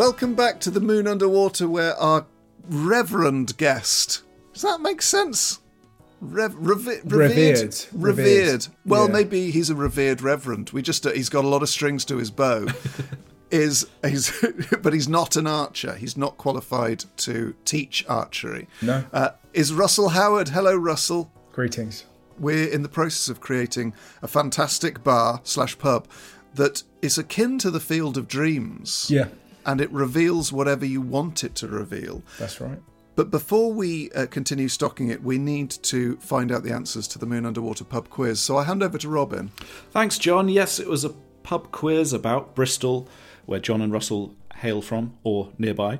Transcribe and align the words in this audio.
Welcome 0.00 0.34
back 0.34 0.60
to 0.60 0.70
the 0.70 0.80
Moon 0.80 1.06
Under 1.06 1.28
Water, 1.28 1.68
where 1.68 1.94
our 1.96 2.24
reverend 2.70 3.54
guest. 3.58 4.22
Does 4.54 4.62
that 4.62 4.80
make 4.80 5.02
sense? 5.02 5.60
Rev- 6.22 6.54
Revered. 6.56 7.04
revered. 7.04 7.76
Revered. 7.92 8.66
Well, 8.86 9.08
Yeah. 9.08 9.12
maybe 9.12 9.50
he's 9.50 9.68
a 9.68 9.74
revered 9.74 10.22
reverend. 10.22 10.70
We 10.70 10.80
just 10.80 11.06
uh, 11.06 11.10
he's 11.10 11.28
got 11.28 11.44
a 11.44 11.48
lot 11.48 11.62
of 11.62 11.68
strings 11.68 12.06
to 12.06 12.16
his 12.16 12.30
bow. 12.30 12.68
is 13.50 13.88
he's 14.02 14.32
but 14.82 14.94
he's 14.94 15.06
not 15.06 15.36
an 15.36 15.46
archer. 15.46 15.94
He's 15.96 16.16
not 16.16 16.38
qualified 16.38 17.04
to 17.18 17.54
teach 17.66 18.02
archery. 18.08 18.68
No. 18.80 19.04
Uh, 19.12 19.32
is 19.52 19.70
Russell 19.70 20.08
Howard? 20.08 20.48
Hello, 20.48 20.74
Russell. 20.74 21.30
Greetings. 21.52 22.06
We're 22.38 22.68
in 22.72 22.82
the 22.82 22.88
process 22.88 23.28
of 23.28 23.40
creating 23.42 23.92
a 24.22 24.28
fantastic 24.28 25.04
bar 25.04 25.42
slash 25.44 25.78
pub 25.78 26.08
that 26.54 26.84
is 27.02 27.18
akin 27.18 27.58
to 27.58 27.70
the 27.70 27.80
Field 27.80 28.16
of 28.16 28.28
Dreams. 28.28 29.08
Yeah, 29.10 29.26
And 29.66 29.80
it 29.80 29.90
reveals 29.92 30.52
whatever 30.52 30.84
you 30.84 31.00
want 31.00 31.44
it 31.44 31.54
to 31.56 31.68
reveal. 31.68 32.22
that's 32.38 32.60
right. 32.60 32.80
But 33.16 33.30
before 33.30 33.72
we 33.72 34.10
uh, 34.12 34.26
continue 34.26 34.68
stocking 34.68 35.08
it, 35.10 35.22
we 35.22 35.36
need 35.36 35.70
to 35.70 36.16
find 36.18 36.50
out 36.50 36.62
the 36.62 36.72
answers 36.72 37.06
to 37.08 37.18
the 37.18 37.26
Moon 37.26 37.44
Under 37.44 37.60
Water 37.60 37.84
pub 37.84 38.08
quiz. 38.08 38.40
So 38.40 38.56
I 38.56 38.64
hand 38.64 38.82
over 38.82 38.96
to 38.96 39.08
Robin. 39.08 39.50
Thanks, 39.90 40.16
John. 40.18 40.48
Yes, 40.48 40.78
it 40.78 40.86
was 40.86 41.04
a 41.04 41.10
pub 41.42 41.70
quiz 41.70 42.12
about 42.12 42.54
Bristol, 42.54 43.08
where 43.44 43.60
John 43.60 43.82
and 43.82 43.92
Russell 43.92 44.34
hail 44.56 44.80
from, 44.80 45.18
or 45.22 45.52
nearby. 45.58 45.98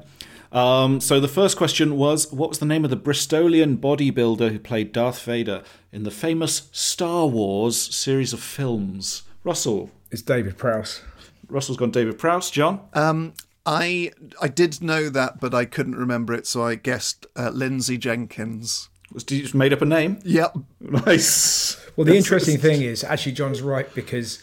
Um, 0.52 1.00
so 1.00 1.20
the 1.20 1.28
first 1.28 1.56
question 1.56 1.96
was 1.96 2.32
What 2.32 2.48
was 2.48 2.58
the 2.58 2.66
name 2.66 2.84
of 2.84 2.90
the 2.90 2.96
Bristolian 2.96 3.78
bodybuilder 3.78 4.50
who 4.50 4.58
played 4.58 4.92
Darth 4.92 5.22
Vader 5.22 5.62
in 5.92 6.04
the 6.04 6.10
famous 6.10 6.68
Star 6.72 7.26
Wars 7.26 7.76
series 7.94 8.32
of 8.32 8.40
films? 8.40 9.22
Russell. 9.44 9.90
It's 10.10 10.22
David 10.22 10.58
Prowse. 10.58 11.02
Russell's 11.48 11.76
gone 11.76 11.90
David 11.90 12.18
Prowse. 12.18 12.50
John? 12.50 12.80
Um, 12.94 13.34
I 13.66 14.10
I 14.40 14.48
did 14.48 14.82
know 14.82 15.08
that, 15.10 15.40
but 15.40 15.54
I 15.54 15.64
couldn't 15.64 15.96
remember 15.96 16.32
it, 16.34 16.46
so 16.46 16.64
I 16.64 16.74
guessed 16.76 17.26
uh, 17.36 17.50
Lindsay 17.50 17.98
Jenkins. 17.98 18.88
Was 19.12 19.24
did 19.24 19.36
you 19.36 19.42
just 19.42 19.54
made 19.54 19.72
up 19.72 19.82
a 19.82 19.84
name? 19.86 20.18
Yep. 20.24 20.56
Nice. 20.80 21.76
Well, 21.96 22.04
the 22.04 22.16
interesting 22.16 22.58
thing 22.58 22.82
is, 22.82 23.02
actually, 23.04 23.32
John's 23.32 23.60
right 23.60 23.92
because 23.94 24.40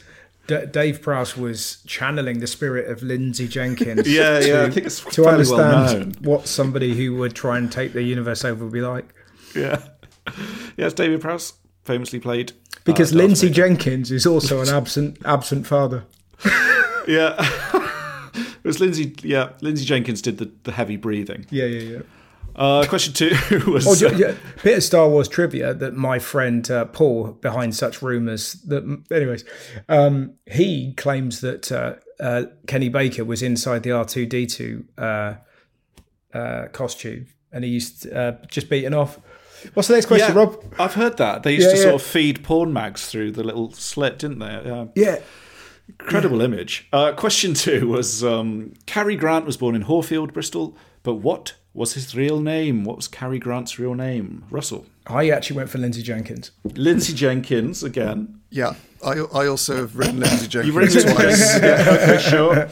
D- 0.47 0.65
Dave 0.69 1.01
Prowse 1.01 1.35
was 1.37 1.77
channeling 1.87 2.39
the 2.39 2.47
spirit 2.47 2.89
of 2.91 3.01
Lindsay 3.01 3.47
Jenkins. 3.47 4.07
Yeah, 4.07 4.39
to, 4.39 4.47
yeah, 4.47 4.63
I 4.63 4.69
think 4.69 4.85
it's 4.85 4.99
to 4.99 5.23
fairly 5.23 5.45
well 5.49 5.61
understand 5.61 6.15
known. 6.21 6.23
what 6.23 6.47
somebody 6.47 6.95
who 6.95 7.15
would 7.15 7.33
try 7.33 7.57
and 7.57 7.71
take 7.71 7.93
the 7.93 8.03
universe 8.03 8.43
over 8.45 8.65
would 8.65 8.73
be 8.73 8.81
like. 8.81 9.05
Yeah. 9.55 9.81
Yes, 10.75 10.93
David 10.93 11.21
Prowse 11.21 11.53
famously 11.85 12.19
played. 12.19 12.51
uh, 12.51 12.79
Because 12.83 13.11
Darth 13.11 13.21
Lindsay 13.21 13.49
Jenkins 13.49 14.11
is 14.11 14.25
also 14.27 14.61
an 14.61 14.67
absent 14.69 15.17
absent 15.25 15.65
father. 15.65 16.03
Yeah. 17.07 17.35
was 18.67 18.79
Lindsay. 18.79 19.15
Yeah, 19.23 19.49
Lindsay 19.61 19.85
Jenkins 19.85 20.21
did 20.21 20.37
the, 20.37 20.51
the 20.63 20.71
heavy 20.71 20.95
breathing. 20.97 21.45
Yeah, 21.49 21.65
yeah, 21.65 21.81
yeah. 21.97 21.99
Uh, 22.55 22.85
question 22.87 23.13
two 23.13 23.31
was. 23.71 23.85
Oh, 23.87 23.95
ju- 24.09 24.15
yeah, 24.17 24.33
bit 24.63 24.77
of 24.77 24.83
Star 24.83 25.07
Wars 25.09 25.27
trivia 25.27 25.73
that 25.75 25.93
my 25.95 26.17
friend 26.19 26.69
uh, 26.71 26.85
Paul, 26.85 27.33
behind 27.33 27.75
such 27.75 28.01
rumors, 28.01 28.53
that 28.67 28.83
anyways, 29.11 29.43
um, 29.89 30.33
he 30.47 30.93
claims 30.93 31.41
that 31.41 31.71
uh, 31.71 31.95
uh, 32.19 32.45
Kenny 32.65 32.89
Baker 32.89 33.23
was 33.25 33.41
inside 33.43 33.83
the 33.83 33.91
R 33.91 34.05
two 34.05 34.25
D 34.25 34.45
two 34.47 34.85
uh, 34.97 35.35
costume, 36.71 37.27
and 37.51 37.63
he 37.63 37.69
used 37.71 38.03
to, 38.03 38.17
uh, 38.17 38.37
just 38.47 38.69
beaten 38.69 38.93
off. 38.93 39.19
What's 39.73 39.87
the 39.87 39.95
next 39.95 40.05
question, 40.05 40.35
yeah, 40.35 40.39
Rob? 40.43 40.63
I've 40.79 40.93
heard 40.93 41.17
that. 41.17 41.43
They 41.43 41.53
used 41.55 41.65
Yeah, 41.67 41.71
to 41.73 41.77
yeah. 41.77 41.83
sort 41.83 41.95
of 41.95 42.03
feed 42.03 42.43
porn 42.43 42.71
mags 42.73 43.07
through 43.07 43.31
the 43.31 43.43
little 43.43 43.71
slit, 43.73 44.19
didn't 44.19 44.39
they? 44.39 44.87
Yeah. 44.95 45.19
Yeah, 45.87 45.93
Incredible 45.99 46.41
image. 46.41 46.87
Uh, 46.93 47.11
question 47.13 47.53
two 47.53 47.87
was 47.87 48.23
um, 48.23 48.73
Cary 48.85 49.15
Grant 49.15 49.45
was 49.45 49.57
born 49.57 49.75
in 49.75 49.83
Horfield, 49.83 50.33
Bristol, 50.33 50.75
but 51.03 51.15
what 51.15 51.55
was 51.73 51.93
his 51.93 52.15
real 52.15 52.39
name? 52.41 52.83
What 52.83 52.95
was 52.97 53.07
Cary 53.07 53.39
Grant's 53.39 53.77
real 53.79 53.93
name? 53.93 54.45
Russell. 54.49 54.85
I 55.05 55.29
actually 55.29 55.57
went 55.57 55.69
for 55.69 55.77
Lindsay 55.77 56.01
Jenkins. 56.03 56.51
Lindsay 56.75 57.13
Jenkins, 57.13 57.83
again. 57.83 58.41
Yeah. 58.49 58.73
I, 59.05 59.11
I 59.33 59.47
also 59.47 59.77
have 59.77 59.95
written 59.95 60.19
Lindsay 60.19 60.47
Jenkins 60.47 60.65
You've 60.65 60.75
written 60.75 60.97
it 60.97 61.13
twice. 61.13 61.59
twice. 61.59 61.63
yeah, 61.63 61.97
okay, 62.01 62.17
sure. 62.29 62.69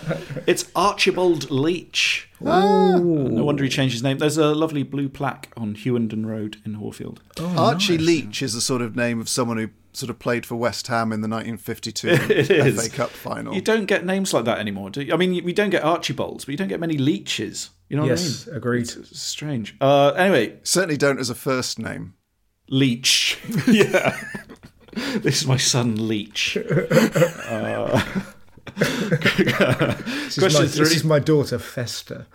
It's 0.47 0.69
Archibald 0.75 1.49
Leach. 1.51 2.29
No 2.41 2.99
wonder 3.43 3.63
he 3.63 3.69
changed 3.69 3.93
his 3.93 4.03
name. 4.03 4.17
There's 4.17 4.37
a 4.37 4.53
lovely 4.55 4.83
blue 4.83 5.07
plaque 5.07 5.49
on 5.55 5.75
Hughenden 5.75 6.25
Road 6.25 6.57
in 6.65 6.73
Horfield. 6.75 7.21
Archie 7.39 7.97
Leach 7.97 8.41
is 8.41 8.53
the 8.53 8.61
sort 8.61 8.81
of 8.81 8.95
name 8.95 9.21
of 9.21 9.29
someone 9.29 9.57
who 9.57 9.69
sort 9.95 10.09
of 10.09 10.19
played 10.19 10.45
for 10.45 10.55
West 10.55 10.87
Ham 10.87 11.11
in 11.11 11.21
the 11.21 11.27
1952 11.27 12.73
FA 12.73 12.89
Cup 12.89 13.09
final. 13.09 13.53
You 13.53 13.61
don't 13.61 13.85
get 13.85 14.05
names 14.05 14.33
like 14.33 14.45
that 14.45 14.59
anymore, 14.59 14.89
do 14.89 15.01
you? 15.01 15.13
I 15.13 15.17
mean, 15.17 15.43
we 15.43 15.53
don't 15.53 15.69
get 15.69 15.83
Archibalds, 15.83 16.45
but 16.45 16.51
you 16.51 16.57
don't 16.57 16.67
get 16.67 16.79
many 16.79 16.97
leeches. 16.97 17.69
You 17.89 17.97
know 17.97 18.03
what 18.03 18.09
yes, 18.09 18.47
I 18.47 18.51
mean? 18.51 18.57
agreed. 18.57 18.89
It's 18.89 19.19
strange. 19.19 19.75
Uh, 19.79 20.09
anyway, 20.11 20.59
Certainly 20.63 20.97
don't 20.97 21.19
as 21.19 21.29
a 21.29 21.35
first 21.35 21.77
name. 21.79 22.15
Leech. 22.67 23.39
yeah. 23.67 24.19
this 24.93 25.41
is 25.41 25.47
my 25.47 25.57
son, 25.57 26.07
Leech. 26.07 26.57
Uh, 26.57 28.01
question 28.75 30.41
my, 30.41 30.67
three. 30.67 30.83
this 30.83 30.95
is 30.95 31.03
my 31.03 31.19
daughter 31.19 31.59
Festa. 31.59 32.25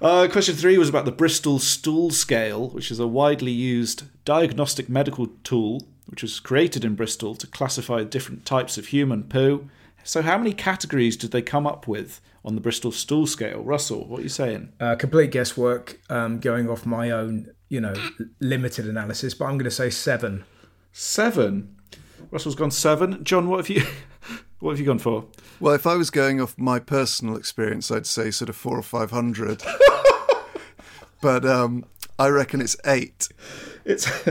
Uh, 0.00 0.26
question 0.28 0.54
three 0.54 0.78
was 0.78 0.88
about 0.88 1.04
the 1.04 1.12
Bristol 1.12 1.58
Stool 1.58 2.10
Scale, 2.10 2.68
which 2.70 2.90
is 2.90 2.98
a 2.98 3.06
widely 3.06 3.52
used 3.52 4.04
diagnostic 4.24 4.88
medical 4.88 5.26
tool 5.44 5.82
which 6.10 6.22
was 6.22 6.40
created 6.40 6.84
in 6.84 6.96
Bristol 6.96 7.36
to 7.36 7.46
classify 7.46 8.02
different 8.02 8.44
types 8.44 8.76
of 8.76 8.88
human 8.88 9.22
poo. 9.24 9.70
So, 10.02 10.22
how 10.22 10.38
many 10.38 10.52
categories 10.52 11.16
did 11.16 11.30
they 11.30 11.42
come 11.42 11.66
up 11.66 11.86
with 11.86 12.20
on 12.44 12.56
the 12.56 12.60
Bristol 12.60 12.90
Stool 12.90 13.26
Scale? 13.26 13.62
Russell, 13.62 14.08
what 14.08 14.20
are 14.20 14.22
you 14.22 14.28
saying? 14.28 14.72
uh, 14.80 14.96
complete 14.96 15.30
guesswork, 15.30 16.00
um, 16.10 16.40
going 16.40 16.68
off 16.68 16.84
my 16.84 17.10
own, 17.10 17.52
you 17.68 17.80
know, 17.80 17.94
limited 18.40 18.88
analysis. 18.88 19.34
But 19.34 19.46
I'm 19.46 19.58
going 19.58 19.64
to 19.64 19.70
say 19.70 19.88
seven. 19.88 20.44
Seven. 20.92 21.76
Russell's 22.30 22.56
gone 22.56 22.72
seven. 22.72 23.22
John, 23.22 23.48
what 23.48 23.58
have 23.58 23.68
you? 23.68 23.84
What 24.60 24.70
have 24.72 24.80
you 24.80 24.86
gone 24.86 24.98
for? 24.98 25.24
Well, 25.58 25.74
if 25.74 25.86
I 25.86 25.96
was 25.96 26.10
going 26.10 26.40
off 26.40 26.56
my 26.56 26.78
personal 26.78 27.36
experience, 27.36 27.90
I'd 27.90 28.06
say 28.06 28.30
sort 28.30 28.48
of 28.48 28.56
four 28.56 28.78
or 28.78 28.82
five 28.82 29.10
hundred. 29.10 29.62
but 31.20 31.44
um, 31.44 31.84
I 32.18 32.28
reckon 32.28 32.60
it's 32.60 32.76
eight. 32.86 33.28
It's 33.84 34.06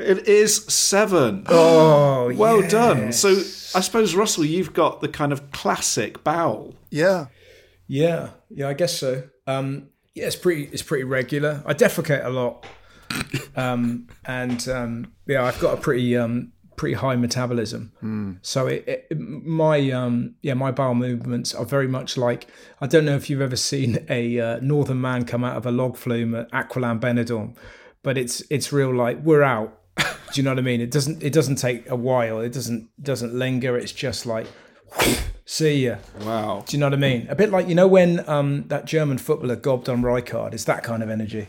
It 0.00 0.26
is 0.26 0.64
seven. 0.66 1.44
Oh, 1.48 2.32
well 2.36 2.62
yes. 2.62 2.72
done. 2.72 3.12
So 3.12 3.30
I 3.30 3.80
suppose 3.80 4.14
Russell, 4.14 4.44
you've 4.44 4.72
got 4.72 5.00
the 5.00 5.08
kind 5.08 5.32
of 5.32 5.50
classic 5.50 6.24
bowel. 6.24 6.74
Yeah. 6.90 7.26
Yeah, 7.86 8.30
yeah, 8.48 8.68
I 8.68 8.72
guess 8.74 8.98
so. 8.98 9.24
Um, 9.46 9.88
yeah, 10.14 10.26
it's 10.26 10.36
pretty, 10.36 10.64
it's 10.72 10.82
pretty 10.82 11.04
regular. 11.04 11.62
I 11.66 11.74
defecate 11.74 12.24
a 12.24 12.30
lot, 12.30 12.64
um, 13.56 14.06
and 14.24 14.68
um, 14.68 15.12
yeah, 15.26 15.44
I've 15.44 15.58
got 15.58 15.76
a 15.76 15.80
pretty, 15.80 16.16
um, 16.16 16.52
pretty 16.80 16.94
high 16.94 17.14
metabolism. 17.14 17.92
So 18.40 18.66
it, 18.66 19.06
it, 19.10 19.18
my, 19.18 19.90
um, 19.90 20.36
yeah, 20.40 20.54
my 20.54 20.70
bowel 20.70 20.94
movements 20.94 21.54
are 21.54 21.66
very 21.66 21.86
much 21.86 22.16
like. 22.16 22.46
I 22.80 22.86
don't 22.86 23.04
know 23.04 23.16
if 23.16 23.28
you've 23.28 23.42
ever 23.42 23.54
seen 23.54 24.06
a 24.08 24.40
uh, 24.40 24.60
northern 24.62 24.98
man 24.98 25.26
come 25.26 25.44
out 25.44 25.58
of 25.58 25.66
a 25.66 25.70
log 25.70 25.98
flume 25.98 26.34
at 26.34 26.50
Aqualand 26.52 27.00
Benidorm, 27.00 27.54
but 28.02 28.16
it's 28.16 28.42
it's 28.48 28.72
real 28.72 28.94
like 28.94 29.22
we're 29.22 29.42
out. 29.42 29.78
Do 29.98 30.04
you 30.36 30.42
know 30.42 30.52
what 30.52 30.58
I 30.58 30.62
mean? 30.62 30.80
It 30.80 30.90
doesn't 30.90 31.22
it 31.22 31.34
doesn't 31.34 31.56
take 31.56 31.86
a 31.90 31.96
while. 31.96 32.40
It 32.40 32.54
doesn't 32.54 32.88
doesn't 33.02 33.34
linger. 33.34 33.76
It's 33.76 33.92
just 33.92 34.24
like 34.24 34.46
see 35.44 35.84
ya. 35.84 35.96
Wow. 36.22 36.64
Do 36.66 36.74
you 36.74 36.80
know 36.80 36.86
what 36.86 36.94
I 36.94 36.96
mean? 36.96 37.26
A 37.28 37.34
bit 37.34 37.50
like 37.50 37.68
you 37.68 37.74
know 37.74 37.88
when 37.88 38.26
um, 38.26 38.64
that 38.68 38.86
German 38.86 39.18
footballer 39.18 39.56
gobbed 39.56 39.90
on 39.90 40.00
Rijkaard. 40.00 40.54
It's 40.54 40.64
that 40.64 40.82
kind 40.82 41.02
of 41.02 41.10
energy. 41.10 41.48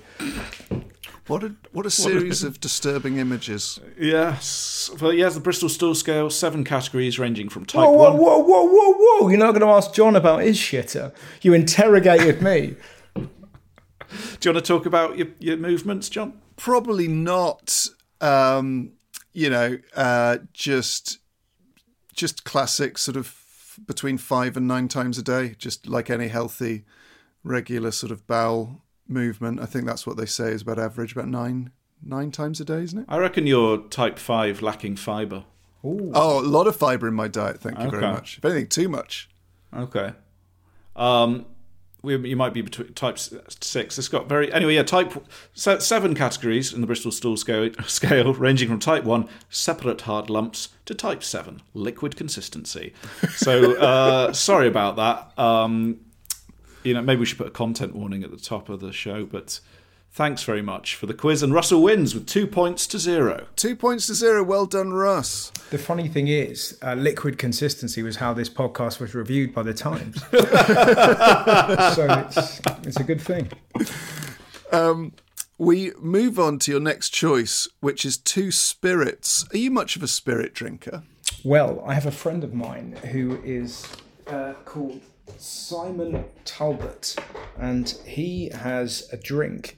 What 1.32 1.46
a 1.46 1.56
what 1.72 1.86
a 1.86 1.90
series 1.90 2.44
of 2.50 2.60
disturbing 2.60 3.16
images. 3.16 3.80
Yes. 3.98 4.92
Well, 5.00 5.14
yes, 5.14 5.34
the 5.34 5.40
Bristol 5.40 5.70
Stool 5.70 5.96
Scale, 5.96 6.30
seven 6.30 6.66
categories 6.66 7.18
ranging 7.18 7.48
from 7.48 7.64
type 7.66 7.78
Whoa, 7.78 7.90
whoa, 7.90 8.12
one. 8.12 8.20
whoa, 8.20 8.38
whoa, 8.40 8.66
whoa, 8.66 8.94
whoa! 8.98 9.30
You're 9.30 9.40
not 9.40 9.52
going 9.52 9.62
to 9.62 9.68
ask 9.68 9.94
John 9.94 10.18
about 10.18 10.42
his 10.42 10.58
shitter. 10.58 11.16
You 11.42 11.54
interrogated 11.54 12.42
me. 12.42 12.76
Do 13.16 13.22
you 13.22 14.52
want 14.54 14.66
to 14.66 14.74
talk 14.74 14.86
about 14.86 15.18
your, 15.18 15.28
your 15.40 15.56
movements, 15.56 16.10
John? 16.10 16.34
Probably 16.58 17.08
not. 17.08 17.88
Um, 18.20 18.92
you 19.32 19.50
know, 19.50 19.78
uh, 19.96 20.40
just 20.52 21.20
just 22.14 22.44
classic 22.44 22.98
sort 22.98 23.16
of 23.16 23.78
between 23.88 24.18
five 24.18 24.58
and 24.58 24.68
nine 24.68 24.90
times 24.90 25.18
a 25.18 25.24
day, 25.24 25.56
just 25.58 25.88
like 25.88 26.10
any 26.10 26.28
healthy, 26.28 26.84
regular 27.42 27.92
sort 27.92 28.12
of 28.12 28.28
bowel 28.28 28.82
movement. 29.12 29.60
I 29.60 29.66
think 29.66 29.86
that's 29.86 30.08
what 30.08 30.18
they 30.18 30.26
say 30.26 30.52
is 30.52 30.62
about 30.62 30.80
average, 30.80 31.12
about 31.12 31.28
nine 31.28 31.72
nine 32.04 32.32
times 32.32 32.60
a 32.60 32.66
day, 32.66 32.82
isn't 32.82 33.00
it? 33.00 33.06
I 33.08 33.18
reckon 33.18 33.46
you're 33.46 33.78
type 33.90 34.18
five, 34.18 34.62
lacking 34.62 34.96
fibre. 34.96 35.46
Oh, 35.84 36.40
a 36.40 36.42
lot 36.42 36.68
of 36.68 36.76
fibre 36.76 37.08
in 37.08 37.14
my 37.14 37.28
diet. 37.28 37.60
Thank 37.60 37.80
you 37.80 37.90
very 37.90 38.04
much. 38.04 38.38
If 38.38 38.46
anything, 38.46 38.68
too 38.68 38.88
much. 38.88 39.30
Okay. 39.76 40.14
Um, 40.96 41.46
we, 42.04 42.18
you 42.30 42.36
might 42.36 42.54
be 42.54 42.62
between 42.62 42.94
type 42.94 43.18
six. 43.20 43.98
It's 43.98 44.08
got 44.08 44.28
very 44.28 44.52
anyway. 44.52 44.76
Yeah, 44.76 44.84
type 44.84 45.14
se- 45.54 45.80
seven 45.80 46.16
categories 46.16 46.74
in 46.74 46.82
the 46.82 46.88
Bristol 46.88 47.12
Stool 47.12 47.38
scale, 47.38 47.72
scale, 47.86 48.34
ranging 48.36 48.70
from 48.70 48.80
type 48.80 49.04
one 49.04 49.28
separate 49.50 50.02
hard 50.02 50.30
lumps 50.30 50.70
to 50.86 50.96
type 50.96 51.24
seven 51.24 51.62
liquid 51.74 52.16
consistency. 52.16 52.94
So 53.36 53.76
uh, 53.78 54.34
sorry 54.34 54.68
about 54.68 54.96
that. 54.96 55.38
Um, 55.44 56.00
you 56.84 56.94
know, 56.94 57.02
maybe 57.02 57.20
we 57.20 57.26
should 57.26 57.38
put 57.38 57.48
a 57.48 57.52
content 57.52 57.96
warning 57.96 58.24
at 58.24 58.32
the 58.32 58.38
top 58.38 58.70
of 58.70 58.80
the 58.80 58.92
show. 58.92 59.26
But 59.26 59.60
thanks 60.12 60.44
very 60.44 60.62
much 60.62 60.96
for 60.96 61.06
the 61.06 61.14
quiz, 61.14 61.44
and 61.44 61.54
Russell 61.54 61.82
wins 61.82 62.14
with 62.14 62.28
two 62.28 62.48
points 62.48 62.88
to 62.88 63.00
zero. 63.00 63.48
Two 63.56 63.76
points 63.76 64.08
to 64.08 64.16
zero. 64.16 64.44
Well 64.44 64.66
done, 64.66 64.94
Russ. 64.94 65.52
The 65.70 65.78
funny 65.78 66.08
thing 66.08 66.28
is, 66.28 66.78
uh, 66.82 66.96
liquid 66.96 67.38
consistency 67.38 68.04
was 68.04 68.18
how 68.18 68.34
this 68.34 68.50
podcast 68.50 69.00
was 69.00 69.16
reviewed 69.16 69.54
by 69.54 69.64
the 69.64 69.74
Times. 69.74 70.22
so 70.32 72.08
it's, 72.28 72.62
it's 72.86 73.00
a 73.00 73.04
good 73.04 73.22
thing. 73.22 73.50
We 75.62 75.92
move 76.00 76.40
on 76.40 76.58
to 76.58 76.72
your 76.72 76.80
next 76.80 77.12
choice, 77.12 77.68
which 77.82 78.04
is 78.04 78.18
two 78.18 78.50
spirits. 78.50 79.46
Are 79.54 79.58
you 79.58 79.70
much 79.70 79.96
of 79.96 80.02
a 80.02 80.08
spirit 80.08 80.56
drinker? 80.56 81.04
Well, 81.44 81.84
I 81.86 81.94
have 81.94 82.08
a 82.08 82.12
friend 82.12 82.44
of 82.44 82.52
mine 82.52 82.98
who 83.12 83.40
is 83.44 83.88
uh, 84.26 84.54
called 84.66 85.02
Simon 85.38 86.26
Talbot, 86.46 87.16
and 87.58 87.90
he 88.06 88.50
has 88.50 89.08
a 89.12 89.18
drink 89.18 89.78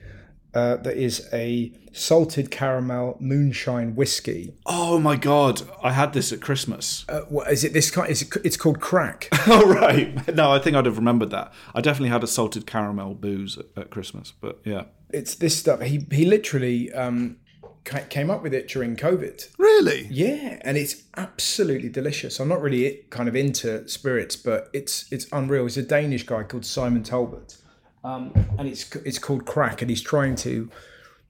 uh, 0.53 0.77
that 0.77 0.97
is 0.97 1.27
a 1.33 1.71
salted 1.91 2.51
caramel 2.51 3.17
moonshine 3.19 3.95
whiskey. 3.95 4.53
Oh 4.65 4.99
my 4.99 5.15
god, 5.15 5.61
I 5.81 5.91
had 5.91 6.13
this 6.13 6.31
at 6.31 6.41
Christmas. 6.41 7.05
Uh, 7.09 7.21
what, 7.21 7.51
is 7.51 7.63
it 7.63 7.73
this 7.73 7.89
kind? 7.91 8.09
Is 8.09 8.21
it, 8.21 8.29
it's 8.43 8.57
called 8.57 8.79
crack. 8.79 9.29
Oh 9.45 9.67
right, 9.67 10.33
no, 10.35 10.53
I 10.53 10.59
think 10.59 10.77
I'd 10.77 10.85
have 10.85 10.97
remembered 10.97 11.29
that. 11.31 11.51
I 11.75 11.81
definitely 11.81 12.09
had 12.09 12.23
a 12.23 12.27
salted 12.27 12.65
caramel 12.65 13.13
booze 13.13 13.57
at, 13.57 13.65
at 13.75 13.89
Christmas, 13.89 14.31
but 14.31 14.61
yeah. 14.63 14.83
it's 15.09 15.35
this 15.35 15.57
stuff. 15.57 15.81
He 15.81 16.07
he 16.11 16.25
literally 16.25 16.93
um, 16.93 17.37
came 17.83 18.29
up 18.29 18.41
with 18.41 18.53
it 18.53 18.67
during 18.67 18.95
COVID. 18.95 19.49
Really? 19.57 20.07
Yeah, 20.09 20.59
and 20.61 20.77
it's 20.77 21.03
absolutely 21.17 21.89
delicious. 21.89 22.39
I'm 22.39 22.47
not 22.47 22.61
really 22.61 23.05
kind 23.09 23.27
of 23.27 23.35
into 23.35 23.87
spirits, 23.87 24.35
but 24.35 24.69
it's 24.73 25.11
it's 25.11 25.27
unreal. 25.31 25.65
It's 25.65 25.77
a 25.77 25.83
Danish 25.83 26.25
guy 26.25 26.43
called 26.43 26.65
Simon 26.65 27.03
Talbot, 27.03 27.57
um, 28.03 28.31
and 28.57 28.67
it's 28.67 28.95
it's 28.97 29.19
called 29.19 29.45
Crack, 29.45 29.81
and 29.81 29.89
he's 29.89 30.01
trying 30.01 30.35
to 30.37 30.69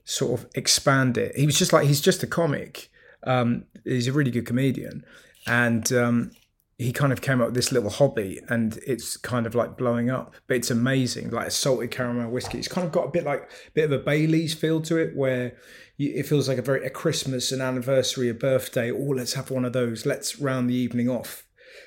sort 0.06 0.40
of 0.40 0.50
expand 0.56 1.18
it. 1.18 1.36
He 1.36 1.46
was 1.46 1.58
just 1.58 1.74
like 1.74 1.88
he's 1.88 2.02
just 2.02 2.24
a 2.24 2.28
comic. 2.28 2.90
Um, 3.26 3.66
he's 3.84 4.08
a 4.08 4.14
really 4.14 4.32
good 4.32 4.46
comedian, 4.46 5.06
and 5.48 5.92
um, 5.94 6.32
he 6.78 6.92
kind 6.92 7.14
of 7.14 7.22
came 7.22 7.40
up 7.40 7.48
with 7.48 7.56
this 7.56 7.72
little 7.72 7.90
hobby, 7.90 8.40
and 8.50 8.80
it's 8.86 9.16
kind 9.18 9.46
of 9.46 9.56
like 9.56 9.78
blowing 9.78 10.10
up. 10.10 10.34
But 10.48 10.58
it's 10.58 10.72
amazing, 10.72 11.30
like 11.30 11.48
a 11.48 11.52
salted 11.52 11.92
caramel 11.92 12.30
whiskey. 12.32 12.58
It's 12.60 12.68
kind 12.68 12.86
of 12.86 12.92
got 12.92 13.08
a 13.08 13.12
bit 13.12 13.24
like 13.24 13.44
a 13.68 13.72
bit 13.74 13.86
of 13.86 13.92
a 13.92 14.00
Bailey's 14.00 14.54
feel 14.54 14.82
to 14.82 14.98
it, 14.98 15.16
where 15.16 15.56
you, 15.98 16.14
it 16.16 16.26
feels 16.26 16.48
like 16.48 16.58
a 16.58 16.64
very 16.64 16.86
a 16.86 16.90
Christmas, 16.90 17.52
an 17.52 17.62
anniversary, 17.62 18.30
a 18.30 18.34
birthday. 18.34 18.92
Oh, 18.92 19.14
let's 19.16 19.34
have 19.34 19.52
one 19.52 19.66
of 19.66 19.74
those. 19.74 20.06
Let's 20.06 20.40
round 20.40 20.70
the 20.70 20.76
evening 20.76 21.10
off. 21.10 21.46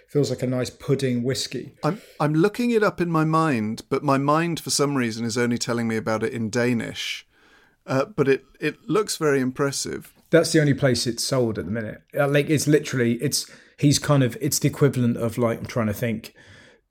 Feels 0.08 0.30
like 0.30 0.42
a 0.42 0.46
nice 0.46 0.70
pudding 0.70 1.24
whiskey. 1.24 1.74
I'm 1.82 2.00
I'm 2.20 2.34
looking 2.34 2.70
it 2.70 2.82
up 2.82 3.00
in 3.00 3.10
my 3.10 3.24
mind, 3.24 3.82
but 3.88 4.04
my 4.04 4.18
mind 4.18 4.60
for 4.60 4.70
some 4.70 4.96
reason 4.96 5.24
is 5.24 5.36
only 5.36 5.58
telling 5.58 5.88
me 5.88 5.96
about 5.96 6.22
it 6.22 6.32
in 6.32 6.48
Danish. 6.48 7.26
Uh, 7.86 8.04
but 8.04 8.28
it 8.28 8.44
it 8.60 8.88
looks 8.88 9.16
very 9.16 9.40
impressive. 9.40 10.12
That's 10.30 10.52
the 10.52 10.60
only 10.60 10.74
place 10.74 11.06
it's 11.06 11.24
sold 11.24 11.58
at 11.58 11.66
the 11.66 11.70
minute. 11.70 12.02
Uh, 12.16 12.28
Like 12.28 12.50
it's 12.50 12.66
literally 12.66 13.14
it's 13.14 13.50
he's 13.76 13.98
kind 13.98 14.22
of 14.22 14.36
it's 14.40 14.58
the 14.58 14.68
equivalent 14.68 15.16
of 15.16 15.38
like 15.38 15.58
I'm 15.58 15.66
trying 15.66 15.86
to 15.86 15.94
think. 15.94 16.34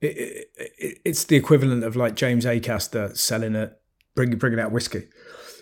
It, 0.02 0.18
it, 0.18 0.48
it, 0.78 0.98
it's 1.06 1.24
the 1.24 1.36
equivalent 1.36 1.84
of 1.84 1.96
like 1.96 2.16
James 2.16 2.46
Acaster 2.46 3.18
selling 3.18 3.56
it, 3.56 3.80
bringing 4.14 4.38
bringing 4.38 4.60
out 4.60 4.72
whiskey. 4.72 5.08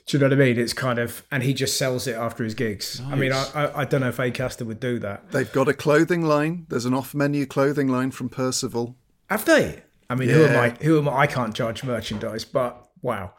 Do 0.05 0.17
you 0.17 0.19
know 0.19 0.25
what 0.25 0.33
I 0.33 0.35
mean? 0.35 0.59
It's 0.59 0.73
kind 0.73 0.99
of 0.99 1.25
and 1.31 1.43
he 1.43 1.53
just 1.53 1.77
sells 1.77 2.07
it 2.07 2.15
after 2.15 2.43
his 2.43 2.55
gigs. 2.55 3.01
I 3.09 3.15
mean, 3.15 3.31
I, 3.31 3.49
I 3.53 3.81
I 3.81 3.85
don't 3.85 4.01
know 4.01 4.09
if 4.09 4.17
Acaster 4.17 4.65
would 4.65 4.79
do 4.79 4.99
that. 4.99 5.31
They've 5.31 5.51
got 5.51 5.69
a 5.69 5.73
clothing 5.73 6.23
line. 6.23 6.65
There's 6.69 6.85
an 6.85 6.93
off-menu 6.93 7.45
clothing 7.45 7.87
line 7.87 8.11
from 8.11 8.29
Percival. 8.29 8.97
Have 9.29 9.45
they? 9.45 9.83
I 10.09 10.15
mean, 10.15 10.29
who 10.29 10.43
am 10.43 10.59
I? 10.59 10.69
Who 10.83 10.97
am 10.97 11.07
I? 11.07 11.19
I 11.19 11.27
can't 11.27 11.53
judge 11.53 11.83
merchandise, 11.83 12.43
but 12.43 12.89
wow, 13.01 13.33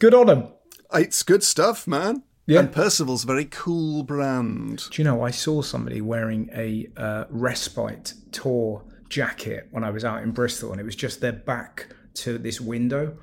good 0.00 0.14
on 0.14 0.26
them. 0.26 0.48
It's 0.92 1.22
good 1.22 1.42
stuff, 1.42 1.86
man. 1.86 2.24
Yeah. 2.46 2.60
And 2.60 2.72
Percival's 2.72 3.24
a 3.24 3.26
very 3.26 3.46
cool 3.46 4.02
brand. 4.02 4.84
Do 4.90 5.00
you 5.00 5.04
know, 5.04 5.22
I 5.22 5.30
saw 5.30 5.62
somebody 5.62 6.00
wearing 6.00 6.50
a 6.54 6.88
uh, 6.96 7.24
respite 7.30 8.14
tour 8.32 8.84
jacket 9.08 9.68
when 9.70 9.82
I 9.82 9.90
was 9.90 10.04
out 10.04 10.22
in 10.22 10.32
Bristol, 10.32 10.72
and 10.72 10.80
it 10.80 10.84
was 10.84 10.96
just 10.96 11.20
their 11.20 11.32
back 11.32 11.88
to 12.14 12.36
this 12.36 12.60
window. 12.60 13.16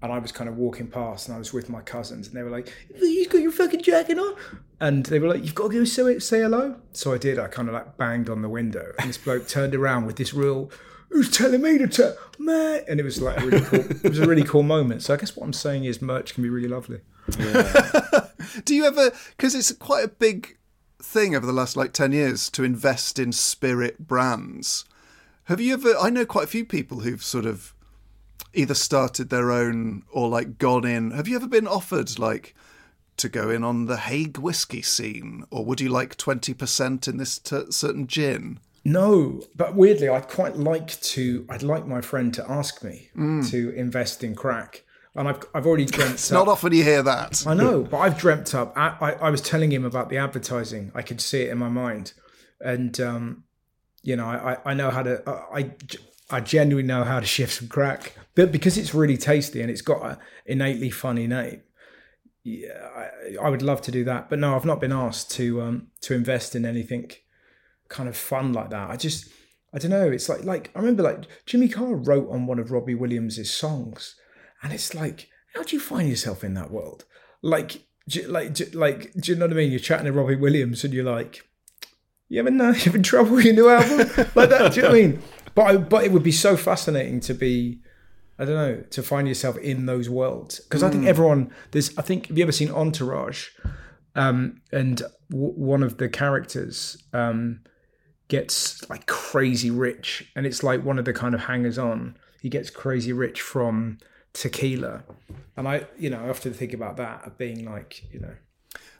And 0.00 0.12
I 0.12 0.18
was 0.20 0.30
kind 0.30 0.48
of 0.48 0.56
walking 0.56 0.86
past, 0.86 1.26
and 1.26 1.34
I 1.34 1.38
was 1.38 1.52
with 1.52 1.68
my 1.68 1.80
cousins, 1.80 2.28
and 2.28 2.36
they 2.36 2.42
were 2.44 2.50
like, 2.50 2.72
"You've 3.00 3.30
got 3.30 3.40
your 3.40 3.50
fucking 3.50 3.82
jacket 3.82 4.16
on," 4.16 4.36
and 4.78 5.04
they 5.06 5.18
were 5.18 5.26
like, 5.26 5.44
"You've 5.44 5.56
got 5.56 5.72
to 5.72 5.78
go 5.78 5.84
say 5.84 6.20
say 6.20 6.40
hello." 6.42 6.76
So 6.92 7.12
I 7.12 7.18
did. 7.18 7.36
I 7.36 7.48
kind 7.48 7.66
of 7.66 7.74
like 7.74 7.96
banged 7.96 8.30
on 8.30 8.42
the 8.42 8.48
window, 8.48 8.92
and 9.00 9.08
this 9.08 9.18
bloke 9.18 9.48
turned 9.48 9.74
around 9.74 10.06
with 10.06 10.14
this 10.14 10.32
real. 10.32 10.70
Who's 11.10 11.30
telling 11.30 11.62
me 11.62 11.78
to 11.78 11.88
tell 11.88 12.16
man? 12.38 12.82
And 12.88 13.00
it 13.00 13.02
was 13.02 13.20
like 13.20 13.38
really 13.40 13.60
cool. 13.60 13.80
it 14.04 14.08
was 14.08 14.18
a 14.18 14.26
really 14.26 14.44
cool 14.44 14.62
moment. 14.62 15.02
So 15.02 15.14
I 15.14 15.16
guess 15.16 15.36
what 15.36 15.44
I'm 15.44 15.52
saying 15.52 15.84
is 15.84 16.02
merch 16.02 16.34
can 16.34 16.42
be 16.42 16.50
really 16.50 16.68
lovely. 16.68 17.00
Do 18.64 18.74
you 18.74 18.84
ever? 18.86 19.12
Because 19.36 19.54
it's 19.54 19.72
quite 19.72 20.04
a 20.04 20.08
big 20.08 20.56
thing 21.02 21.34
over 21.34 21.46
the 21.46 21.52
last 21.52 21.76
like 21.76 21.92
ten 21.92 22.12
years 22.12 22.50
to 22.50 22.64
invest 22.64 23.18
in 23.18 23.32
spirit 23.32 24.06
brands. 24.06 24.84
Have 25.44 25.60
you 25.60 25.74
ever? 25.74 25.94
I 25.98 26.10
know 26.10 26.26
quite 26.26 26.44
a 26.44 26.48
few 26.48 26.64
people 26.64 27.00
who've 27.00 27.22
sort 27.22 27.46
of 27.46 27.74
either 28.54 28.74
started 28.74 29.30
their 29.30 29.50
own 29.50 30.02
or 30.10 30.28
like 30.28 30.58
gone 30.58 30.86
in. 30.86 31.10
Have 31.12 31.28
you 31.28 31.36
ever 31.36 31.48
been 31.48 31.68
offered 31.68 32.18
like 32.18 32.54
to 33.16 33.28
go 33.28 33.50
in 33.50 33.64
on 33.64 33.86
the 33.86 33.96
Hague 33.96 34.38
whiskey 34.38 34.82
scene, 34.82 35.44
or 35.50 35.64
would 35.64 35.80
you 35.80 35.88
like 35.88 36.16
twenty 36.16 36.54
percent 36.54 37.08
in 37.08 37.16
this 37.16 37.38
t- 37.38 37.70
certain 37.70 38.06
gin? 38.06 38.60
No, 38.92 39.42
but 39.54 39.74
weirdly, 39.76 40.08
I'd 40.08 40.28
quite 40.28 40.56
like 40.56 41.00
to. 41.00 41.46
I'd 41.50 41.62
like 41.62 41.86
my 41.86 42.00
friend 42.00 42.32
to 42.34 42.50
ask 42.50 42.82
me 42.82 43.10
to 43.50 43.70
invest 43.76 44.24
in 44.24 44.34
crack, 44.34 44.84
and 45.14 45.28
I've 45.28 45.40
I've 45.54 45.66
already 45.66 45.84
dreamt. 45.96 46.12
It's 46.14 46.30
not 46.30 46.48
often 46.48 46.72
you 46.72 46.82
hear 46.84 47.02
that. 47.02 47.44
I 47.46 47.54
know, 47.54 47.82
but 47.90 47.98
I've 47.98 48.18
dreamt 48.18 48.54
up. 48.54 48.72
I, 48.76 48.96
I, 49.00 49.12
I 49.26 49.30
was 49.30 49.40
telling 49.42 49.70
him 49.72 49.84
about 49.84 50.08
the 50.08 50.16
advertising. 50.18 50.90
I 50.94 51.02
could 51.02 51.20
see 51.20 51.42
it 51.42 51.50
in 51.50 51.58
my 51.58 51.68
mind, 51.68 52.12
and 52.60 52.98
um, 53.00 53.44
you 54.02 54.16
know, 54.16 54.26
I, 54.26 54.52
I- 54.54 54.70
I 54.70 54.74
know 54.74 54.90
how 54.90 55.02
to. 55.02 55.22
I 55.52 55.72
I 56.30 56.40
genuinely 56.40 56.86
know 56.86 57.04
how 57.04 57.20
to 57.20 57.26
shift 57.26 57.54
some 57.54 57.68
crack, 57.68 58.14
but 58.34 58.52
because 58.52 58.76
it's 58.78 58.94
really 58.94 59.16
tasty 59.16 59.60
and 59.62 59.70
it's 59.70 59.80
got 59.82 60.04
an 60.04 60.16
innately 60.44 60.90
funny 60.90 61.26
name, 61.26 61.62
yeah, 62.44 62.86
I, 62.96 63.46
I 63.46 63.48
would 63.50 63.62
love 63.62 63.80
to 63.82 63.90
do 63.90 64.04
that, 64.04 64.28
but 64.30 64.38
no, 64.38 64.54
I've 64.54 64.64
not 64.66 64.80
been 64.80 64.92
asked 64.92 65.30
to 65.32 65.62
um 65.62 65.86
to 66.02 66.14
invest 66.14 66.54
in 66.54 66.64
anything 66.66 67.10
kind 67.88 68.08
of 68.08 68.16
fun 68.16 68.52
like 68.52 68.70
that. 68.70 68.90
I 68.90 68.96
just 68.96 69.28
I 69.72 69.78
don't 69.78 69.90
know. 69.90 70.10
It's 70.10 70.28
like 70.28 70.44
like 70.44 70.70
I 70.74 70.78
remember 70.78 71.02
like 71.02 71.24
Jimmy 71.46 71.68
Carr 71.68 71.94
wrote 71.94 72.30
on 72.30 72.46
one 72.46 72.58
of 72.58 72.70
Robbie 72.70 72.94
Williams's 72.94 73.50
songs, 73.50 74.14
and 74.62 74.72
it's 74.72 74.94
like, 74.94 75.28
how 75.54 75.62
do 75.62 75.76
you 75.76 75.80
find 75.80 76.08
yourself 76.08 76.42
in 76.42 76.54
that 76.54 76.70
world? 76.70 77.04
Like, 77.42 77.82
like, 78.26 78.56
like, 78.74 79.12
do 79.12 79.32
you 79.32 79.38
know 79.38 79.46
what 79.46 79.52
I 79.52 79.56
mean? 79.56 79.70
You're 79.70 79.80
chatting 79.80 80.06
to 80.06 80.12
Robbie 80.12 80.36
Williams, 80.36 80.84
and 80.84 80.94
you're 80.94 81.04
like, 81.04 81.48
you 82.28 82.38
having 82.38 82.60
uh, 82.60 82.68
you 82.68 82.74
having 82.74 83.02
trouble 83.02 83.36
with 83.36 83.44
your 83.44 83.54
new 83.54 83.68
album 83.68 83.98
like 84.34 84.50
that? 84.50 84.72
do 84.72 84.76
you 84.76 84.82
know 84.82 84.88
what 84.88 84.98
I 84.98 85.00
mean? 85.00 85.22
But 85.54 85.62
I, 85.62 85.76
but 85.76 86.04
it 86.04 86.12
would 86.12 86.22
be 86.22 86.32
so 86.32 86.56
fascinating 86.56 87.20
to 87.20 87.34
be. 87.34 87.80
I 88.40 88.44
don't 88.44 88.54
know 88.54 88.84
to 88.90 89.02
find 89.02 89.26
yourself 89.26 89.58
in 89.58 89.86
those 89.86 90.08
worlds 90.08 90.60
because 90.60 90.84
I 90.84 90.90
think 90.90 91.06
everyone 91.06 91.52
there's 91.72 91.96
I 91.98 92.02
think 92.02 92.28
have 92.28 92.38
you 92.38 92.44
ever 92.44 92.52
seen 92.52 92.70
Entourage, 92.70 93.48
um, 94.14 94.60
and 94.70 95.02
w- 95.28 95.54
one 95.54 95.82
of 95.82 95.98
the 95.98 96.08
characters 96.08 97.02
um, 97.12 97.62
gets 98.28 98.88
like 98.88 99.06
crazy 99.06 99.70
rich, 99.70 100.30
and 100.36 100.46
it's 100.46 100.62
like 100.62 100.84
one 100.84 100.98
of 100.98 101.04
the 101.04 101.12
kind 101.12 101.34
of 101.34 101.42
hangers 101.42 101.78
on. 101.78 102.16
He 102.40 102.48
gets 102.48 102.70
crazy 102.70 103.12
rich 103.12 103.40
from 103.40 103.98
tequila, 104.32 105.02
and 105.56 105.66
I, 105.66 105.86
you 105.98 106.10
know, 106.10 106.24
I 106.24 106.28
often 106.28 106.52
think 106.52 106.72
about 106.72 106.96
that 106.98 107.26
of 107.26 107.36
being 107.36 107.64
like, 107.64 108.04
you 108.12 108.20
know, 108.20 108.34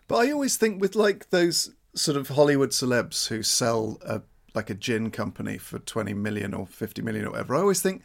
But 0.08 0.16
I 0.16 0.32
always 0.32 0.56
think 0.56 0.80
with 0.80 0.96
like 0.96 1.30
those 1.30 1.70
sort 1.94 2.16
of 2.16 2.28
Hollywood 2.28 2.70
celebs 2.70 3.28
who 3.28 3.42
sell 3.42 3.98
a 4.04 4.22
like 4.54 4.70
a 4.70 4.74
gin 4.74 5.10
company 5.10 5.58
for 5.58 5.78
20 5.78 6.14
million 6.14 6.54
or 6.54 6.66
50 6.66 7.02
million 7.02 7.26
or 7.26 7.30
whatever, 7.30 7.54
I 7.54 7.60
always 7.60 7.82
think 7.82 8.02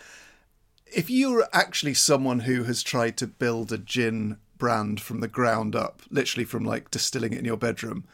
if 0.93 1.09
you're 1.09 1.47
actually 1.53 1.93
someone 1.95 2.41
who 2.41 2.63
has 2.63 2.83
tried 2.83 3.17
to 3.17 3.27
build 3.27 3.71
a 3.71 3.77
gin 3.77 4.37
brand 4.57 5.01
from 5.01 5.21
the 5.21 5.27
ground 5.27 5.75
up, 5.75 6.01
literally 6.09 6.45
from 6.45 6.63
like 6.63 6.91
distilling 6.91 7.33
it 7.33 7.39
in 7.39 7.45
your 7.45 7.57
bedroom, 7.57 8.05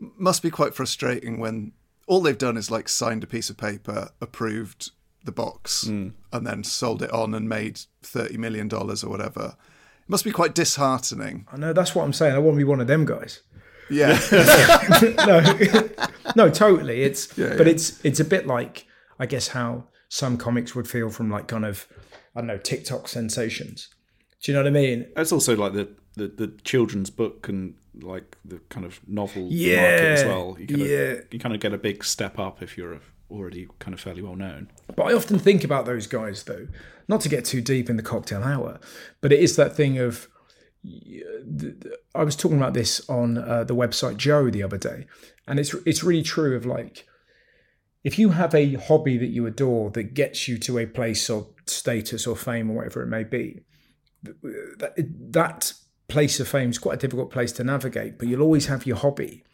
must 0.00 0.42
be 0.42 0.50
quite 0.50 0.74
frustrating 0.74 1.38
when 1.38 1.72
all 2.06 2.20
they've 2.20 2.38
done 2.38 2.56
is 2.56 2.70
like 2.70 2.88
signed 2.88 3.24
a 3.24 3.26
piece 3.26 3.50
of 3.50 3.56
paper, 3.56 4.10
approved 4.20 4.90
the 5.24 5.32
box, 5.32 5.84
mm. 5.84 6.12
and 6.32 6.46
then 6.46 6.64
sold 6.64 7.02
it 7.02 7.10
on 7.10 7.34
and 7.34 7.48
made 7.48 7.80
$30 8.02 8.38
million 8.38 8.72
or 8.72 8.94
whatever. 9.08 9.56
It 10.00 10.08
must 10.08 10.24
be 10.24 10.30
quite 10.30 10.54
disheartening. 10.54 11.46
I 11.52 11.56
know 11.56 11.72
that's 11.72 11.94
what 11.94 12.04
I'm 12.04 12.12
saying. 12.12 12.34
I 12.34 12.38
want 12.38 12.54
to 12.54 12.58
be 12.58 12.64
one 12.64 12.80
of 12.80 12.86
them 12.86 13.04
guys. 13.04 13.40
Yeah. 13.90 14.18
no, 15.26 15.88
no, 16.36 16.50
totally. 16.50 17.02
It's 17.02 17.36
Yeah, 17.36 17.54
but 17.56 17.66
yeah. 17.66 17.72
it's 17.72 18.04
it's 18.04 18.20
a 18.20 18.24
bit 18.24 18.46
like 18.46 18.86
I 19.18 19.26
guess 19.26 19.48
how 19.48 19.84
some 20.08 20.36
comics 20.36 20.74
would 20.74 20.88
feel 20.88 21.10
from 21.10 21.30
like 21.30 21.48
kind 21.48 21.64
of 21.64 21.86
I 22.34 22.40
don't 22.40 22.48
know 22.48 22.58
TikTok 22.58 23.08
sensations. 23.08 23.88
Do 24.42 24.52
you 24.52 24.56
know 24.56 24.62
what 24.62 24.68
I 24.68 24.70
mean? 24.70 25.06
It's 25.16 25.32
also 25.32 25.56
like 25.56 25.72
the, 25.72 25.88
the, 26.14 26.28
the 26.28 26.48
children's 26.62 27.10
book 27.10 27.48
and 27.48 27.74
like 28.00 28.36
the 28.44 28.58
kind 28.68 28.84
of 28.84 29.00
novel 29.06 29.48
Yeah, 29.50 29.76
market 29.76 30.04
as 30.04 30.24
well. 30.24 30.56
You 30.58 30.66
kind, 30.66 30.82
of, 30.82 30.88
yeah. 30.88 31.14
you 31.30 31.38
kind 31.38 31.54
of 31.54 31.60
get 31.60 31.72
a 31.72 31.78
big 31.78 32.04
step 32.04 32.38
up 32.38 32.62
if 32.62 32.76
you're 32.76 33.00
already 33.30 33.68
kind 33.78 33.94
of 33.94 34.00
fairly 34.00 34.22
well 34.22 34.36
known. 34.36 34.70
But 34.94 35.04
I 35.04 35.14
often 35.14 35.38
think 35.38 35.64
about 35.64 35.86
those 35.86 36.06
guys 36.06 36.44
though, 36.44 36.68
not 37.08 37.20
to 37.22 37.28
get 37.28 37.44
too 37.44 37.60
deep 37.60 37.90
in 37.90 37.96
the 37.96 38.02
cocktail 38.02 38.42
hour, 38.42 38.78
but 39.20 39.32
it 39.32 39.40
is 39.40 39.56
that 39.56 39.74
thing 39.74 39.98
of. 39.98 40.28
I 42.14 42.22
was 42.22 42.36
talking 42.36 42.58
about 42.58 42.74
this 42.74 43.00
on 43.10 43.38
uh, 43.38 43.64
the 43.64 43.74
website 43.74 44.18
Joe 44.18 44.50
the 44.50 44.62
other 44.62 44.78
day, 44.78 45.06
and 45.48 45.58
it's 45.58 45.74
it's 45.84 46.04
really 46.04 46.22
true 46.22 46.54
of 46.54 46.64
like 46.64 47.04
if 48.04 48.20
you 48.20 48.28
have 48.28 48.54
a 48.54 48.74
hobby 48.74 49.18
that 49.18 49.26
you 49.26 49.46
adore 49.46 49.90
that 49.90 50.14
gets 50.14 50.46
you 50.46 50.58
to 50.58 50.78
a 50.78 50.86
place 50.86 51.28
of 51.28 51.48
status 51.66 52.24
or 52.24 52.36
fame 52.36 52.70
or 52.70 52.76
whatever 52.76 53.02
it 53.02 53.08
may 53.08 53.24
be, 53.24 53.62
that, 54.22 54.94
that 55.32 55.72
place 56.16 56.40
of 56.40 56.48
fame 56.48 56.70
is 56.70 56.78
quite 56.78 56.94
a 56.94 56.96
difficult 56.96 57.30
place 57.30 57.52
to 57.52 57.62
navigate, 57.62 58.18
but 58.18 58.26
you'll 58.26 58.40
always 58.40 58.68
have 58.68 58.86
your 58.86 58.96
hobby. 58.96 59.44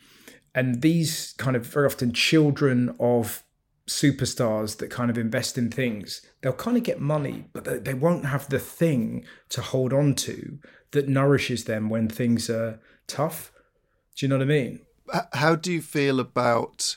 And 0.55 0.81
these 0.81 1.35
kind 1.37 1.57
of 1.57 1.67
very 1.67 1.87
often 1.87 2.13
children 2.13 2.95
of 3.01 3.43
superstars 3.89 4.77
that 4.77 4.89
kind 4.89 5.11
of 5.11 5.19
invest 5.19 5.59
in 5.59 5.73
things, 5.73 6.25
they'll 6.41 6.53
kind 6.53 6.77
of 6.77 6.85
get 6.85 7.01
money, 7.01 7.47
but 7.53 7.85
they, 7.85 7.95
won't 7.95 8.27
have 8.27 8.49
the 8.49 8.61
thing 8.61 9.25
to 9.49 9.61
hold 9.61 9.93
on 9.93 10.15
to 10.15 10.61
that 10.93 11.09
nourishes 11.09 11.65
them 11.65 11.91
when 11.91 12.09
things 12.09 12.49
are 12.49 12.79
tough. 13.09 13.51
Do 14.15 14.25
you 14.25 14.31
know 14.31 14.37
what 14.37 14.45
I 14.45 14.47
mean? 14.47 14.83
How 15.33 15.57
do 15.57 15.73
you 15.73 15.83
feel 15.83 16.21
about 16.21 16.97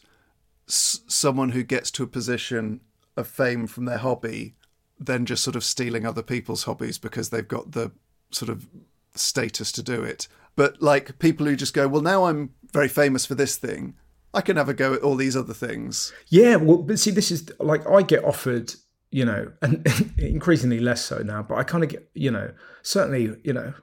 s- 0.70 1.00
someone 1.08 1.54
who 1.54 1.64
gets 1.64 1.90
to 1.90 2.04
a 2.04 2.08
position 2.08 2.82
of 3.18 3.28
fame 3.28 3.66
from 3.66 3.86
their 3.86 3.98
hobby, 3.98 4.54
then 5.00 5.26
just 5.26 5.44
sort 5.44 5.56
of 5.56 5.64
stealing 5.64 6.06
other 6.06 6.22
people's 6.22 6.66
hobbies 6.66 7.00
because 7.00 7.32
they've 7.32 7.48
got 7.48 7.72
the 7.72 7.92
sort 8.30 8.50
of 8.50 8.68
status 9.16 9.72
to 9.74 9.84
do 9.84 10.04
it? 10.04 10.28
But 10.56 10.82
like 10.82 11.20
people 11.20 11.46
who 11.46 11.56
just 11.56 11.74
go, 11.74 11.88
well, 11.88 12.02
now 12.02 12.26
I'm 12.26 12.52
very 12.72 12.88
famous 12.88 13.26
for 13.26 13.36
this 13.36 13.56
thing. 13.58 13.96
I 14.34 14.42
can 14.42 14.58
have 14.58 14.70
a 14.70 14.74
go 14.74 14.94
at 14.94 15.02
all 15.02 15.16
these 15.16 15.36
other 15.36 15.54
things. 15.54 16.14
Yeah, 16.28 16.58
well, 16.58 16.78
but 16.78 17.00
see, 17.00 17.12
this 17.12 17.32
is 17.32 17.50
like 17.60 17.90
I 17.90 18.02
get 18.02 18.24
offered, 18.24 18.74
you 19.12 19.24
know, 19.24 19.52
and 19.62 19.88
increasingly 20.18 20.80
less 20.80 21.04
so 21.04 21.20
now, 21.20 21.42
but 21.42 21.56
I 21.56 21.64
kind 21.64 21.84
of 21.84 21.90
get, 21.90 22.10
you 22.14 22.32
know, 22.32 22.52
certainly, 22.82 23.36
you 23.44 23.54
know, 23.54 23.74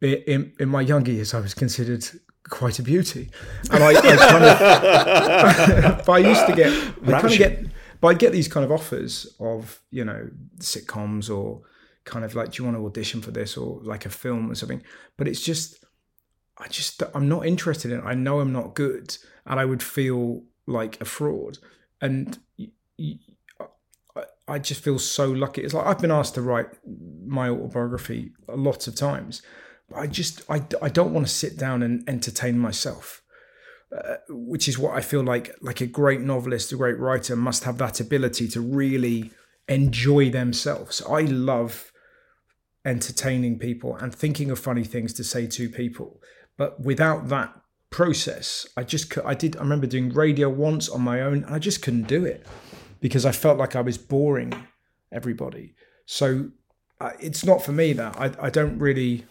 in 0.00 0.52
in 0.58 0.68
my 0.68 0.80
younger 0.80 1.12
years, 1.12 1.34
I 1.34 1.40
was 1.40 1.54
considered 1.54 2.04
quite 2.48 2.78
a 2.78 2.82
beauty, 2.82 3.30
and 3.70 3.84
I, 3.84 3.90
I 3.90 4.16
kind 4.16 4.44
of, 4.44 6.04
but 6.06 6.12
I 6.12 6.18
used 6.18 6.46
to 6.46 6.54
get, 6.54 6.72
I 7.06 7.20
kind 7.20 7.32
of 7.32 7.38
get, 7.38 7.66
but 8.00 8.08
I 8.08 8.14
get 8.14 8.32
these 8.32 8.48
kind 8.48 8.64
of 8.64 8.72
offers 8.72 9.26
of, 9.38 9.80
you 9.90 10.04
know, 10.04 10.28
sitcoms 10.58 11.30
or 11.34 11.62
kind 12.04 12.24
of 12.24 12.34
like, 12.34 12.52
do 12.52 12.62
you 12.62 12.64
want 12.64 12.76
to 12.76 12.86
audition 12.86 13.20
for 13.20 13.30
this 13.30 13.56
or 13.56 13.80
like 13.82 14.06
a 14.06 14.10
film 14.10 14.50
or 14.50 14.54
something? 14.54 14.82
But 15.16 15.28
it's 15.28 15.42
just, 15.42 15.84
I 16.58 16.68
just 16.68 17.02
I'm 17.14 17.28
not 17.28 17.46
interested 17.46 17.90
in 17.90 18.00
it. 18.00 18.04
I 18.04 18.14
know 18.14 18.40
I'm 18.40 18.52
not 18.52 18.74
good, 18.74 19.16
and 19.46 19.58
I 19.58 19.64
would 19.64 19.82
feel 19.82 20.44
like 20.66 21.00
a 21.00 21.04
fraud. 21.04 21.58
And 22.00 22.38
I 24.48 24.58
just 24.58 24.82
feel 24.82 24.98
so 24.98 25.30
lucky. 25.30 25.62
It's 25.62 25.74
like 25.74 25.86
I've 25.86 26.00
been 26.00 26.10
asked 26.10 26.34
to 26.34 26.42
write 26.42 26.66
my 27.26 27.48
autobiography 27.48 28.32
a 28.48 28.56
lot 28.56 28.86
of 28.86 28.94
times, 28.94 29.42
but 29.88 29.98
I 29.98 30.06
just 30.06 30.42
I, 30.50 30.62
I 30.80 30.88
don't 30.88 31.12
want 31.12 31.26
to 31.26 31.32
sit 31.32 31.56
down 31.56 31.82
and 31.82 32.08
entertain 32.08 32.58
myself. 32.58 33.22
Uh, 33.92 34.16
which 34.30 34.68
is 34.68 34.78
what 34.78 34.96
I 34.96 35.02
feel 35.02 35.22
like 35.22 35.54
like 35.60 35.82
a 35.82 35.86
great 35.86 36.22
novelist, 36.22 36.72
a 36.72 36.76
great 36.76 36.98
writer 36.98 37.36
must 37.36 37.64
have 37.64 37.76
that 37.78 38.00
ability 38.00 38.48
to 38.48 38.60
really 38.60 39.30
enjoy 39.68 40.30
themselves. 40.30 41.02
I 41.02 41.22
love 41.22 41.91
entertaining 42.84 43.58
people 43.58 43.96
and 43.96 44.14
thinking 44.14 44.50
of 44.50 44.58
funny 44.58 44.84
things 44.84 45.12
to 45.14 45.24
say 45.24 45.46
to 45.46 45.68
people. 45.68 46.20
But 46.56 46.80
without 46.80 47.28
that 47.28 47.54
process, 47.90 48.66
I 48.76 48.82
just 48.82 49.16
I 49.24 49.34
did 49.34 49.56
I 49.56 49.60
remember 49.60 49.86
doing 49.86 50.10
radio 50.10 50.48
once 50.48 50.88
on 50.88 51.02
my 51.02 51.20
own 51.20 51.44
and 51.44 51.54
I 51.54 51.58
just 51.58 51.82
couldn't 51.82 52.08
do 52.08 52.24
it 52.24 52.46
because 53.00 53.26
I 53.26 53.32
felt 53.32 53.58
like 53.58 53.76
I 53.76 53.80
was 53.80 53.98
boring 53.98 54.52
everybody. 55.12 55.74
So 56.06 56.50
uh, 57.00 57.12
it's 57.20 57.44
not 57.44 57.62
for 57.62 57.72
me 57.72 57.92
that 57.94 58.16
I 58.18 58.46
I 58.46 58.50
don't 58.50 58.78
really 58.78 59.26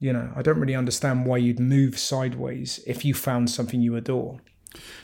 you 0.00 0.12
know, 0.12 0.30
I 0.36 0.42
don't 0.42 0.60
really 0.60 0.74
understand 0.74 1.26
why 1.26 1.38
you'd 1.38 1.58
move 1.58 1.98
sideways 1.98 2.80
if 2.86 3.04
you 3.04 3.14
found 3.14 3.50
something 3.50 3.82
you 3.82 3.96
adore. 3.96 4.40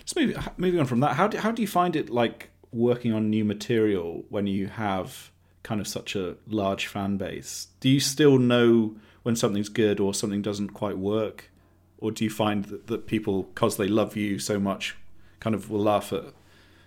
Just 0.04 0.16
moving, 0.16 0.36
moving 0.56 0.80
on 0.80 0.86
from 0.86 1.00
that, 1.00 1.16
how 1.16 1.26
do, 1.26 1.38
how 1.38 1.50
do 1.50 1.62
you 1.62 1.68
find 1.68 1.96
it 1.96 2.10
like 2.10 2.50
working 2.70 3.12
on 3.12 3.30
new 3.30 3.44
material 3.44 4.24
when 4.28 4.46
you 4.46 4.68
have 4.68 5.30
kind 5.64 5.80
of 5.80 5.88
such 5.88 6.14
a 6.14 6.36
large 6.46 6.86
fan 6.86 7.16
base? 7.16 7.66
Do 7.80 7.88
you 7.88 7.98
still 7.98 8.38
know 8.38 8.94
when 9.24 9.34
something's 9.34 9.68
good 9.68 9.98
or 9.98 10.14
something 10.14 10.42
doesn't 10.42 10.68
quite 10.70 10.98
work? 10.98 11.50
Or 11.98 12.12
do 12.12 12.22
you 12.22 12.30
find 12.30 12.66
that, 12.66 12.86
that 12.86 13.06
people, 13.06 13.44
because 13.44 13.76
they 13.76 13.88
love 13.88 14.16
you 14.16 14.38
so 14.38 14.60
much, 14.60 14.96
kind 15.40 15.54
of 15.56 15.70
will 15.70 15.80
laugh 15.80 16.12
at, 16.12 16.26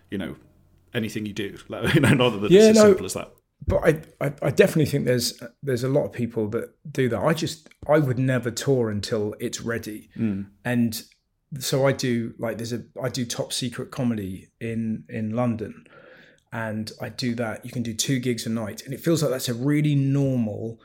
you 0.09 0.17
know, 0.17 0.35
anything 0.93 1.25
you 1.25 1.33
do? 1.33 1.57
Like, 1.69 1.93
you 1.95 2.01
know, 2.01 2.13
not 2.13 2.39
that 2.39 2.51
Yeah, 2.51 2.69
it's 2.69 2.77
as 2.77 2.83
no. 2.83 2.89
simple 2.91 3.05
as 3.07 3.13
that. 3.15 3.31
but 3.67 3.77
I, 3.83 4.01
I, 4.25 4.33
I 4.43 4.49
definitely 4.51 4.85
think 4.85 5.05
there's 5.05 5.41
there's 5.63 5.83
a 5.83 5.89
lot 5.89 6.05
of 6.05 6.13
people 6.13 6.47
that 6.49 6.75
do 6.91 7.09
that. 7.09 7.19
I 7.19 7.33
just 7.33 7.67
I 7.89 7.97
would 7.97 8.19
never 8.19 8.51
tour 8.51 8.89
until 8.91 9.33
it's 9.39 9.59
ready, 9.61 10.09
hmm. 10.13 10.43
and 10.63 11.01
so 11.59 11.87
I 11.87 11.93
do 11.93 12.33
like 12.37 12.57
there's 12.57 12.73
a 12.73 12.83
I 13.01 13.09
do 13.09 13.25
top 13.25 13.51
secret 13.53 13.89
comedy 13.89 14.49
in 14.61 15.05
in 15.09 15.31
London, 15.31 15.85
and 16.51 16.91
I 17.01 17.09
do 17.09 17.35
that. 17.35 17.65
You 17.65 17.71
can 17.71 17.83
do 17.83 17.93
two 17.93 18.19
gigs 18.19 18.45
a 18.45 18.49
night, 18.49 18.83
and 18.85 18.93
it 18.93 18.99
feels 18.99 19.21
like 19.21 19.31
that's 19.31 19.49
a 19.49 19.53
really 19.53 19.95
normal. 19.95 20.79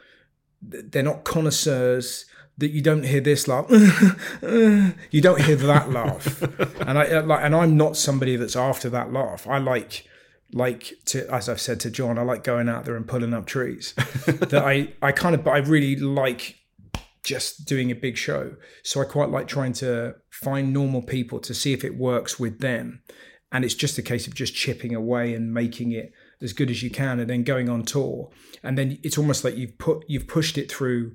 They're 0.61 1.03
not 1.03 1.25
connoisseurs. 1.25 2.27
That 2.59 2.71
you 2.71 2.83
don't 2.83 3.05
hear 3.05 3.23
this 3.23 3.49
laugh, 3.49 3.67
you 4.43 5.21
don't 5.23 5.41
hear 5.41 5.57
that 5.57 5.91
laugh, 5.91 6.43
and 6.83 6.99
I 6.99 7.07
uh, 7.07 7.23
like, 7.23 7.43
and 7.43 7.57
I'm 7.57 7.79
not 7.79 7.97
somebody 7.97 8.37
that's 8.37 8.57
after 8.57 8.91
that 8.91 9.11
laugh. 9.11 9.47
I 9.49 9.57
like 9.57 10.07
like 10.53 10.93
to 11.07 11.27
as 11.33 11.49
I've 11.49 11.61
said 11.61 11.81
to 11.81 11.91
John, 11.91 12.19
I 12.19 12.23
like 12.23 12.45
going 12.45 12.69
out 12.69 12.85
there 12.85 12.95
and 12.95 13.09
pulling 13.09 13.35
up 13.35 13.47
trees. 13.47 13.95
that 14.27 14.63
I 14.65 14.93
I 15.01 15.13
kind 15.13 15.35
of 15.35 15.45
but 15.45 15.53
I 15.53 15.59
really 15.59 15.97
like 15.97 16.57
just 17.25 17.67
doing 17.67 17.91
a 17.91 17.95
big 17.95 18.17
show. 18.17 18.57
So 18.83 19.01
I 19.01 19.05
quite 19.05 19.31
like 19.31 19.49
trying 19.49 19.73
to 19.75 20.17
find 20.31 20.73
normal 20.73 21.03
people 21.03 21.39
to 21.41 21.55
see 21.55 21.73
if 21.73 21.85
it 21.85 21.97
works 21.97 22.39
with 22.39 22.59
them. 22.61 23.03
And 23.53 23.65
it's 23.65 23.75
just 23.75 23.99
a 23.99 24.03
case 24.03 24.27
of 24.27 24.35
just 24.35 24.55
chipping 24.55 24.95
away 24.95 25.35
and 25.35 25.53
making 25.53 25.93
it 25.93 26.13
as 26.41 26.53
good 26.53 26.71
as 26.71 26.83
you 26.83 26.91
can 26.91 27.21
and 27.21 27.31
then 27.31 27.45
going 27.45 27.69
on 27.69 27.85
tour. 27.85 28.31
And 28.63 28.77
then 28.77 28.99
it's 29.03 29.19
almost 29.19 29.45
like 29.45 29.57
you've 29.57 29.79
put 29.79 30.05
you've 30.09 30.27
pushed 30.27 30.59
it 30.59 30.71
through 30.71 31.15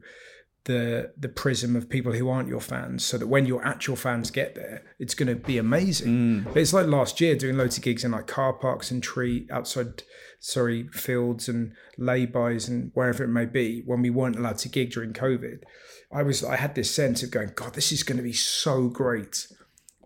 the 0.67 1.13
the 1.17 1.29
prism 1.29 1.75
of 1.75 1.89
people 1.89 2.13
who 2.13 2.29
aren't 2.29 2.49
your 2.49 2.61
fans, 2.61 3.03
so 3.03 3.17
that 3.17 3.27
when 3.27 3.45
your 3.45 3.65
actual 3.65 3.95
fans 3.95 4.29
get 4.29 4.53
there, 4.53 4.83
it's 4.99 5.15
going 5.15 5.29
to 5.29 5.35
be 5.35 5.57
amazing. 5.57 6.07
Mm. 6.07 6.43
But 6.45 6.57
it's 6.57 6.73
like 6.73 6.87
last 6.87 7.19
year 7.19 7.35
doing 7.35 7.57
loads 7.57 7.77
of 7.77 7.83
gigs 7.83 8.03
in 8.03 8.11
like 8.11 8.27
car 8.27 8.53
parks 8.53 8.91
and 8.91 9.01
tree 9.01 9.47
outside, 9.49 10.03
sorry, 10.39 10.87
fields 10.89 11.47
and 11.49 11.73
laybys 11.97 12.67
and 12.67 12.91
wherever 12.93 13.23
it 13.23 13.29
may 13.29 13.45
be 13.45 13.81
when 13.85 14.01
we 14.01 14.09
weren't 14.09 14.35
allowed 14.35 14.57
to 14.59 14.69
gig 14.69 14.91
during 14.91 15.13
COVID. 15.13 15.63
I 16.11 16.21
was 16.21 16.43
I 16.43 16.57
had 16.57 16.75
this 16.75 16.93
sense 16.93 17.23
of 17.23 17.31
going, 17.31 17.51
God, 17.55 17.73
this 17.73 17.91
is 17.91 18.03
going 18.03 18.17
to 18.17 18.23
be 18.23 18.33
so 18.33 18.89
great 18.89 19.47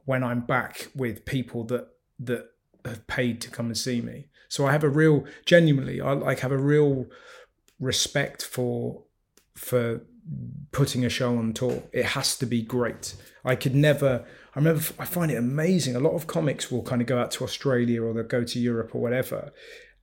when 0.05 0.23
I'm 0.23 0.41
back 0.41 0.87
with 0.95 1.25
people 1.25 1.63
that 1.65 1.87
that 2.21 2.51
have 2.85 3.05
paid 3.07 3.41
to 3.41 3.49
come 3.49 3.67
and 3.67 3.77
see 3.77 4.01
me. 4.01 4.27
So 4.49 4.65
I 4.65 4.71
have 4.71 4.83
a 4.83 4.89
real, 4.89 5.25
genuinely, 5.45 6.01
I 6.01 6.13
like 6.13 6.39
have 6.39 6.51
a 6.51 6.57
real 6.57 7.07
respect 7.79 8.43
for 8.43 9.03
for 9.55 10.01
putting 10.71 11.03
a 11.03 11.09
show 11.09 11.37
on 11.37 11.53
tour. 11.53 11.83
It 11.91 12.05
has 12.05 12.37
to 12.37 12.45
be 12.45 12.61
great. 12.61 13.15
I 13.43 13.55
could 13.55 13.75
never. 13.75 14.25
I 14.55 14.59
remember. 14.59 14.81
I 14.99 15.05
find 15.05 15.31
it 15.31 15.37
amazing. 15.37 15.95
A 15.95 15.99
lot 15.99 16.13
of 16.13 16.27
comics 16.27 16.71
will 16.71 16.83
kind 16.83 17.01
of 17.01 17.07
go 17.07 17.19
out 17.19 17.31
to 17.31 17.43
Australia 17.43 18.03
or 18.03 18.13
they'll 18.13 18.23
go 18.23 18.43
to 18.43 18.59
Europe 18.59 18.95
or 18.95 19.01
whatever, 19.01 19.51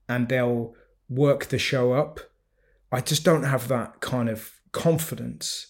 and 0.09 0.29
they'll 0.29 0.75
work 1.09 1.47
the 1.47 1.59
show 1.59 1.93
up. 1.93 2.21
I 2.91 3.01
just 3.01 3.25
don't 3.25 3.45
have 3.45 3.69
that 3.69 4.01
kind 4.01 4.29
of 4.29 4.53
confidence 4.73 5.69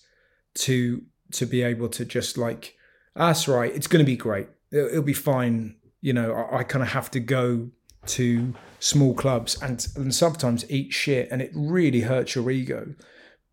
to 0.54 1.02
to 1.32 1.46
be 1.46 1.62
able 1.62 1.88
to 1.90 2.04
just 2.04 2.38
like 2.38 2.76
ah, 3.16 3.28
that's 3.28 3.48
right. 3.48 3.74
It's 3.74 3.86
going 3.86 4.04
to 4.04 4.10
be 4.10 4.16
great. 4.16 4.48
It'll, 4.72 4.88
it'll 4.88 5.02
be 5.02 5.12
fine. 5.12 5.76
You 6.00 6.12
know, 6.12 6.32
I, 6.32 6.58
I 6.58 6.62
kind 6.64 6.82
of 6.82 6.90
have 6.90 7.10
to 7.12 7.20
go 7.20 7.70
to 8.06 8.54
small 8.78 9.14
clubs 9.14 9.60
and 9.60 9.86
and 9.96 10.14
sometimes 10.14 10.70
eat 10.70 10.92
shit, 10.92 11.28
and 11.30 11.42
it 11.42 11.50
really 11.54 12.00
hurts 12.02 12.34
your 12.34 12.50
ego 12.50 12.94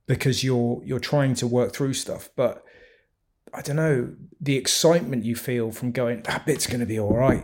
because 0.08 0.44
you're 0.44 0.82
you're 0.84 1.00
trying 1.00 1.36
to 1.36 1.48
work 1.48 1.74
through 1.74 1.94
stuff. 1.94 2.30
But 2.36 2.64
I 3.54 3.62
don't 3.62 3.78
know 3.78 4.14
the 4.40 4.56
excitement 4.56 5.26
you 5.26 5.36
feel 5.36 5.72
from 5.72 5.92
going 5.92 6.22
that 6.24 6.46
bit's 6.46 6.68
going 6.68 6.82
to 6.82 6.86
be 6.86 7.00
all 7.00 7.16
right. 7.16 7.44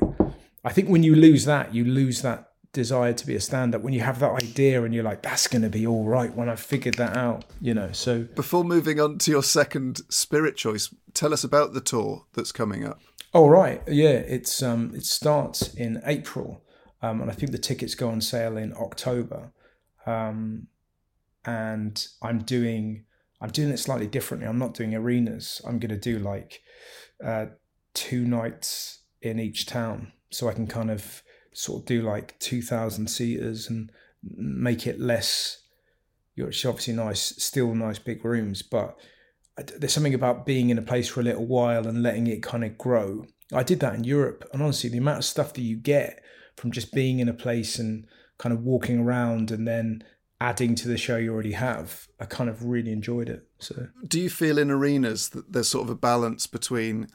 I 0.64 0.72
think 0.72 0.90
when 0.90 1.04
you 1.04 1.16
lose 1.16 1.46
that, 1.46 1.74
you 1.74 1.84
lose 1.86 2.22
that 2.22 2.52
desire 2.74 3.14
to 3.14 3.28
be 3.28 3.36
a 3.36 3.40
stand-up. 3.40 3.82
When 3.82 3.94
you 3.94 4.02
have 4.02 4.20
that 4.20 4.32
idea 4.32 4.84
and 4.84 4.94
you're 4.94 5.04
like, 5.04 5.22
that's 5.24 5.48
going 5.48 5.64
to 5.64 5.70
be 5.70 5.86
all 5.86 6.06
right 6.06 6.34
when 6.34 6.50
I 6.50 6.56
figured 6.56 6.96
that 6.96 7.18
out, 7.18 7.46
you 7.60 7.74
know. 7.74 7.92
So 7.92 8.24
Before 8.36 8.64
moving 8.64 9.00
on 9.00 9.18
to 9.20 9.32
your 9.32 9.44
second 9.44 10.02
spirit 10.10 10.56
choice, 10.56 10.94
tell 11.14 11.34
us 11.34 11.44
about 11.44 11.74
the 11.74 11.82
tour 11.82 12.26
that's 12.34 12.52
coming 12.52 12.86
up. 12.86 13.00
Oh 13.34 13.48
right, 13.48 13.82
yeah. 13.88 14.10
It's 14.10 14.62
um 14.62 14.92
it 14.94 15.06
starts 15.06 15.74
in 15.74 16.02
April, 16.06 16.64
um, 17.02 17.22
and 17.22 17.32
I 17.32 17.34
think 17.34 17.52
the 17.52 17.58
tickets 17.58 17.96
go 17.96 18.10
on 18.10 18.22
sale 18.22 18.58
in 18.58 18.74
October. 18.74 19.52
Um, 20.06 20.68
and 21.46 22.08
I'm 22.22 22.40
doing 22.40 23.06
I'm 23.40 23.50
doing 23.50 23.70
it 23.70 23.78
slightly 23.78 24.08
differently. 24.08 24.48
I'm 24.48 24.60
not 24.60 24.74
doing 24.74 24.94
arenas. 24.94 25.62
I'm 25.66 25.80
going 25.80 25.90
to 25.90 25.98
do 25.98 26.20
like 26.20 26.62
uh, 27.24 27.48
two 27.94 28.26
nights 28.26 29.00
in 29.22 29.40
each 29.40 29.66
town, 29.66 30.12
so 30.30 30.50
I 30.50 30.54
can 30.54 30.68
kind 30.68 30.92
of 30.92 31.24
sort 31.54 31.82
of 31.82 31.86
do 31.86 32.02
like 32.02 32.38
two 32.40 32.62
thousand 32.62 33.08
seaters 33.08 33.70
and 33.70 33.92
make 34.24 34.86
it 34.86 35.00
less. 35.00 35.60
It's 36.36 36.66
obviously 36.66 36.96
nice, 36.96 37.22
still 37.22 37.76
nice 37.76 38.00
big 38.00 38.26
rooms, 38.26 38.62
but 38.62 38.98
there's 39.68 39.94
something 39.94 40.14
about 40.14 40.46
being 40.46 40.70
in 40.70 40.78
a 40.78 40.82
place 40.82 41.08
for 41.08 41.20
a 41.20 41.24
little 41.24 41.46
while 41.46 41.88
and 41.88 42.04
letting 42.04 42.28
it 42.28 42.44
kind 42.44 42.64
of 42.64 42.78
grow. 42.78 43.26
I 43.54 43.64
did 43.64 43.80
that 43.82 43.96
in 43.96 44.04
Europe, 44.04 44.48
and 44.54 44.62
honestly, 44.62 44.90
the 44.90 44.98
amount 44.98 45.20
of 45.20 45.26
stuff 45.26 45.54
that 45.54 45.62
you 45.62 45.76
get 45.76 46.24
from 46.56 46.72
just 46.72 46.94
being 46.94 47.20
in 47.20 47.28
a 47.28 47.34
place 47.34 47.80
and 47.80 48.06
kind 48.38 48.54
of 48.54 48.64
walking 48.64 49.00
around 49.00 49.52
and 49.52 49.68
then 49.68 50.04
adding 50.40 50.74
to 50.74 50.88
the 50.88 50.98
show 50.98 51.18
you 51.18 51.34
already 51.34 51.52
have, 51.52 52.08
I 52.20 52.26
kind 52.26 52.50
of 52.50 52.66
really 52.66 52.92
enjoyed 52.92 53.30
it. 53.30 53.48
So, 53.60 53.88
do 54.08 54.20
you 54.20 54.30
feel 54.30 54.58
in 54.58 54.72
arenas 54.72 55.30
that 55.30 55.52
there's 55.52 55.68
sort 55.70 55.84
of 55.84 55.90
a 55.90 55.96
balance 55.96 56.48
between 56.48 57.08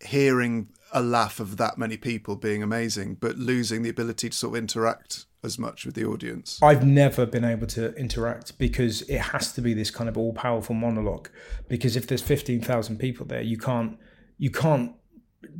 hearing 0.00 0.68
a 0.92 1.02
laugh 1.02 1.40
of 1.40 1.56
that 1.58 1.78
many 1.78 1.96
people 1.96 2.36
being 2.36 2.62
amazing, 2.62 3.16
but 3.16 3.36
losing 3.36 3.82
the 3.82 3.90
ability 3.90 4.30
to 4.30 4.36
sort 4.36 4.54
of 4.54 4.58
interact 4.58 5.26
as 5.42 5.58
much 5.58 5.86
with 5.86 5.94
the 5.94 6.04
audience? 6.04 6.58
I've 6.62 6.86
never 6.86 7.26
been 7.26 7.44
able 7.44 7.66
to 7.68 7.94
interact 7.94 8.58
because 8.58 9.02
it 9.02 9.18
has 9.18 9.52
to 9.54 9.60
be 9.60 9.74
this 9.74 9.90
kind 9.90 10.08
of 10.08 10.16
all 10.16 10.32
powerful 10.32 10.74
monologue. 10.74 11.28
Because 11.68 11.96
if 11.96 12.06
there's 12.06 12.22
fifteen 12.22 12.60
thousand 12.60 12.98
people 12.98 13.26
there, 13.26 13.42
you 13.42 13.56
can't 13.56 13.98
you 14.38 14.50
can't 14.50 14.92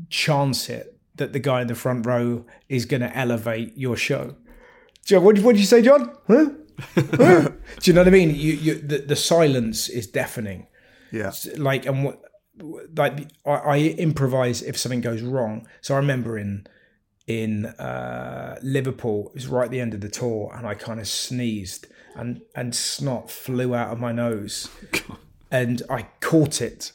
chance 0.08 0.68
it 0.68 0.98
that 1.16 1.32
the 1.32 1.38
guy 1.38 1.60
in 1.60 1.66
the 1.66 1.74
front 1.74 2.06
row 2.06 2.44
is 2.68 2.86
going 2.86 3.02
to 3.02 3.16
elevate 3.16 3.76
your 3.76 3.96
show. 3.96 4.36
John, 5.04 5.22
what 5.22 5.36
did 5.36 5.58
you 5.58 5.64
say, 5.64 5.82
John? 5.82 6.16
Huh? 6.26 6.50
huh? 6.94 7.48
Do 7.80 7.90
you 7.90 7.92
know 7.92 8.00
what 8.00 8.08
I 8.08 8.10
mean? 8.10 8.30
You, 8.30 8.52
you, 8.52 8.74
the, 8.74 8.98
the 8.98 9.16
silence 9.16 9.88
is 9.88 10.06
deafening. 10.06 10.66
Yeah. 11.12 11.32
Like, 11.56 11.86
and 11.86 12.04
what, 12.04 12.22
like, 12.96 13.30
I, 13.44 13.50
I 13.50 13.78
improvise 13.98 14.62
if 14.62 14.78
something 14.78 15.00
goes 15.00 15.22
wrong. 15.22 15.66
So 15.80 15.94
I 15.94 15.98
remember 15.98 16.38
in 16.38 16.66
in 17.30 17.66
uh, 17.66 18.58
Liverpool, 18.60 19.28
it 19.28 19.34
was 19.34 19.46
right 19.46 19.66
at 19.66 19.70
the 19.70 19.78
end 19.80 19.94
of 19.94 20.00
the 20.00 20.08
tour, 20.08 20.52
and 20.56 20.66
I 20.66 20.74
kind 20.74 20.98
of 20.98 21.06
sneezed, 21.06 21.86
and 22.16 22.42
and 22.56 22.74
snot 22.74 23.30
flew 23.30 23.72
out 23.74 23.92
of 23.92 24.00
my 24.00 24.10
nose, 24.10 24.68
and 25.50 25.82
I 25.88 26.08
caught 26.20 26.60
it. 26.60 26.92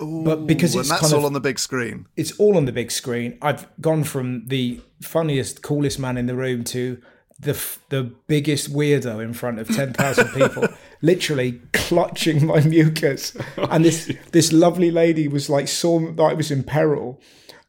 but 0.00 0.46
because 0.46 0.76
it's 0.76 0.88
that's 0.88 1.00
kind 1.00 1.12
all 1.12 1.20
of, 1.20 1.26
on 1.26 1.32
the 1.32 1.40
big 1.40 1.58
screen. 1.58 2.06
it's 2.16 2.32
all 2.38 2.56
on 2.56 2.66
the 2.66 2.72
big 2.72 2.92
screen. 2.92 3.36
I've 3.42 3.66
gone 3.80 4.04
from 4.04 4.46
the 4.46 4.80
funniest, 5.02 5.62
coolest 5.62 5.98
man 5.98 6.16
in 6.16 6.26
the 6.26 6.36
room 6.36 6.62
to 6.64 7.02
the 7.40 7.50
f- 7.50 7.80
the 7.88 8.04
biggest 8.28 8.72
weirdo 8.72 9.20
in 9.20 9.32
front 9.34 9.58
of 9.58 9.66
ten 9.68 9.92
thousand 9.92 10.28
people, 10.34 10.68
literally 11.02 11.60
clutching 11.72 12.46
my 12.46 12.60
mucus. 12.60 13.36
And 13.56 13.84
this 13.84 14.12
this 14.30 14.52
lovely 14.52 14.92
lady 14.92 15.26
was 15.26 15.50
like 15.50 15.66
saw 15.66 15.98
that 15.98 16.22
I 16.22 16.32
was 16.34 16.52
in 16.52 16.62
peril, 16.62 17.20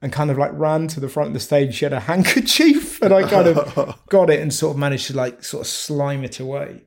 and 0.01 0.11
kind 0.11 0.29
of 0.29 0.37
like 0.37 0.51
ran 0.53 0.87
to 0.89 0.99
the 0.99 1.09
front 1.09 1.27
of 1.27 1.33
the 1.33 1.39
stage. 1.39 1.75
She 1.75 1.85
had 1.85 1.93
a 1.93 1.99
handkerchief, 2.11 3.01
and 3.01 3.13
I 3.13 3.27
kind 3.27 3.47
of 3.47 3.99
got 4.09 4.29
it 4.29 4.39
and 4.39 4.53
sort 4.53 4.75
of 4.75 4.79
managed 4.79 5.07
to 5.07 5.15
like 5.15 5.43
sort 5.43 5.61
of 5.61 5.67
slime 5.67 6.23
it 6.23 6.39
away. 6.39 6.83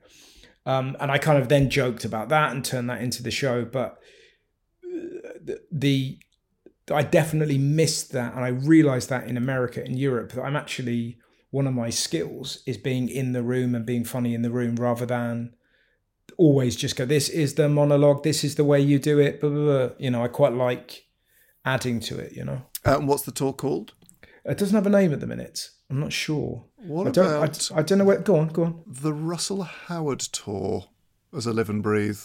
Um, 0.66 0.97
and 1.01 1.11
I 1.11 1.18
kind 1.18 1.38
of 1.38 1.49
then 1.49 1.71
joked 1.71 2.05
about 2.05 2.29
that 2.29 2.53
and 2.53 2.64
turned 2.64 2.90
that 2.90 3.01
into 3.01 3.23
the 3.23 3.31
show, 3.31 3.64
but 3.64 3.99
the, 5.42 5.61
the 5.73 6.18
I 6.90 7.03
definitely 7.03 7.59
missed 7.59 8.12
that, 8.12 8.35
and 8.35 8.44
I 8.44 8.49
realized 8.49 9.09
that 9.11 9.27
in 9.27 9.37
America, 9.37 9.83
and 9.83 9.99
Europe, 9.99 10.33
that 10.33 10.42
I'm 10.42 10.57
actually 10.57 11.18
one 11.51 11.66
of 11.66 11.75
my 11.75 11.90
skills 11.90 12.62
is 12.66 12.77
being 12.77 13.09
in 13.09 13.33
the 13.33 13.42
room 13.42 13.75
and 13.75 13.87
being 13.87 14.05
funny 14.05 14.35
in 14.35 14.42
the 14.42 14.51
room 14.51 14.77
rather 14.77 15.07
than 15.07 15.55
always 16.37 16.77
just 16.77 16.97
go, 16.97 17.05
"This 17.05 17.29
is 17.29 17.55
the 17.55 17.68
monologue. 17.68 18.23
This 18.23 18.44
is 18.44 18.55
the 18.55 18.64
way 18.64 18.81
you 18.81 18.99
do 18.99 19.18
it." 19.18 19.40
Blah, 19.40 19.51
blah, 19.51 19.64
blah. 19.64 19.94
You 19.99 20.11
know, 20.11 20.23
I 20.23 20.29
quite 20.29 20.53
like 20.53 21.07
adding 21.64 22.01
to 22.01 22.18
it. 22.18 22.33
You 22.33 22.44
know, 22.44 22.62
Uh, 22.87 22.99
and 22.99 23.09
what's 23.09 23.23
the 23.23 23.33
tour 23.33 23.53
called? 23.53 23.93
it 24.45 24.57
doesn't 24.57 24.75
have 24.75 24.87
a 24.87 24.91
name 24.91 25.12
at 25.12 25.21
the 25.21 25.27
minute. 25.27 25.71
I'm 25.91 26.01
not 26.01 26.12
sure. 26.12 26.64
What 26.77 27.09
I 27.09 27.11
don't. 27.11 27.27
about 27.27 27.71
I, 27.75 27.79
I 27.79 27.83
don't 27.83 27.99
know 27.99 28.05
where. 28.05 28.19
Go 28.19 28.37
on. 28.37 28.49
Go 28.49 28.64
on. 28.64 28.83
the 28.87 29.12
Russell 29.12 29.62
Howard 29.62 30.21
tour? 30.21 30.87
As 31.37 31.47
I 31.47 31.51
live 31.51 31.69
and 31.69 31.83
breathe. 31.83 32.21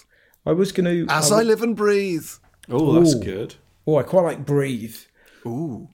I 0.46 0.52
was 0.54 0.72
going 0.72 0.86
to. 0.86 1.12
As 1.14 1.32
I 1.32 1.42
live 1.42 1.62
and 1.62 1.76
breathe. 1.76 2.30
Oh, 2.70 2.94
that's 2.94 3.16
Ooh. 3.16 3.20
good. 3.20 3.56
Oh, 3.86 3.98
I 3.98 4.04
quite 4.04 4.24
like 4.24 4.46
breathe. 4.46 4.98
Ooh. 5.46 5.90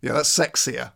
Yeah, 0.00 0.12
that's 0.12 0.36
sexier. 0.36 0.92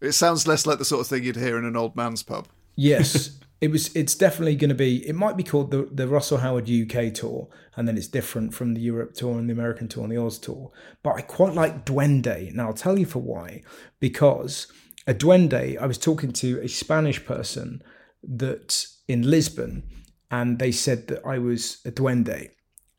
It 0.00 0.12
sounds 0.12 0.46
less 0.46 0.66
like 0.66 0.78
the 0.78 0.84
sort 0.84 1.00
of 1.00 1.06
thing 1.06 1.22
you'd 1.24 1.36
hear 1.36 1.56
in 1.56 1.64
an 1.64 1.76
old 1.76 1.96
man's 1.96 2.22
pub. 2.22 2.48
Yes, 2.74 3.38
it 3.62 3.70
was. 3.70 3.94
It's 3.94 4.16
definitely 4.16 4.56
going 4.56 4.70
to 4.70 4.74
be. 4.74 5.08
It 5.08 5.14
might 5.14 5.36
be 5.36 5.44
called 5.44 5.70
the 5.70 5.88
the 5.90 6.08
Russell 6.08 6.38
Howard 6.38 6.68
UK 6.68 7.14
tour, 7.14 7.48
and 7.76 7.86
then 7.86 7.96
it's 7.96 8.08
different 8.08 8.52
from 8.52 8.74
the 8.74 8.80
Europe 8.80 9.14
tour 9.14 9.38
and 9.38 9.48
the 9.48 9.52
American 9.52 9.86
tour 9.86 10.02
and 10.02 10.12
the 10.12 10.20
Oz 10.20 10.38
tour. 10.38 10.72
But 11.04 11.14
I 11.14 11.20
quite 11.20 11.54
like 11.54 11.86
Duende. 11.86 12.52
Now 12.52 12.66
I'll 12.66 12.74
tell 12.74 12.98
you 12.98 13.06
for 13.06 13.20
why. 13.20 13.62
Because 14.00 14.66
a 15.06 15.14
Duende, 15.14 15.78
I 15.80 15.86
was 15.86 15.96
talking 15.96 16.32
to 16.32 16.60
a 16.60 16.68
Spanish 16.68 17.24
person 17.24 17.84
that 18.24 18.84
in 19.06 19.30
Lisbon, 19.30 19.84
and 20.28 20.58
they 20.58 20.72
said 20.72 21.06
that 21.06 21.24
I 21.24 21.38
was 21.38 21.80
a 21.86 21.92
Duende, 21.92 22.50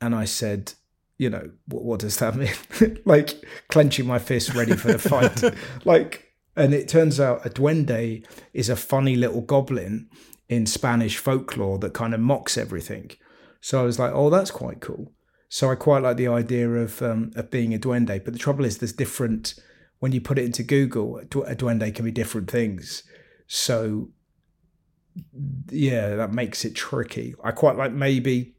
and 0.01 0.15
I 0.15 0.25
said. 0.25 0.73
You 1.19 1.29
know 1.29 1.51
what? 1.67 1.83
What 1.83 1.99
does 1.99 2.17
that 2.17 2.35
mean? 2.81 2.99
like 3.05 3.45
clenching 3.69 4.07
my 4.07 4.17
fist, 4.17 4.55
ready 4.55 4.75
for 4.75 4.91
the 4.91 4.99
fight. 4.99 5.43
like 5.85 6.33
and 6.55 6.73
it 6.73 6.87
turns 6.87 7.19
out 7.19 7.45
a 7.45 7.49
duende 7.49 8.25
is 8.53 8.67
a 8.67 8.75
funny 8.75 9.15
little 9.15 9.41
goblin 9.41 10.09
in 10.49 10.65
Spanish 10.65 11.17
folklore 11.17 11.79
that 11.79 11.93
kind 11.93 12.13
of 12.13 12.19
mocks 12.19 12.57
everything. 12.57 13.11
So 13.61 13.79
I 13.81 13.83
was 13.83 13.97
like, 13.99 14.11
oh, 14.13 14.29
that's 14.29 14.51
quite 14.51 14.81
cool. 14.81 15.11
So 15.49 15.69
I 15.71 15.75
quite 15.75 16.03
like 16.03 16.17
the 16.17 16.27
idea 16.27 16.69
of 16.69 17.01
um, 17.01 17.31
of 17.35 17.49
being 17.51 17.73
a 17.73 17.79
duende. 17.79 18.23
But 18.23 18.33
the 18.33 18.39
trouble 18.39 18.65
is, 18.65 18.77
there's 18.79 18.91
different 18.93 19.55
when 19.99 20.11
you 20.11 20.19
put 20.19 20.37
it 20.39 20.45
into 20.45 20.63
Google. 20.63 21.17
A 21.17 21.21
a 21.21 21.55
duende 21.55 21.93
can 21.95 22.05
be 22.05 22.11
different 22.11 22.49
things. 22.51 23.03
So 23.47 24.09
yeah, 25.69 26.15
that 26.15 26.33
makes 26.33 26.65
it 26.65 26.75
tricky. 26.75 27.35
I 27.43 27.51
quite 27.51 27.77
like 27.77 27.91
maybe 27.93 28.55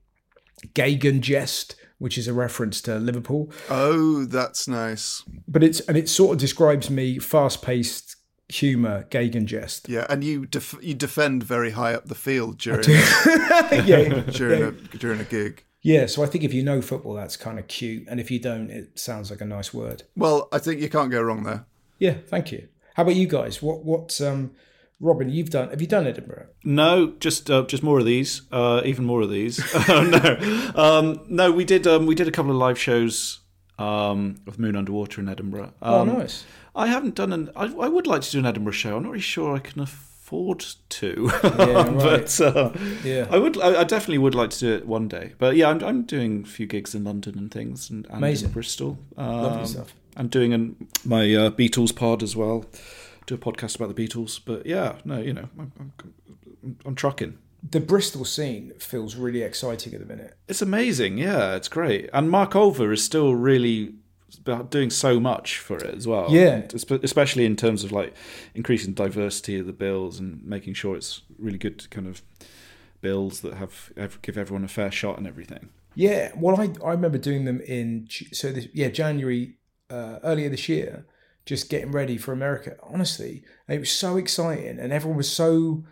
Gagan 0.74 1.20
Jest, 1.20 1.74
which 1.98 2.16
is 2.16 2.28
a 2.28 2.32
reference 2.32 2.80
to 2.82 2.96
Liverpool 2.98 3.50
Oh, 3.68 4.24
that's 4.24 4.68
nice. 4.68 5.24
but 5.48 5.62
it's 5.64 5.80
and 5.80 5.96
it 5.96 6.08
sort 6.08 6.34
of 6.34 6.38
describes 6.40 6.90
me 6.90 7.18
fast-paced 7.18 8.13
humor 8.48 9.06
Gagan 9.10 9.46
jest 9.46 9.88
Yeah, 9.88 10.06
and 10.08 10.22
you 10.22 10.46
def- 10.46 10.82
you 10.82 10.94
defend 10.94 11.42
very 11.42 11.70
high 11.70 11.94
up 11.94 12.06
the 12.06 12.14
field 12.14 12.58
during 12.58 12.88
yeah 13.86 14.22
during 14.30 14.62
a 14.62 14.70
during 14.98 15.20
a 15.20 15.24
gig. 15.24 15.64
Yeah, 15.82 16.06
so 16.06 16.22
I 16.24 16.26
think 16.26 16.44
if 16.44 16.54
you 16.54 16.62
know 16.62 16.80
football, 16.80 17.12
that's 17.12 17.36
kind 17.36 17.58
of 17.58 17.68
cute, 17.68 18.08
and 18.08 18.18
if 18.18 18.30
you 18.30 18.38
don't, 18.40 18.70
it 18.70 18.98
sounds 18.98 19.30
like 19.30 19.42
a 19.42 19.44
nice 19.44 19.74
word. 19.74 20.04
Well, 20.16 20.48
I 20.50 20.58
think 20.58 20.80
you 20.80 20.88
can't 20.88 21.10
go 21.10 21.20
wrong 21.20 21.42
there. 21.44 21.66
Yeah, 21.98 22.14
thank 22.26 22.52
you. 22.52 22.68
How 22.94 23.02
about 23.02 23.16
you 23.16 23.26
guys? 23.26 23.62
What 23.62 23.84
what 23.84 24.18
um, 24.22 24.52
Robin, 24.98 25.28
you've 25.28 25.50
done? 25.50 25.68
Have 25.68 25.82
you 25.82 25.86
done 25.86 26.06
Edinburgh? 26.06 26.46
No, 26.64 27.12
just 27.20 27.50
uh, 27.50 27.64
just 27.66 27.82
more 27.82 27.98
of 27.98 28.06
these, 28.06 28.42
uh, 28.50 28.80
even 28.86 29.04
more 29.04 29.20
of 29.20 29.30
these. 29.30 29.60
no, 29.88 30.72
um, 30.74 31.20
no, 31.28 31.52
we 31.52 31.64
did 31.64 31.86
um, 31.86 32.06
we 32.06 32.14
did 32.14 32.28
a 32.28 32.32
couple 32.32 32.50
of 32.52 32.56
live 32.56 32.78
shows 32.78 33.40
um, 33.78 34.36
of 34.46 34.58
Moon 34.58 34.76
Under 34.76 34.92
Water 34.92 35.20
in 35.20 35.28
Edinburgh. 35.28 35.72
Oh, 35.82 36.00
Um, 36.02 36.08
nice. 36.18 36.44
I 36.76 36.86
haven't 36.88 37.14
done 37.14 37.32
an. 37.32 37.50
I, 37.56 37.64
I 37.66 37.88
would 37.88 38.06
like 38.06 38.22
to 38.22 38.30
do 38.30 38.38
an 38.38 38.46
Edinburgh 38.46 38.72
show. 38.72 38.96
I'm 38.96 39.02
not 39.04 39.10
really 39.12 39.20
sure 39.20 39.54
I 39.54 39.58
can 39.60 39.80
afford 39.82 40.64
to, 40.88 41.30
Yeah, 41.44 41.48
right. 41.82 41.92
but 41.96 42.40
uh, 42.40 42.72
Yeah. 43.04 43.26
I 43.30 43.38
would. 43.38 43.60
I, 43.60 43.80
I 43.80 43.84
definitely 43.84 44.18
would 44.18 44.34
like 44.34 44.50
to 44.50 44.58
do 44.58 44.74
it 44.74 44.86
one 44.86 45.06
day. 45.08 45.32
But 45.38 45.56
yeah, 45.56 45.68
I'm, 45.70 45.82
I'm 45.84 46.02
doing 46.02 46.42
a 46.44 46.46
few 46.46 46.66
gigs 46.66 46.94
in 46.94 47.04
London 47.04 47.38
and 47.38 47.50
things, 47.50 47.90
and, 47.90 48.06
and 48.06 48.16
Amazing. 48.18 48.48
in 48.48 48.52
Bristol. 48.54 48.98
Um, 49.16 49.42
Lovely 49.42 49.66
stuff. 49.66 49.94
I'm 50.16 50.28
doing 50.28 50.52
an, 50.52 50.88
my 51.04 51.22
uh, 51.34 51.50
Beatles 51.50 51.94
pod 51.94 52.22
as 52.22 52.34
well. 52.36 52.64
Do 53.26 53.34
a 53.34 53.38
podcast 53.38 53.76
about 53.76 53.94
the 53.94 54.06
Beatles. 54.06 54.40
But 54.44 54.66
yeah, 54.66 54.96
no, 55.04 55.18
you 55.18 55.32
know, 55.32 55.48
I'm, 55.58 55.72
I'm, 55.80 56.76
I'm 56.84 56.94
trucking. 56.94 57.38
The 57.68 57.80
Bristol 57.80 58.24
scene 58.24 58.72
feels 58.78 59.16
really 59.16 59.42
exciting 59.42 59.94
at 59.94 60.00
the 60.00 60.06
minute. 60.06 60.36
It's 60.48 60.62
amazing, 60.62 61.18
yeah, 61.18 61.54
it's 61.54 61.68
great. 61.68 62.10
And 62.12 62.30
Mark 62.30 62.52
Olver 62.52 62.92
is 62.92 63.02
still 63.02 63.34
really 63.34 63.94
doing 64.68 64.90
so 64.90 65.18
much 65.18 65.58
for 65.58 65.78
it 65.78 65.94
as 65.94 66.06
well. 66.06 66.26
Yeah. 66.30 66.62
Espe- 66.62 67.02
especially 67.02 67.46
in 67.46 67.56
terms 67.56 67.84
of 67.84 67.92
like 67.92 68.14
increasing 68.54 68.92
diversity 68.92 69.58
of 69.58 69.66
the 69.66 69.72
bills 69.72 70.20
and 70.20 70.44
making 70.44 70.74
sure 70.74 70.96
it's 70.96 71.22
really 71.38 71.58
good 71.58 71.88
kind 71.90 72.06
of 72.06 72.20
bills 73.00 73.40
that 73.40 73.54
have, 73.54 73.92
have 73.96 74.20
give 74.22 74.36
everyone 74.36 74.64
a 74.64 74.68
fair 74.68 74.90
shot 74.90 75.18
and 75.18 75.26
everything. 75.26 75.70
Yeah, 75.94 76.32
well, 76.36 76.60
I 76.60 76.72
I 76.84 76.90
remember 76.90 77.18
doing 77.18 77.44
them 77.44 77.60
in 77.60 78.08
so 78.32 78.50
this, 78.50 78.66
yeah 78.72 78.88
January 78.88 79.58
uh, 79.90 80.18
earlier 80.24 80.48
this 80.48 80.68
year, 80.68 81.06
just 81.46 81.70
getting 81.70 81.92
ready 81.92 82.18
for 82.18 82.32
America. 82.32 82.76
Honestly, 82.82 83.44
it 83.68 83.78
was 83.78 83.90
so 83.90 84.16
exciting, 84.16 84.80
and 84.80 84.92
everyone 84.92 85.16
was 85.16 85.30
so 85.30 85.84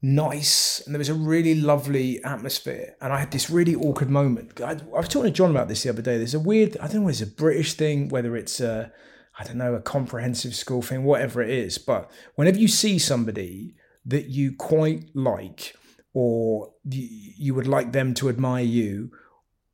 nice, 0.00 0.80
and 0.80 0.94
there 0.94 0.98
was 0.98 1.08
a 1.08 1.14
really 1.14 1.54
lovely 1.54 2.22
atmosphere. 2.24 2.96
And 3.00 3.12
I 3.12 3.20
had 3.20 3.30
this 3.30 3.50
really 3.50 3.74
awkward 3.74 4.10
moment. 4.10 4.60
I, 4.60 4.72
I 4.72 4.98
was 4.98 5.08
talking 5.08 5.24
to 5.24 5.30
John 5.30 5.50
about 5.50 5.68
this 5.68 5.82
the 5.82 5.90
other 5.90 6.02
day. 6.02 6.18
There's 6.18 6.34
a 6.34 6.40
weird 6.40 6.76
I 6.78 6.88
don't 6.88 7.02
know 7.02 7.08
it's 7.08 7.20
a 7.20 7.26
British 7.26 7.74
thing, 7.74 8.08
whether 8.08 8.36
it's 8.36 8.60
a 8.60 8.92
I 9.38 9.44
don't 9.44 9.58
know 9.58 9.74
a 9.74 9.80
comprehensive 9.80 10.54
school 10.54 10.82
thing, 10.82 11.04
whatever 11.04 11.42
it 11.42 11.50
is. 11.50 11.78
But 11.78 12.10
whenever 12.34 12.58
you 12.58 12.68
see 12.68 12.98
somebody 12.98 13.74
that 14.04 14.28
you 14.28 14.54
quite 14.54 15.10
like 15.14 15.74
or 16.12 16.72
you, 16.84 17.08
you 17.36 17.54
would 17.54 17.68
like 17.68 17.92
them 17.92 18.14
to 18.14 18.28
admire 18.28 18.64
you, 18.64 19.10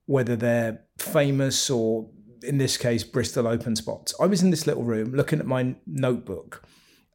whether 0.06 0.36
they're 0.36 0.84
famous 0.98 1.70
or 1.70 2.10
in 2.42 2.58
this 2.58 2.76
case 2.76 3.04
Bristol 3.04 3.46
Open 3.46 3.74
spots. 3.74 4.14
I 4.20 4.26
was 4.26 4.42
in 4.42 4.50
this 4.50 4.66
little 4.66 4.84
room 4.84 5.12
looking 5.12 5.40
at 5.40 5.46
my 5.46 5.76
notebook 5.86 6.62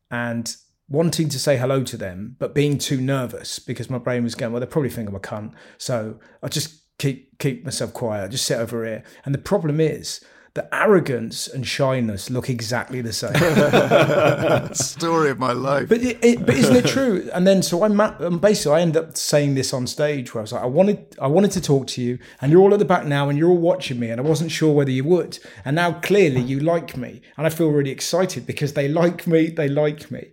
and 0.09 0.55
wanting 0.89 1.29
to 1.29 1.39
say 1.39 1.57
hello 1.57 1.83
to 1.83 1.97
them, 1.97 2.35
but 2.39 2.55
being 2.55 2.77
too 2.77 2.99
nervous 2.99 3.59
because 3.59 3.89
my 3.89 3.99
brain 3.99 4.23
was 4.23 4.35
going, 4.35 4.51
well, 4.51 4.59
they 4.59 4.65
probably 4.65 4.89
think 4.89 5.07
I'm 5.07 5.15
a 5.15 5.19
cunt. 5.19 5.53
So 5.77 6.19
I 6.41 6.47
just 6.47 6.97
keep 6.97 7.37
keep 7.39 7.63
myself 7.63 7.93
quiet, 7.93 8.31
just 8.31 8.45
sit 8.45 8.59
over 8.59 8.85
here. 8.85 9.03
And 9.25 9.33
the 9.33 9.39
problem 9.39 9.79
is 9.79 10.23
that 10.55 10.67
arrogance 10.73 11.47
and 11.47 11.65
shyness 11.65 12.29
look 12.29 12.49
exactly 12.49 13.01
the 13.01 13.13
same. 13.13 13.33
Story 14.73 15.29
of 15.29 15.37
my 15.37 15.51
life. 15.51 15.87
But 15.87 16.01
it, 16.01 16.17
it, 16.23 16.45
but 16.45 16.55
isn't 16.55 16.75
it 16.75 16.87
true? 16.87 17.29
And 17.33 17.45
then 17.45 17.61
so 17.61 17.83
I 17.83 17.87
um, 17.87 18.39
basically 18.39 18.77
I 18.77 18.81
end 18.81 18.97
up 18.97 19.15
saying 19.15 19.55
this 19.55 19.73
on 19.73 19.85
stage 19.85 20.33
where 20.33 20.41
I 20.41 20.43
was 20.43 20.53
like, 20.53 20.63
I 20.63 20.67
wanted 20.67 21.15
I 21.21 21.27
wanted 21.27 21.51
to 21.51 21.61
talk 21.61 21.87
to 21.87 22.01
you, 22.01 22.17
and 22.41 22.51
you're 22.51 22.61
all 22.61 22.73
at 22.73 22.79
the 22.79 22.85
back 22.85 23.05
now, 23.05 23.29
and 23.29 23.37
you're 23.37 23.49
all 23.49 23.57
watching 23.57 23.99
me, 23.99 24.09
and 24.09 24.19
I 24.19 24.23
wasn't 24.23 24.51
sure 24.51 24.73
whether 24.73 24.91
you 24.91 25.03
would, 25.03 25.37
and 25.63 25.75
now 25.75 25.93
clearly 25.93 26.41
you 26.41 26.59
like 26.59 26.97
me, 26.97 27.21
and 27.37 27.45
I 27.45 27.49
feel 27.51 27.69
really 27.69 27.91
excited 27.91 28.47
because 28.47 28.73
they 28.73 28.87
like 28.87 29.27
me, 29.27 29.49
they 29.51 29.69
like 29.69 30.09
me, 30.09 30.29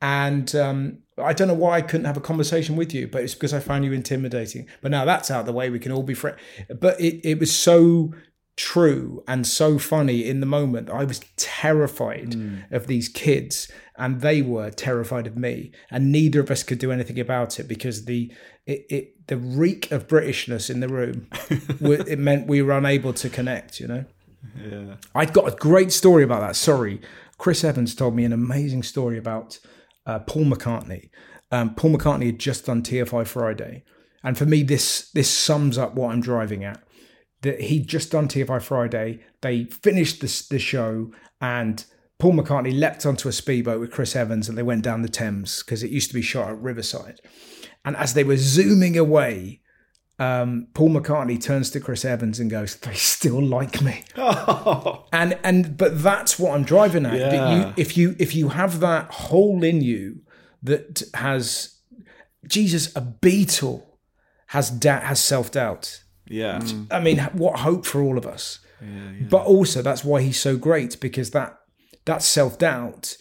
and 0.00 0.54
um, 0.54 0.98
I 1.18 1.32
don't 1.32 1.48
know 1.48 1.54
why 1.54 1.76
I 1.76 1.82
couldn't 1.82 2.06
have 2.06 2.16
a 2.16 2.20
conversation 2.20 2.76
with 2.76 2.94
you, 2.94 3.08
but 3.08 3.22
it's 3.22 3.34
because 3.34 3.52
I 3.52 3.60
found 3.60 3.84
you 3.84 3.92
intimidating. 3.92 4.68
But 4.80 4.90
now 4.90 5.04
that's 5.04 5.30
out 5.30 5.40
of 5.40 5.46
the 5.46 5.52
way, 5.52 5.70
we 5.70 5.78
can 5.78 5.92
all 5.92 6.02
be 6.02 6.14
friends. 6.14 6.38
But 6.80 7.00
it 7.00 7.20
it 7.28 7.38
was 7.38 7.54
so 7.54 8.14
true 8.56 9.22
and 9.28 9.46
so 9.46 9.78
funny 9.78 10.28
in 10.28 10.40
the 10.40 10.46
moment. 10.46 10.90
I 10.90 11.04
was 11.04 11.20
terrified 11.36 12.34
of 12.70 12.86
these 12.86 13.08
kids, 13.08 13.70
and 13.96 14.20
they 14.20 14.42
were 14.42 14.70
terrified 14.70 15.26
of 15.26 15.36
me, 15.36 15.72
and 15.90 16.12
neither 16.12 16.40
of 16.40 16.50
us 16.50 16.62
could 16.62 16.78
do 16.78 16.92
anything 16.92 17.18
about 17.18 17.58
it 17.58 17.66
because 17.66 18.04
the 18.04 18.32
it, 18.66 18.86
it 18.88 19.26
the 19.26 19.36
reek 19.36 19.90
of 19.90 20.06
Britishness 20.06 20.70
in 20.70 20.80
the 20.80 20.88
room, 20.88 21.28
it 21.50 22.18
meant 22.18 22.46
we 22.46 22.62
were 22.62 22.72
unable 22.72 23.12
to 23.14 23.28
connect. 23.28 23.80
You 23.80 23.88
know. 23.88 24.04
Yeah. 24.56 24.94
I've 25.14 25.32
got 25.32 25.52
a 25.52 25.56
great 25.56 25.90
story 25.90 26.22
about 26.22 26.40
that. 26.40 26.54
Sorry, 26.54 27.00
Chris 27.38 27.64
Evans 27.64 27.94
told 27.94 28.14
me 28.14 28.24
an 28.24 28.32
amazing 28.32 28.84
story 28.84 29.18
about 29.18 29.58
uh, 30.08 30.18
Paul 30.20 30.46
McCartney. 30.46 31.10
Um, 31.52 31.74
Paul 31.74 31.92
McCartney 31.92 32.26
had 32.26 32.40
just 32.40 32.66
done 32.66 32.82
TFI 32.82 33.26
Friday, 33.26 33.84
and 34.24 34.36
for 34.36 34.46
me, 34.46 34.62
this 34.64 35.10
this 35.12 35.30
sums 35.30 35.78
up 35.78 35.94
what 35.94 36.10
I'm 36.10 36.20
driving 36.20 36.64
at. 36.64 36.82
That 37.42 37.60
he'd 37.60 37.86
just 37.86 38.10
done 38.10 38.26
TFI 38.26 38.60
Friday. 38.60 39.20
They 39.42 39.64
finished 39.64 40.20
the 40.20 40.46
the 40.50 40.58
show, 40.58 41.12
and 41.40 41.84
Paul 42.18 42.32
McCartney 42.32 42.76
leapt 42.76 43.06
onto 43.06 43.28
a 43.28 43.32
speedboat 43.32 43.80
with 43.80 43.92
Chris 43.92 44.16
Evans, 44.16 44.48
and 44.48 44.58
they 44.58 44.62
went 44.62 44.82
down 44.82 45.02
the 45.02 45.08
Thames 45.08 45.62
because 45.62 45.82
it 45.82 45.90
used 45.90 46.08
to 46.08 46.14
be 46.14 46.22
shot 46.22 46.50
at 46.50 46.60
Riverside. 46.60 47.20
And 47.84 47.96
as 47.96 48.14
they 48.14 48.24
were 48.24 48.36
zooming 48.36 48.98
away, 48.98 49.60
um, 50.18 50.66
Paul 50.74 50.90
McCartney 50.90 51.40
turns 51.40 51.70
to 51.70 51.80
Chris 51.80 52.04
Evans 52.04 52.40
and 52.40 52.50
goes, 52.50 52.76
"They 52.76 52.94
still 52.94 53.40
like 53.40 53.80
me." 53.80 54.02
and 55.12 55.38
and 55.44 55.76
but 55.76 56.02
that's 56.02 56.38
what 56.38 56.54
I'm 56.54 56.64
driving 56.64 57.06
at. 57.06 57.16
Yeah. 57.18 57.66
you, 57.68 57.74
if 57.76 57.96
you 57.96 58.16
if 58.18 58.34
you 58.34 58.48
have 58.48 58.80
that 58.80 59.10
hole 59.10 59.62
in 59.62 59.80
you 59.80 60.22
that 60.62 61.02
has 61.14 61.78
Jesus, 62.46 62.94
a 62.96 63.00
Beatle 63.00 63.84
has 64.48 64.70
da- 64.70 65.00
has 65.00 65.22
self 65.22 65.52
doubt. 65.52 66.02
Yeah. 66.26 66.60
I 66.90 67.00
mean, 67.00 67.18
what 67.32 67.60
hope 67.60 67.86
for 67.86 68.02
all 68.02 68.18
of 68.18 68.26
us. 68.26 68.58
Yeah. 68.80 69.26
But 69.30 69.46
also, 69.46 69.82
that's 69.82 70.04
why 70.04 70.20
he's 70.22 70.38
so 70.40 70.56
great 70.56 71.00
because 71.00 71.30
that 71.30 71.58
that 72.04 72.22
self 72.22 72.58
doubt. 72.58 73.16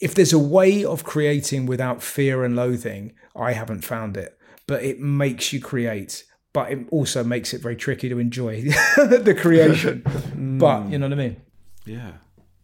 If 0.00 0.14
there's 0.14 0.32
a 0.32 0.38
way 0.38 0.84
of 0.84 1.04
creating 1.04 1.66
without 1.66 2.02
fear 2.02 2.42
and 2.42 2.56
loathing, 2.56 3.12
I 3.36 3.52
haven't 3.52 3.82
found 3.82 4.16
it. 4.16 4.36
But 4.66 4.82
it 4.82 4.98
makes 5.00 5.52
you 5.52 5.60
create, 5.60 6.24
but 6.52 6.72
it 6.72 6.78
also 6.90 7.22
makes 7.22 7.52
it 7.52 7.60
very 7.60 7.76
tricky 7.76 8.08
to 8.08 8.18
enjoy 8.18 8.62
the 8.96 9.36
creation. 9.38 10.02
But 10.58 10.88
you 10.90 10.98
know 10.98 11.06
what 11.08 11.12
I 11.18 11.22
mean. 11.22 11.36
Yeah. 11.84 12.12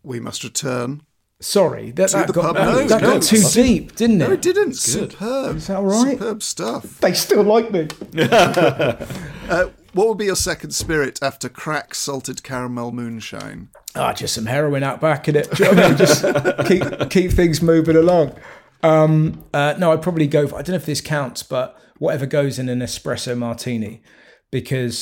we 0.02 0.20
must 0.20 0.44
return. 0.44 1.02
Sorry, 1.42 1.90
that, 1.92 2.10
that 2.12 2.26
the 2.26 2.32
got, 2.34 2.54
pub. 2.54 2.56
that, 2.56 2.64
No, 2.66 2.86
that 2.86 3.02
no, 3.02 3.14
got 3.14 3.22
too 3.22 3.36
it's- 3.36 3.54
deep, 3.54 3.96
didn't 3.96 4.20
it? 4.22 4.28
No, 4.28 4.32
it 4.34 4.42
didn't. 4.42 4.74
Superb. 4.74 5.56
Is 5.56 5.66
that 5.68 5.76
all 5.78 5.84
right? 5.84 6.12
Superb 6.18 6.42
stuff. 6.42 7.00
They 7.00 7.14
still 7.14 7.42
like 7.42 7.70
me. 7.70 7.88
Uh, 8.18 9.70
what 9.92 10.06
would 10.08 10.18
be 10.18 10.26
your 10.26 10.36
second 10.36 10.70
spirit 10.70 11.18
after 11.22 11.48
crack 11.48 11.94
salted 11.94 12.42
caramel 12.42 12.92
moonshine? 12.92 13.70
Ah, 13.94 14.12
just 14.12 14.34
some 14.34 14.46
heroin 14.46 14.82
out 14.82 15.00
back 15.00 15.28
in 15.28 15.34
it. 15.36 15.50
Do 15.50 15.64
you 15.64 15.72
know 15.72 15.76
what 15.76 15.84
I 15.84 15.88
mean? 15.88 15.98
Just 15.98 16.66
keep 16.68 17.10
keep 17.10 17.30
things 17.32 17.60
moving 17.60 17.96
along. 17.96 18.36
Um, 18.82 19.44
uh, 19.52 19.74
no, 19.78 19.92
I'd 19.92 20.02
probably 20.02 20.26
go. 20.28 20.46
For, 20.46 20.54
I 20.56 20.58
don't 20.62 20.70
know 20.70 20.76
if 20.76 20.86
this 20.86 21.00
counts, 21.00 21.42
but 21.42 21.76
whatever 22.00 22.26
goes 22.26 22.58
in 22.58 22.68
an 22.68 22.80
espresso 22.80 23.36
martini, 23.36 24.02
because 24.50 24.98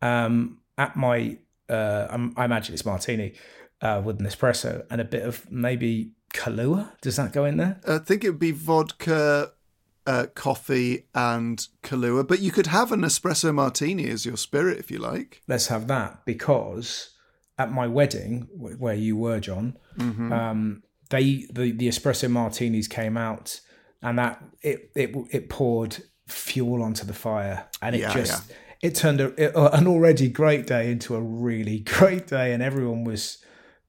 um, 0.00 0.58
at 0.78 0.94
my, 0.96 1.38
uh, 1.68 2.06
I'm, 2.10 2.32
I 2.36 2.44
imagine 2.44 2.74
it's 2.74 2.86
martini 2.86 3.34
uh, 3.80 4.00
with 4.04 4.20
an 4.20 4.26
espresso 4.26 4.84
and 4.90 5.00
a 5.00 5.04
bit 5.04 5.22
of 5.24 5.50
maybe 5.50 6.12
Kahlua. 6.34 6.92
Does 7.00 7.16
that 7.16 7.32
go 7.32 7.44
in 7.44 7.56
there? 7.56 7.80
I 7.88 7.98
think 7.98 8.22
it 8.22 8.30
would 8.30 8.38
be 8.38 8.52
vodka, 8.52 9.52
uh, 10.06 10.26
coffee, 10.34 11.08
and 11.14 11.66
Kahlua. 11.82 12.26
But 12.28 12.40
you 12.40 12.50
could 12.52 12.68
have 12.68 12.92
an 12.92 13.00
espresso 13.00 13.52
martini 13.52 14.08
as 14.08 14.24
your 14.24 14.36
spirit 14.36 14.78
if 14.78 14.90
you 14.90 14.98
like. 14.98 15.42
let's 15.48 15.66
have 15.68 15.86
that 15.88 16.24
because 16.24 17.10
at 17.58 17.70
my 17.72 17.86
wedding 17.86 18.48
where 18.56 18.94
you 18.94 19.14
were 19.16 19.38
john 19.38 19.76
um, 20.32 20.82
they 21.10 21.46
the, 21.52 21.70
the 21.72 21.86
espresso 21.86 22.28
martinis 22.30 22.88
came 22.88 23.16
out 23.16 23.60
and 24.00 24.18
that 24.18 24.42
it 24.62 24.90
it, 24.96 25.14
it 25.30 25.48
poured 25.50 26.02
fuel 26.26 26.82
onto 26.82 27.04
the 27.06 27.12
fire. 27.14 27.68
And 27.80 27.94
it 27.96 28.00
Yeah, 28.02 28.12
just 28.12 28.52
it 28.80 28.94
turned 28.94 29.20
a, 29.20 29.26
it- 29.42 29.52
an 29.54 29.86
already 29.86 30.28
great 30.28 30.66
day 30.66 30.90
into 30.90 31.14
a 31.14 31.20
really 31.20 31.78
great 31.98 32.26
day. 32.26 32.52
And 32.52 32.62
everyone 32.62 33.04
was 33.04 33.38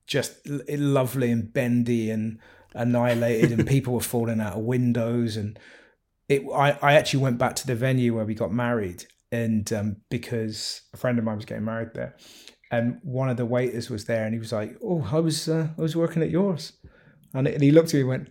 just 0.08 0.36
lovely 0.48 1.32
and 1.32 1.52
bendy 1.52 2.10
and 2.12 2.40
annihilated. 2.74 3.52
And 3.52 3.68
people 3.76 3.94
were 3.94 4.00
falling 4.02 4.40
out 4.42 4.54
of 4.54 4.64
windows. 4.64 5.38
And 5.38 5.58
it 6.30 6.44
I, 6.54 6.78
I 6.82 6.94
actually 6.94 7.22
went 7.24 7.38
back 7.38 7.56
to 7.58 7.68
the 7.68 7.76
venue 7.76 8.16
where 8.16 8.26
we 8.26 8.36
got 8.36 8.52
married. 8.52 9.06
And 9.32 9.72
um, 9.74 9.98
because 10.10 10.82
a 10.94 10.98
friend 10.98 11.18
of 11.18 11.26
mine 11.26 11.38
was 11.38 11.46
getting 11.46 11.66
married 11.66 11.94
there. 11.94 12.16
And 12.72 13.00
one 13.04 13.30
of 13.30 13.38
the 13.38 13.46
waiters 13.46 13.90
was 13.90 14.06
there. 14.06 14.26
And 14.26 14.34
he 14.34 14.40
was 14.40 14.52
like 14.52 14.78
oh 14.84 15.08
i 15.12 15.20
was 15.20 15.48
uh, 15.48 15.68
i 15.78 15.82
was 15.82 15.96
working 15.96 16.22
at 16.24 16.30
yours. 16.30 16.74
And, 17.36 17.48
and 17.48 17.64
he 17.64 17.72
looked 17.72 17.90
at 17.90 17.94
me 17.96 18.00
and 18.02 18.10
went 18.10 18.30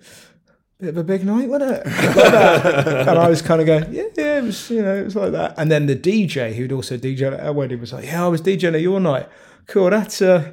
bit 0.83 0.89
of 0.89 0.97
a 0.97 1.05
big 1.05 1.25
night, 1.25 1.49
wasn't 1.49 1.71
it? 1.71 1.87
And 1.87 3.17
I 3.17 3.29
was 3.29 3.41
kind 3.41 3.61
of 3.61 3.69
going, 3.69 3.95
yeah, 3.95 4.03
yeah, 4.17 4.39
it 4.39 4.43
was, 4.43 4.69
you 4.69 4.83
know, 4.83 4.97
it 4.97 5.05
was 5.05 5.15
like 5.15 5.31
that. 5.31 5.55
And 5.57 5.71
then 5.71 5.87
the 5.87 5.95
DJ, 5.95 6.55
who'd 6.55 6.73
also 6.73 6.99
DJ 6.99 7.33
at 7.33 7.39
our 7.39 7.53
wedding, 7.53 7.79
was 7.79 7.93
like, 7.93 8.05
yeah, 8.05 8.25
I 8.25 8.29
was 8.29 8.43
DJing 8.43 8.75
at 8.75 8.81
your 8.81 8.99
night. 8.99 9.29
Cool, 9.69 9.91
that's 9.91 10.21
uh, 10.21 10.51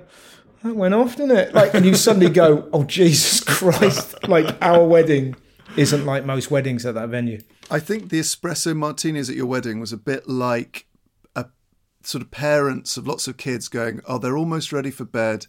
that 0.62 0.76
went 0.76 0.94
off, 0.94 1.16
didn't 1.16 1.36
it? 1.36 1.56
Like, 1.56 1.74
and 1.74 1.84
you 1.84 1.96
suddenly 1.96 2.30
go, 2.30 2.70
oh 2.72 2.84
Jesus 2.84 3.44
Christ! 3.44 4.28
Like 4.28 4.56
our 4.62 4.86
wedding 4.86 5.36
isn't 5.76 6.06
like 6.06 6.26
most 6.26 6.52
weddings 6.52 6.86
at 6.86 6.94
that 6.94 7.10
venue. 7.10 7.42
I 7.72 7.80
think 7.80 8.10
the 8.10 8.20
espresso 8.20 8.76
martinis 8.76 9.32
at 9.32 9.36
your 9.36 9.48
wedding 9.48 9.80
was 9.80 9.92
a 9.92 9.98
bit 9.98 10.30
like 10.30 10.86
a 11.36 11.48
sort 12.04 12.22
of 12.22 12.30
parents 12.30 12.98
of 12.98 13.08
lots 13.08 13.28
of 13.28 13.38
kids 13.38 13.68
going, 13.68 14.02
"Oh, 14.06 14.20
they're 14.20 14.38
almost 14.38 14.72
ready 14.72 14.92
for 14.92 15.06
bed. 15.06 15.48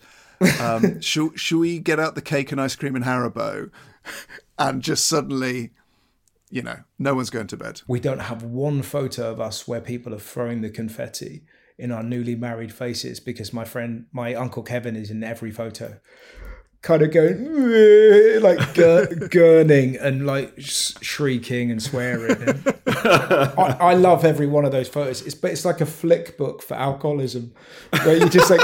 Um, 0.59 1.01
shall, 1.03 1.33
shall 1.37 1.59
we 1.59 1.81
get 1.81 2.01
out 2.01 2.15
the 2.15 2.23
cake 2.23 2.51
and 2.51 2.59
ice 2.59 2.77
cream 2.77 2.97
and 2.97 3.05
Haribo?" 3.05 3.71
And 4.59 4.83
just 4.83 5.07
suddenly, 5.07 5.71
you 6.51 6.61
know, 6.61 6.81
no 6.99 7.15
one's 7.15 7.31
going 7.31 7.47
to 7.47 7.57
bed. 7.57 7.81
We 7.89 7.99
don't 7.99 8.19
have 8.19 8.43
one 8.43 8.83
photo 8.83 9.31
of 9.31 9.41
us 9.41 9.67
where 9.67 9.81
people 9.81 10.15
are 10.15 10.19
throwing 10.19 10.61
the 10.61 10.69
confetti 10.69 11.45
in 11.79 11.91
our 11.91 12.03
newly 12.03 12.35
married 12.35 12.71
faces 12.71 13.21
because 13.21 13.55
my 13.55 13.65
friend, 13.65 14.05
my 14.13 14.35
uncle 14.35 14.63
Kevin, 14.63 14.97
is 14.97 15.11
in 15.11 15.25
every 15.25 15.51
photo 15.51 15.99
kind 16.83 17.03
of 17.03 17.11
going 17.11 17.39
like 18.43 18.75
gur- 18.75 19.07
gurning 19.29 20.03
and 20.03 20.27
like 20.27 20.53
sh- 20.59 20.93
shrieking 21.01 21.71
and 21.71 21.83
swearing. 21.83 22.41
And 22.43 22.77
I, 22.87 23.77
I, 23.81 23.95
love 23.95 24.25
every 24.25 24.47
one 24.47 24.65
of 24.65 24.73
those 24.73 24.89
photos. 24.89 25.23
It's 25.23 25.35
but 25.35 25.51
it's 25.51 25.65
like 25.65 25.81
a 25.81 25.87
flick 25.87 26.39
book 26.39 26.63
for 26.63 26.75
alcoholism, 26.75 27.53
where 28.03 28.17
you 28.17 28.29
just 28.29 28.51
like 28.51 28.61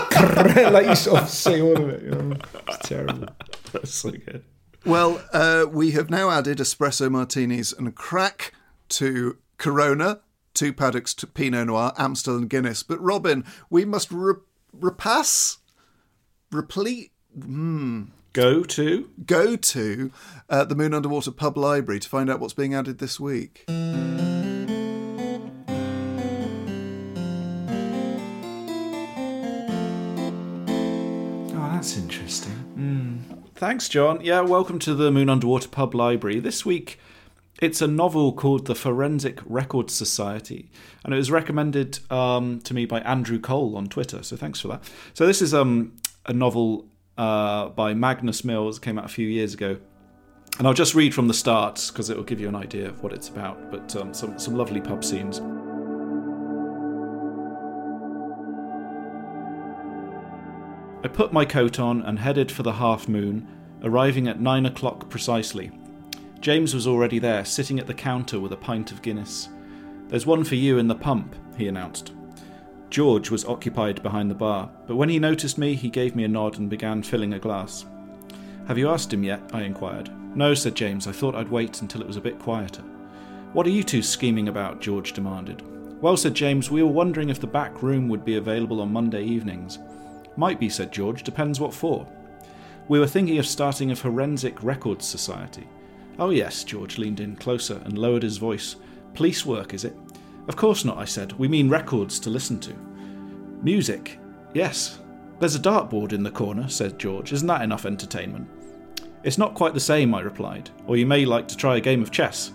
like 0.73 0.87
you 0.87 0.95
sort 0.95 1.23
of 1.23 1.29
see 1.29 1.61
all 1.61 1.77
of 1.77 1.89
it. 1.89 2.03
You 2.03 2.11
know? 2.11 2.37
It's 2.69 2.89
terrible. 2.89 3.29
That's 3.73 3.95
so 3.95 4.11
good. 4.11 4.45
Well, 4.87 5.21
uh, 5.33 5.67
we 5.71 5.91
have 5.93 6.11
now 6.11 6.31
added 6.31 6.59
espresso 6.59 7.11
martinis 7.11 7.73
and 7.73 7.95
crack 7.95 8.53
to 8.91 9.37
Corona, 9.59 10.21
two 10.55 10.73
paddocks 10.73 11.13
to 11.15 11.27
Pinot 11.27 11.67
Noir, 11.67 11.93
Amstel 11.99 12.37
and 12.37 12.49
Guinness. 12.49 12.83
But 12.85 13.01
Robin, 13.01 13.45
we 13.69 13.85
must 13.85 14.13
re- 14.13 14.35
repass, 14.73 15.59
replete 16.53 17.11
Mm. 17.39 18.09
Go 18.33 18.63
to 18.63 19.11
go 19.25 19.57
to 19.57 20.11
uh, 20.49 20.65
the 20.65 20.75
Moon 20.75 20.95
Under 20.95 21.09
Water 21.09 21.31
Pub 21.31 21.57
Library 21.57 22.01
to 22.01 22.09
find 22.09 22.31
out 22.31 22.41
what's 22.41 22.55
being 22.55 22.75
added 22.75 22.99
this 22.99 23.21
week. 23.21 23.65
Thanks, 33.57 33.89
John. 33.89 34.21
Yeah, 34.23 34.43
welcome 34.43 34.79
to 34.81 34.95
the 34.95 35.11
Moon 35.11 35.31
Under 35.31 35.47
Water 35.47 35.69
Pub 35.69 35.95
Library. 35.95 36.41
This 36.41 36.67
week, 36.67 37.01
it's 37.63 37.81
a 37.81 37.87
novel 37.87 38.35
called 38.35 38.67
The 38.67 38.75
Forensic 38.75 39.41
Record 39.47 39.91
Society, 39.91 40.71
and 41.03 41.15
it 41.15 41.17
was 41.17 41.31
recommended 41.31 42.01
um, 42.13 42.61
to 42.61 42.75
me 42.75 42.85
by 42.85 43.01
Andrew 43.01 43.39
Cole 43.39 43.75
on 43.79 43.87
Twitter. 43.87 44.23
So 44.23 44.37
thanks 44.37 44.61
for 44.61 44.69
that. 44.69 44.83
So 45.15 45.27
this 45.27 45.41
is 45.41 45.55
um, 45.55 45.97
a 46.27 46.35
novel 46.35 46.85
uh, 47.17 47.71
by 47.71 47.95
Magnus 47.95 48.45
Mills, 48.45 48.79
came 48.79 48.99
out 48.99 49.07
a 49.07 49.09
few 49.09 49.27
years 49.27 49.55
ago. 49.55 49.79
And 50.59 50.69
I'll 50.69 50.75
just 50.75 50.95
read 50.95 51.15
from 51.15 51.27
the 51.27 51.35
start 51.35 51.83
because 51.91 52.11
it 52.11 52.17
will 52.19 52.25
give 52.25 52.41
you 52.41 52.49
an 52.49 52.57
idea 52.57 52.91
of 52.91 53.03
what 53.03 53.15
it's 53.15 53.31
about. 53.31 53.71
But 53.71 53.97
um, 53.97 54.13
some, 54.13 54.39
some 54.39 54.55
lovely 54.55 54.83
pub 54.83 55.03
scenes. 55.03 55.41
I 61.05 61.09
put 61.09 61.33
my 61.33 61.45
coat 61.45 61.79
on 61.79 62.03
and 62.03 62.19
headed 62.19 62.51
for 62.51 62.63
the 62.63 62.73
half 62.73 63.09
moon, 63.09 63.47
arriving 63.83 64.29
at 64.29 64.41
nine 64.41 64.67
o'clock 64.67 65.09
precisely. 65.09 65.71
James 66.41 66.75
was 66.75 66.87
already 66.87 67.19
there, 67.19 67.45
sitting 67.45 67.79
at 67.79 67.87
the 67.87 67.95
counter 67.95 68.41
with 68.41 68.53
a 68.53 68.57
pint 68.57 68.93
of 68.93 69.03
Guinness. 69.03 69.49
There's 70.09 70.27
one 70.27 70.45
for 70.45 70.55
you 70.55 70.79
in 70.79 70.89
the 70.89 70.95
pump, 70.95 71.35
he 71.57 71.69
announced. 71.69 72.13
George 72.91 73.31
was 73.31 73.45
occupied 73.45 74.03
behind 74.03 74.31
the 74.31 74.35
bar, 74.35 74.71
but 74.87 74.97
when 74.97 75.09
he 75.09 75.19
noticed 75.19 75.59
me, 75.59 75.75
he 75.75 75.91
gave 75.91 76.15
me 76.15 76.25
a 76.25 76.29
nod 76.29 76.59
and 76.59 76.71
began 76.71 77.03
filling 77.03 77.35
a 77.35 77.39
glass. 77.39 77.85
Have 78.69 78.79
you 78.79 78.89
asked 78.89 79.13
him 79.13 79.25
yet? 79.25 79.41
I 79.53 79.63
inquired. 79.63 80.11
No, 80.37 80.55
said 80.55 80.75
James. 80.75 81.07
I 81.07 81.13
thought 81.13 81.35
I'd 81.35 81.51
wait 81.51 81.83
until 81.83 82.01
it 82.01 82.07
was 82.07 82.17
a 82.17 82.21
bit 82.21 82.39
quieter. 82.39 82.83
What 83.53 83.67
are 83.67 83.71
you 83.71 83.83
two 83.83 84.03
scheming 84.03 84.49
about? 84.49 84.81
George 84.81 85.13
demanded. 85.13 85.63
Well, 86.03 86.17
said 86.17 86.35
James, 86.35 86.71
we 86.71 86.83
were 86.83 86.91
wondering 86.91 87.31
if 87.31 87.41
the 87.41 87.47
back 87.47 87.83
room 87.83 88.09
would 88.09 88.25
be 88.25 88.37
available 88.37 88.81
on 88.81 88.93
Monday 88.93 89.25
evenings. 89.25 89.79
Might 90.37 90.61
be, 90.61 90.69
said 90.69 90.93
George, 90.93 91.23
depends 91.23 91.61
what 91.61 91.75
for. 91.75 92.07
We 92.89 93.01
were 93.01 93.07
thinking 93.07 93.39
of 93.39 93.47
starting 93.47 93.91
a 93.91 93.97
forensic 93.97 94.63
records 94.63 95.07
society. 95.07 95.67
Oh, 96.19 96.31
yes, 96.31 96.65
George 96.65 96.99
leaned 96.99 97.21
in 97.21 97.37
closer 97.37 97.81
and 97.85 97.99
lowered 97.99 98.23
his 98.23 98.37
voice. 98.37 98.77
Police 99.15 99.45
work, 99.45 99.75
is 99.75 99.85
it? 99.85 99.97
Of 100.49 100.57
course 100.57 100.85
not, 100.85 100.99
I 100.99 101.05
said. 101.05 101.33
We 101.33 101.49
mean 101.49 101.69
records 101.69 102.21
to 102.21 102.31
listen 102.31 102.61
to. 102.61 102.75
Music? 103.63 104.19
Yes. 104.55 105.01
There's 105.41 105.57
a 105.57 105.61
dartboard 105.61 106.13
in 106.13 106.23
the 106.23 106.31
corner, 106.31 106.69
said 106.69 106.99
George. 106.99 107.33
Isn't 107.33 107.49
that 107.49 107.63
enough 107.63 107.85
entertainment? 107.85 108.49
It's 109.25 109.39
not 109.39 109.55
quite 109.55 109.75
the 109.75 109.81
same, 109.81 110.15
I 110.15 110.21
replied. 110.21 110.71
Or 110.87 110.97
you 110.97 111.05
may 111.05 111.25
like 111.25 111.49
to 111.49 111.57
try 111.57 111.77
a 111.77 111.81
game 111.81 112.03
of 112.03 112.11
chess. 112.11 112.53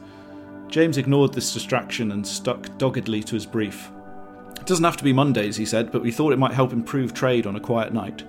James 0.70 0.98
ignored 0.98 1.34
this 1.34 1.54
distraction 1.54 2.14
and 2.14 2.26
stuck 2.26 2.78
doggedly 2.78 3.22
to 3.24 3.36
his 3.36 3.46
brief. 3.46 3.92
It 4.62 4.68
doesn't 4.68 4.86
have 4.86 4.98
to 4.98 5.04
be 5.04 5.12
Mondays, 5.12 5.58
he 5.58 5.66
said, 5.66 5.92
but 5.92 6.04
we 6.04 6.12
thought 6.12 6.34
it 6.34 6.40
might 6.40 6.54
help 6.54 6.72
improve 6.72 7.16
trade 7.16 7.48
on 7.48 7.56
a 7.56 7.60
quiet 7.60 7.94
night. 7.94 8.24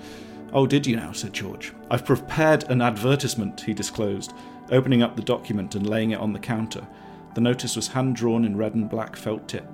Oh, 0.54 0.66
did 0.66 0.86
you 0.86 0.96
now? 0.96 1.12
said 1.12 1.34
George. 1.34 1.74
I've 1.90 2.06
prepared 2.06 2.64
an 2.70 2.80
advertisement, 2.80 3.60
he 3.60 3.74
disclosed, 3.74 4.32
opening 4.70 5.02
up 5.02 5.14
the 5.14 5.22
document 5.22 5.74
and 5.74 5.86
laying 5.86 6.12
it 6.12 6.18
on 6.18 6.32
the 6.32 6.38
counter. 6.38 6.86
The 7.34 7.42
notice 7.42 7.76
was 7.76 7.88
hand 7.88 8.16
drawn 8.16 8.46
in 8.46 8.56
red 8.56 8.74
and 8.74 8.88
black 8.88 9.14
felt 9.14 9.46
tip. 9.46 9.66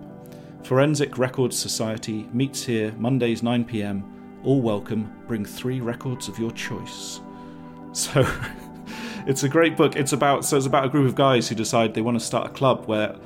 Forensic 0.65 1.17
Records 1.17 1.57
Society 1.57 2.29
meets 2.33 2.65
here 2.65 2.93
Mondays 2.99 3.43
9 3.43 3.65
pm. 3.65 4.41
All 4.43 4.61
welcome. 4.61 5.13
Bring 5.29 5.45
three 5.45 5.81
records 5.81 6.27
of 6.29 6.39
your 6.39 6.51
choice. 6.51 7.21
So 7.93 8.29
it's 9.27 9.45
a 9.45 9.49
great 9.49 9.77
book. 9.77 9.97
It's 9.97 10.13
about 10.13 10.45
so 10.45 10.57
it's 10.59 10.67
about 10.67 10.85
a 10.85 10.89
group 10.89 11.07
of 11.07 11.15
guys 11.15 11.49
who 11.49 11.55
decide 11.55 11.95
they 11.95 12.03
want 12.03 12.19
to 12.19 12.25
start 12.25 12.47
a 12.47 12.51
club 12.51 12.87
where 12.87 13.17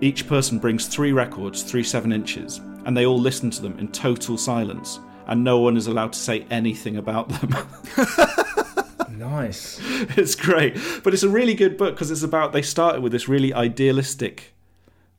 each 0.00 0.26
person 0.26 0.58
brings 0.58 0.86
three 0.86 1.12
records, 1.12 1.62
three 1.62 1.82
seven 1.82 2.12
inches, 2.12 2.60
and 2.84 2.96
they 2.96 3.06
all 3.06 3.18
listen 3.18 3.50
to 3.50 3.62
them 3.62 3.78
in 3.78 3.88
total 3.88 4.38
silence, 4.38 5.00
and 5.26 5.42
no 5.42 5.58
one 5.58 5.76
is 5.76 5.86
allowed 5.86 6.12
to 6.12 6.18
say 6.18 6.46
anything 6.50 6.96
about 6.96 7.28
them. 7.28 7.54
Nice. 9.18 9.80
it's 10.16 10.34
great. 10.36 10.78
But 11.02 11.12
it's 11.12 11.24
a 11.24 11.28
really 11.28 11.54
good 11.54 11.76
book 11.76 11.94
because 11.94 12.10
it's 12.10 12.22
about 12.22 12.52
they 12.52 12.62
started 12.62 13.02
with 13.02 13.10
this 13.12 13.28
really 13.28 13.52
idealistic 13.52 14.54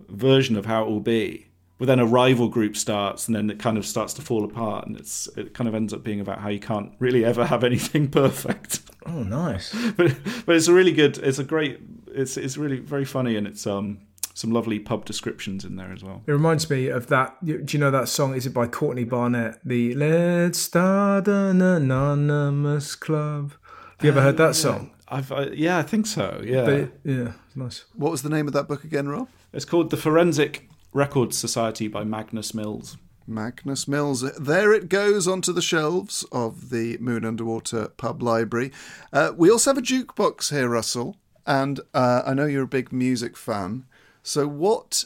version 0.08 0.56
of 0.56 0.66
how 0.66 0.84
it 0.84 0.90
will 0.90 1.02
be. 1.02 1.48
But 1.78 1.86
then 1.88 2.00
a 2.00 2.06
rival 2.06 2.48
group 2.50 2.76
starts 2.78 3.28
and 3.28 3.36
then 3.36 3.50
it 3.50 3.60
kind 3.60 3.78
of 3.78 3.86
starts 3.86 4.14
to 4.14 4.22
fall 4.22 4.44
apart 4.46 4.88
and 4.88 4.98
it's 4.98 5.28
it 5.38 5.54
kind 5.54 5.68
of 5.68 5.76
ends 5.76 5.94
up 5.94 6.04
being 6.04 6.20
about 6.22 6.40
how 6.40 6.50
you 6.50 6.60
can't 6.60 6.94
really 7.00 7.24
ever 7.26 7.46
have 7.46 7.64
anything 7.64 8.08
perfect. 8.12 8.82
Oh 9.06 9.24
nice. 9.24 9.74
but 9.98 10.16
but 10.46 10.56
it's 10.56 10.68
a 10.68 10.74
really 10.74 10.94
good 10.94 11.18
it's 11.18 11.40
a 11.40 11.44
great 11.44 11.80
it's 12.08 12.38
it's 12.38 12.58
really 12.58 12.80
very 12.80 13.06
funny 13.06 13.36
and 13.36 13.48
it's 13.48 13.68
um 13.68 14.00
some 14.40 14.52
lovely 14.52 14.80
pub 14.80 15.04
descriptions 15.04 15.66
in 15.66 15.76
there 15.76 15.92
as 15.92 16.02
well. 16.02 16.24
It 16.26 16.32
reminds 16.32 16.70
me 16.70 16.88
of 16.88 17.08
that. 17.08 17.44
Do 17.44 17.66
you 17.68 17.78
know 17.78 17.92
that 17.92 18.08
song? 18.08 18.36
Is 18.36 18.46
it 18.46 18.54
by 18.54 18.68
Courtney 18.68 19.04
Barnett? 19.04 19.60
The 19.66 19.94
Let's 19.96 20.60
Start 20.60 21.28
an 21.28 21.62
Anonymous 21.62 22.96
Club. 22.96 23.52
Have 23.98 24.06
you 24.06 24.12
ever 24.12 24.22
heard 24.22 24.38
that 24.38 24.56
song? 24.56 24.92
I've 25.10 25.30
uh, 25.32 25.50
yeah, 25.52 25.78
I 25.78 25.82
think 25.84 26.08
so. 26.08 26.42
Yeah, 26.46 26.64
But, 26.64 26.92
yeah, 27.04 27.34
nice. 27.54 27.84
What 27.96 28.12
was 28.12 28.22
the 28.22 28.30
name 28.30 28.48
of 28.48 28.54
that 28.54 28.70
book 28.70 28.86
again, 28.86 29.10
Rob? 29.10 29.28
it's 29.52 29.66
called 29.66 29.90
the 29.90 29.98
Forensic 29.98 30.70
Records 30.94 31.38
Society 31.38 31.90
by 31.90 32.06
Magnus 32.06 32.54
Mills. 32.54 32.96
Magnus 33.28 33.90
Mills. 33.90 34.22
There 34.38 34.72
it 34.72 34.88
goes 34.88 35.28
onto 35.28 35.52
the 35.52 35.62
shelves 35.62 36.24
of 36.32 36.70
the 36.70 36.98
Moon 37.00 37.26
Under 37.26 37.44
Water 37.44 37.90
Pub 37.90 38.24
Library. 38.24 38.72
Uh, 39.12 39.34
we 39.36 39.52
also 39.52 39.72
have 39.72 39.78
a 39.78 39.82
jukebox 39.82 40.52
here, 40.52 40.70
Russell, 40.70 41.18
and 41.46 41.82
uh, 41.94 42.22
I 42.26 42.34
know 42.34 42.46
you're 42.46 42.64
a 42.64 42.68
big 42.68 42.94
music 42.94 43.36
fan. 43.36 43.86
So, 44.30 44.48
what 44.48 45.06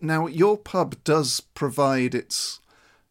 now? 0.00 0.26
Your 0.26 0.58
pub 0.58 0.96
does 1.04 1.38
provide 1.38 2.16
its 2.16 2.58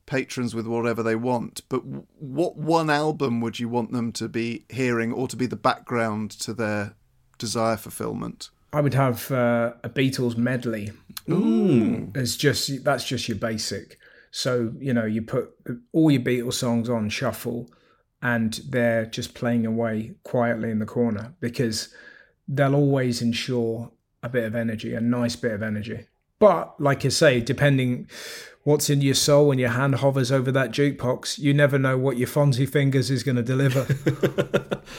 patrons 0.05 0.53
with 0.53 0.67
whatever 0.67 1.01
they 1.01 1.15
want, 1.15 1.61
but 1.69 1.79
what 2.19 2.57
one 2.57 2.89
album 2.89 3.39
would 3.39 3.57
you 3.57 3.69
want 3.69 3.93
them 3.93 4.11
to 4.11 4.27
be 4.27 4.65
hearing 4.67 5.13
or 5.13 5.29
to 5.29 5.37
be 5.37 5.45
the 5.45 5.55
background 5.55 6.31
to 6.31 6.53
their 6.53 6.95
desire 7.37 7.77
fulfillment? 7.77 8.49
I 8.73 8.81
would 8.81 8.95
have 8.95 9.31
uh, 9.31 9.75
a 9.81 9.89
Beatles 9.89 10.35
medley. 10.35 10.91
Ooh. 11.29 12.11
It's 12.13 12.35
just 12.35 12.83
that's 12.83 13.05
just 13.05 13.29
your 13.29 13.37
basic. 13.37 13.97
So 14.31 14.73
you 14.77 14.93
know 14.93 15.05
you 15.05 15.21
put 15.21 15.51
all 15.93 16.11
your 16.11 16.21
Beatles 16.21 16.55
songs 16.55 16.89
on 16.89 17.07
shuffle, 17.07 17.69
and 18.21 18.59
they're 18.67 19.05
just 19.05 19.33
playing 19.33 19.65
away 19.65 20.15
quietly 20.23 20.69
in 20.69 20.79
the 20.79 20.85
corner 20.85 21.33
because 21.39 21.95
they'll 22.45 22.75
always 22.75 23.21
ensure 23.21 23.93
a 24.25 24.29
bit 24.29 24.43
of 24.43 24.55
energy, 24.55 24.93
a 24.95 24.99
nice 24.99 25.35
bit 25.35 25.51
of 25.51 25.61
energy. 25.61 26.07
But 26.39 26.81
like 26.81 27.05
I 27.05 27.09
say, 27.09 27.39
depending 27.39 28.09
what's 28.63 28.89
in 28.89 29.01
your 29.01 29.13
soul 29.13 29.47
when 29.47 29.59
your 29.59 29.69
hand 29.69 29.95
hovers 29.95 30.31
over 30.31 30.51
that 30.51 30.71
jukebox, 30.71 31.37
you 31.37 31.53
never 31.53 31.77
know 31.77 31.97
what 31.97 32.17
your 32.17 32.27
Fonzie 32.27 32.67
fingers 32.67 33.11
is 33.11 33.23
going 33.23 33.35
to 33.35 33.43
deliver. 33.43 33.85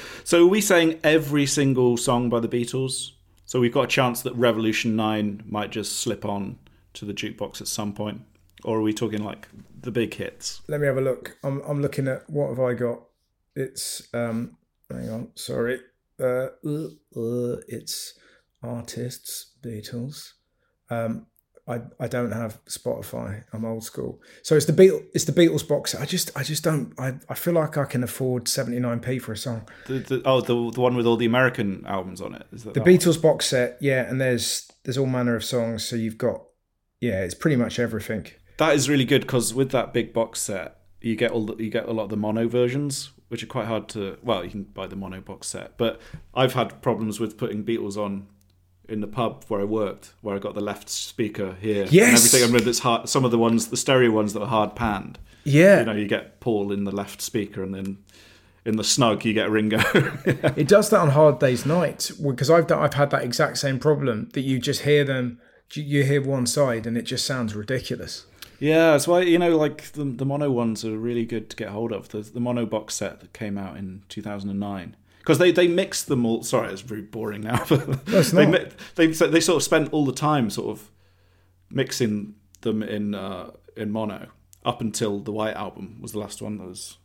so 0.25 0.45
are 0.45 0.49
we 0.49 0.61
saying 0.61 1.01
every 1.03 1.45
single 1.45 1.97
song 1.97 2.31
by 2.31 2.39
the 2.39 2.49
Beatles? 2.49 3.11
So 3.45 3.61
we've 3.61 3.75
got 3.75 3.83
a 3.83 3.89
chance 3.89 4.23
that 4.23 4.35
Revolution 4.35 4.95
9 4.97 5.43
might 5.47 5.71
just 5.71 5.99
slip 5.99 6.25
on 6.25 6.59
to 6.95 7.05
the 7.05 7.13
jukebox 7.13 7.61
at 7.61 7.69
some 7.69 7.93
point? 7.93 8.23
Or 8.65 8.79
are 8.79 8.83
we 8.83 8.93
talking 8.93 9.23
like 9.23 9.49
the 9.83 9.91
big 9.91 10.15
hits? 10.15 10.63
Let 10.69 10.81
me 10.81 10.87
have 10.87 10.97
a 10.97 11.03
look. 11.03 11.37
I'm, 11.43 11.61
I'm 11.63 11.83
looking 11.83 12.09
at 12.09 12.29
what 12.31 12.49
have 12.51 12.61
I 12.61 12.75
got? 12.75 13.03
It's, 13.55 14.09
um, 14.15 14.57
hang 14.91 15.11
on, 15.11 15.29
sorry. 15.35 15.81
Uh, 16.19 16.49
uh, 16.65 16.89
uh, 17.17 17.57
it's 17.69 18.15
artists, 18.67 19.53
Beatles. 19.63 20.33
Um, 20.91 21.27
I, 21.69 21.81
I 21.99 22.07
don't 22.07 22.31
have 22.31 22.65
Spotify. 22.67 23.43
I'm 23.53 23.65
old 23.65 23.83
school. 23.83 24.21
So 24.43 24.55
it's 24.55 24.67
the 24.67 24.73
Beatles. 24.73 25.05
It's 25.15 25.25
the 25.25 25.33
Beatles 25.33 25.67
box. 25.67 25.95
I 25.97 26.05
just 26.05 26.31
I 26.37 26.45
just 26.45 26.63
don't. 26.63 26.93
I, 26.99 27.15
I 27.29 27.35
feel 27.35 27.55
like 27.55 27.77
I 27.77 27.85
can 27.85 28.05
afford 28.05 28.45
79p 28.45 29.21
for 29.21 29.33
a 29.33 29.37
song. 29.37 29.69
The, 29.87 29.99
the, 29.99 30.23
oh, 30.25 30.41
the 30.41 30.71
the 30.71 30.81
one 30.81 30.95
with 30.97 31.07
all 31.07 31.17
the 31.17 31.27
American 31.27 31.85
albums 31.87 32.21
on 32.21 32.35
it. 32.35 32.47
Is 32.53 32.65
that 32.65 32.75
the 32.75 32.81
Beatles 32.81 33.23
one? 33.23 33.33
box 33.33 33.47
set? 33.47 33.79
Yeah, 33.81 34.09
and 34.09 34.21
there's 34.21 34.71
there's 34.85 34.97
all 34.97 35.07
manner 35.07 35.35
of 35.35 35.45
songs. 35.45 35.85
So 35.85 35.97
you've 35.97 36.19
got 36.19 36.43
yeah, 37.01 37.23
it's 37.23 37.35
pretty 37.35 37.57
much 37.57 37.79
everything. 37.79 38.29
That 38.59 38.75
is 38.75 38.89
really 38.89 39.05
good 39.05 39.23
because 39.23 39.53
with 39.53 39.71
that 39.73 39.93
big 39.93 40.13
box 40.13 40.41
set, 40.41 40.79
you 41.01 41.17
get 41.17 41.33
all 41.33 41.47
the, 41.47 41.63
you 41.63 41.71
get 41.71 41.89
a 41.89 41.93
lot 41.93 42.05
of 42.05 42.11
the 42.11 42.17
mono 42.17 42.49
versions, 42.49 43.11
which 43.29 43.43
are 43.43 43.47
quite 43.47 43.67
hard 43.67 43.89
to. 43.91 44.19
Well, 44.23 44.45
you 44.45 44.51
can 44.51 44.63
buy 44.65 44.87
the 44.87 44.97
mono 44.97 45.21
box 45.21 45.49
set, 45.49 45.77
but 45.79 46.01
I've 46.33 46.55
had 46.55 46.81
problems 46.81 47.19
with 47.19 47.37
putting 47.37 47.65
Beatles 47.65 47.97
on 47.97 48.29
in 48.89 49.01
the 49.01 49.07
pub 49.07 49.45
where 49.49 49.61
I 49.61 49.65
worked, 49.65 50.13
where 50.21 50.37
I 50.37 50.39
got 50.39 50.55
the 50.55 50.61
left 50.61 50.89
speaker 50.89 51.57
here. 51.61 51.87
Yes. 51.91 52.33
And 52.33 52.43
everything. 52.43 52.43
I 52.45 52.59
mean, 52.59 52.69
it's 52.69 52.81
hard. 52.81 53.09
Some 53.09 53.25
of 53.25 53.31
the 53.31 53.39
ones, 53.39 53.69
the 53.69 53.77
stereo 53.77 54.11
ones 54.11 54.33
that 54.33 54.43
are 54.43 54.49
hard 54.49 54.75
panned. 54.75 55.19
Yeah. 55.45 55.81
You 55.81 55.87
know, 55.87 55.93
you 55.93 56.09
get 56.09 56.41
Paul 56.41 56.73
in 56.73 56.85
the 56.85 56.95
left 56.95 57.21
speaker, 57.23 57.63
and 57.63 57.75
then 57.75 57.99
in 58.65 58.77
the 58.77 58.85
snug 58.85 59.25
you 59.25 59.33
get 59.33 59.51
Ringo. 59.51 59.79
it 60.57 60.69
does 60.69 60.91
that 60.91 61.01
on 61.01 61.11
hard 61.11 61.39
days 61.39 61.65
nights 61.65 62.11
because 62.11 62.51
I've 62.51 62.67
done, 62.67 62.83
I've 62.83 62.95
had 62.95 63.11
that 63.11 63.23
exact 63.23 63.59
same 63.59 63.79
problem 63.79 64.29
that 64.33 64.41
you 64.41 64.59
just 64.59 64.83
hear 64.83 65.05
them, 65.05 65.41
you 65.73 66.05
hear 66.05 66.21
one 66.21 66.47
side, 66.47 66.87
and 66.87 66.99
it 66.99 67.03
just 67.03 67.25
sounds 67.25 67.55
ridiculous. 67.55 68.27
Yeah, 68.59 68.93
that's 68.93 69.07
why 69.07 69.21
you 69.21 69.39
know, 69.39 69.57
like 69.57 69.93
the 69.93 70.05
the 70.05 70.25
mono 70.25 70.51
ones 70.51 70.85
are 70.85 70.99
really 70.99 71.25
good 71.25 71.51
to 71.51 71.57
get 71.57 71.69
hold 71.69 71.93
of. 71.93 72.09
The 72.09 72.21
the 72.21 72.41
mono 72.41 72.67
box 72.67 72.95
set 72.95 73.21
that 73.21 73.33
came 73.33 73.57
out 73.59 73.77
in 73.77 74.03
two 74.09 74.23
thousand 74.23 74.51
and 74.51 74.61
nine 74.61 74.97
because 75.27 75.39
they 75.39 75.51
they 75.51 75.67
mix 75.67 76.05
them 76.05 76.25
all. 76.25 76.45
Sorry, 76.45 76.73
it's 76.73 76.83
very 76.83 77.03
boring 77.03 77.41
now. 77.41 77.65
But 77.69 78.07
no, 78.07 78.23
they, 78.23 78.71
they 78.95 79.07
they 79.09 79.41
sort 79.41 79.57
of 79.57 79.63
spent 79.65 79.93
all 79.93 80.05
the 80.07 80.13
time 80.13 80.51
sort 80.51 80.71
of 80.71 80.91
mixing 81.69 82.37
them 82.61 82.81
in 82.81 83.15
uh, 83.15 83.51
in 83.77 83.91
mono 83.91 84.29
up 84.65 84.81
until 84.81 85.19
the 85.19 85.33
White 85.33 85.57
album 85.57 85.99
was 86.01 86.13
the 86.13 86.21
last 86.21 86.41
one 86.41 86.59
that 86.59 86.69
was 86.69 86.99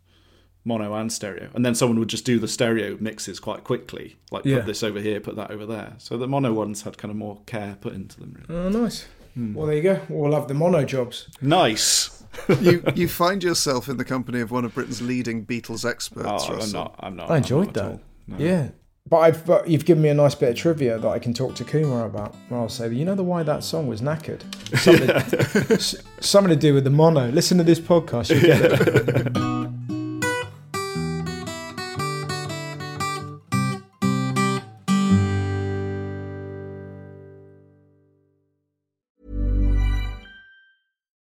mono 0.63 0.93
and 0.93 1.11
stereo, 1.11 1.49
and 1.55 1.65
then 1.65 1.73
someone 1.73 1.97
would 1.97 2.09
just 2.09 2.23
do 2.23 2.37
the 2.37 2.47
stereo 2.47 2.95
mixes 2.99 3.39
quite 3.39 3.63
quickly, 3.63 4.17
like 4.29 4.45
yeah. 4.45 4.57
put 4.57 4.67
this 4.67 4.83
over 4.83 4.99
here, 4.99 5.19
put 5.19 5.35
that 5.35 5.49
over 5.49 5.65
there. 5.65 5.95
So 5.97 6.15
the 6.15 6.27
mono 6.27 6.53
ones 6.53 6.83
had 6.83 6.99
kind 6.99 7.09
of 7.09 7.17
more 7.17 7.41
care 7.47 7.75
put 7.81 7.93
into 7.93 8.19
them. 8.19 8.37
Really. 8.47 8.61
Oh, 8.61 8.69
nice. 8.69 9.07
Hmm. 9.33 9.55
Well, 9.55 9.65
there 9.65 9.77
you 9.77 9.81
go. 9.81 10.01
We'll 10.09 10.33
have 10.33 10.47
the 10.47 10.53
mono 10.53 10.83
jobs. 10.83 11.27
Nice. 11.41 12.23
you 12.61 12.83
you 12.95 13.07
find 13.07 13.43
yourself 13.43 13.89
in 13.89 13.97
the 13.97 14.05
company 14.05 14.41
of 14.41 14.51
one 14.51 14.63
of 14.63 14.75
Britain's 14.75 15.01
leading 15.01 15.43
Beatles 15.43 15.89
experts. 15.89 16.27
Oh, 16.27 16.53
Russell. 16.53 16.61
I'm 16.61 16.71
not. 16.71 16.95
I'm 16.99 17.15
not. 17.15 17.31
I 17.31 17.37
enjoyed 17.37 17.73
that. 17.73 17.99
No. 18.31 18.37
Yeah. 18.37 18.69
But 19.09 19.17
I've 19.17 19.45
but 19.45 19.67
you've 19.67 19.85
given 19.85 20.01
me 20.01 20.09
a 20.09 20.13
nice 20.13 20.35
bit 20.35 20.49
of 20.49 20.55
trivia 20.55 20.97
that 20.97 21.07
I 21.07 21.19
can 21.19 21.33
talk 21.33 21.55
to 21.55 21.65
Kumar 21.65 22.05
about. 22.05 22.33
Where 22.47 22.59
I'll 22.59 22.69
say, 22.69 22.89
you 22.93 23.03
know, 23.03 23.15
the 23.15 23.23
why 23.23 23.43
that 23.43 23.63
song 23.63 23.87
was 23.87 24.01
knackered. 24.01 24.41
Something, 24.77 26.01
something 26.21 26.49
to 26.49 26.55
do 26.55 26.73
with 26.73 26.85
the 26.85 26.91
mono. 26.91 27.29
Listen 27.29 27.57
to 27.57 27.63
this 27.63 27.79
podcast, 27.79 28.33
you 28.33 28.41
get 28.41 28.61
it. 28.61 29.37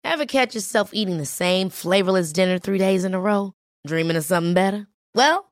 Ever 0.04 0.26
catch 0.26 0.56
yourself 0.56 0.96
eating 0.96 1.20
the 1.20 1.28
same 1.28 1.70
flavorless 1.70 2.32
dinner 2.32 2.58
three 2.58 2.80
days 2.80 3.04
in 3.04 3.14
a 3.14 3.20
row? 3.20 3.54
Dreaming 3.86 4.18
of 4.18 4.24
something 4.24 4.56
better? 4.56 4.88
Well. 5.14 5.52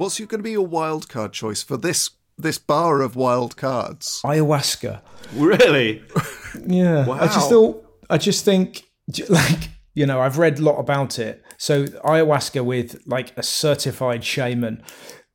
What's 0.00 0.18
going 0.18 0.28
to 0.28 0.38
be 0.38 0.52
your 0.52 0.66
wild 0.66 1.10
card 1.10 1.34
choice 1.34 1.62
for 1.62 1.76
this 1.76 2.08
this 2.38 2.56
bar 2.56 3.02
of 3.02 3.16
wild 3.16 3.58
cards? 3.58 4.22
Ayahuasca. 4.24 5.02
Really? 5.34 6.02
yeah. 6.66 7.06
Wow. 7.06 7.18
I 7.20 7.26
just 7.26 7.50
thought. 7.50 7.84
I 8.08 8.16
just 8.16 8.42
think 8.42 8.88
like 9.28 9.68
you 9.92 10.06
know 10.06 10.18
I've 10.22 10.38
read 10.38 10.58
a 10.58 10.62
lot 10.62 10.78
about 10.78 11.18
it. 11.18 11.44
So 11.58 11.84
ayahuasca 11.84 12.64
with 12.64 13.02
like 13.04 13.36
a 13.36 13.42
certified 13.42 14.24
shaman. 14.24 14.82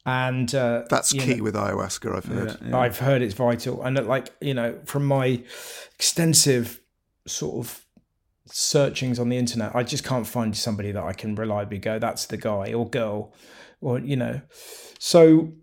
And 0.04 0.56
uh, 0.56 0.86
that's 0.90 1.14
key 1.14 1.36
know, 1.36 1.44
with 1.44 1.54
ayahuasca. 1.54 2.16
I've 2.16 2.26
heard. 2.26 2.58
Yeah, 2.60 2.70
yeah. 2.70 2.78
I've 2.80 2.98
heard 2.98 3.22
it's 3.22 3.36
vital, 3.36 3.84
and 3.84 4.04
like 4.08 4.34
you 4.42 4.56
know, 4.56 4.80
from 4.86 5.06
my 5.06 5.44
extensive 5.94 6.82
sort 7.28 7.64
of 7.64 7.86
searchings 8.48 9.20
on 9.20 9.30
the 9.30 9.38
internet, 9.38 9.76
I 9.76 9.84
just 9.84 10.04
can't 10.04 10.26
find 10.26 10.58
somebody 10.58 10.92
that 10.92 11.04
I 11.04 11.14
can 11.14 11.36
reliably 11.36 11.78
go, 11.78 12.00
that's 12.00 12.26
the 12.26 12.38
guy 12.38 12.74
or 12.74 12.90
girl 12.90 13.32
or 13.86 14.00
you 14.00 14.16
know 14.16 14.42
so 15.00 15.54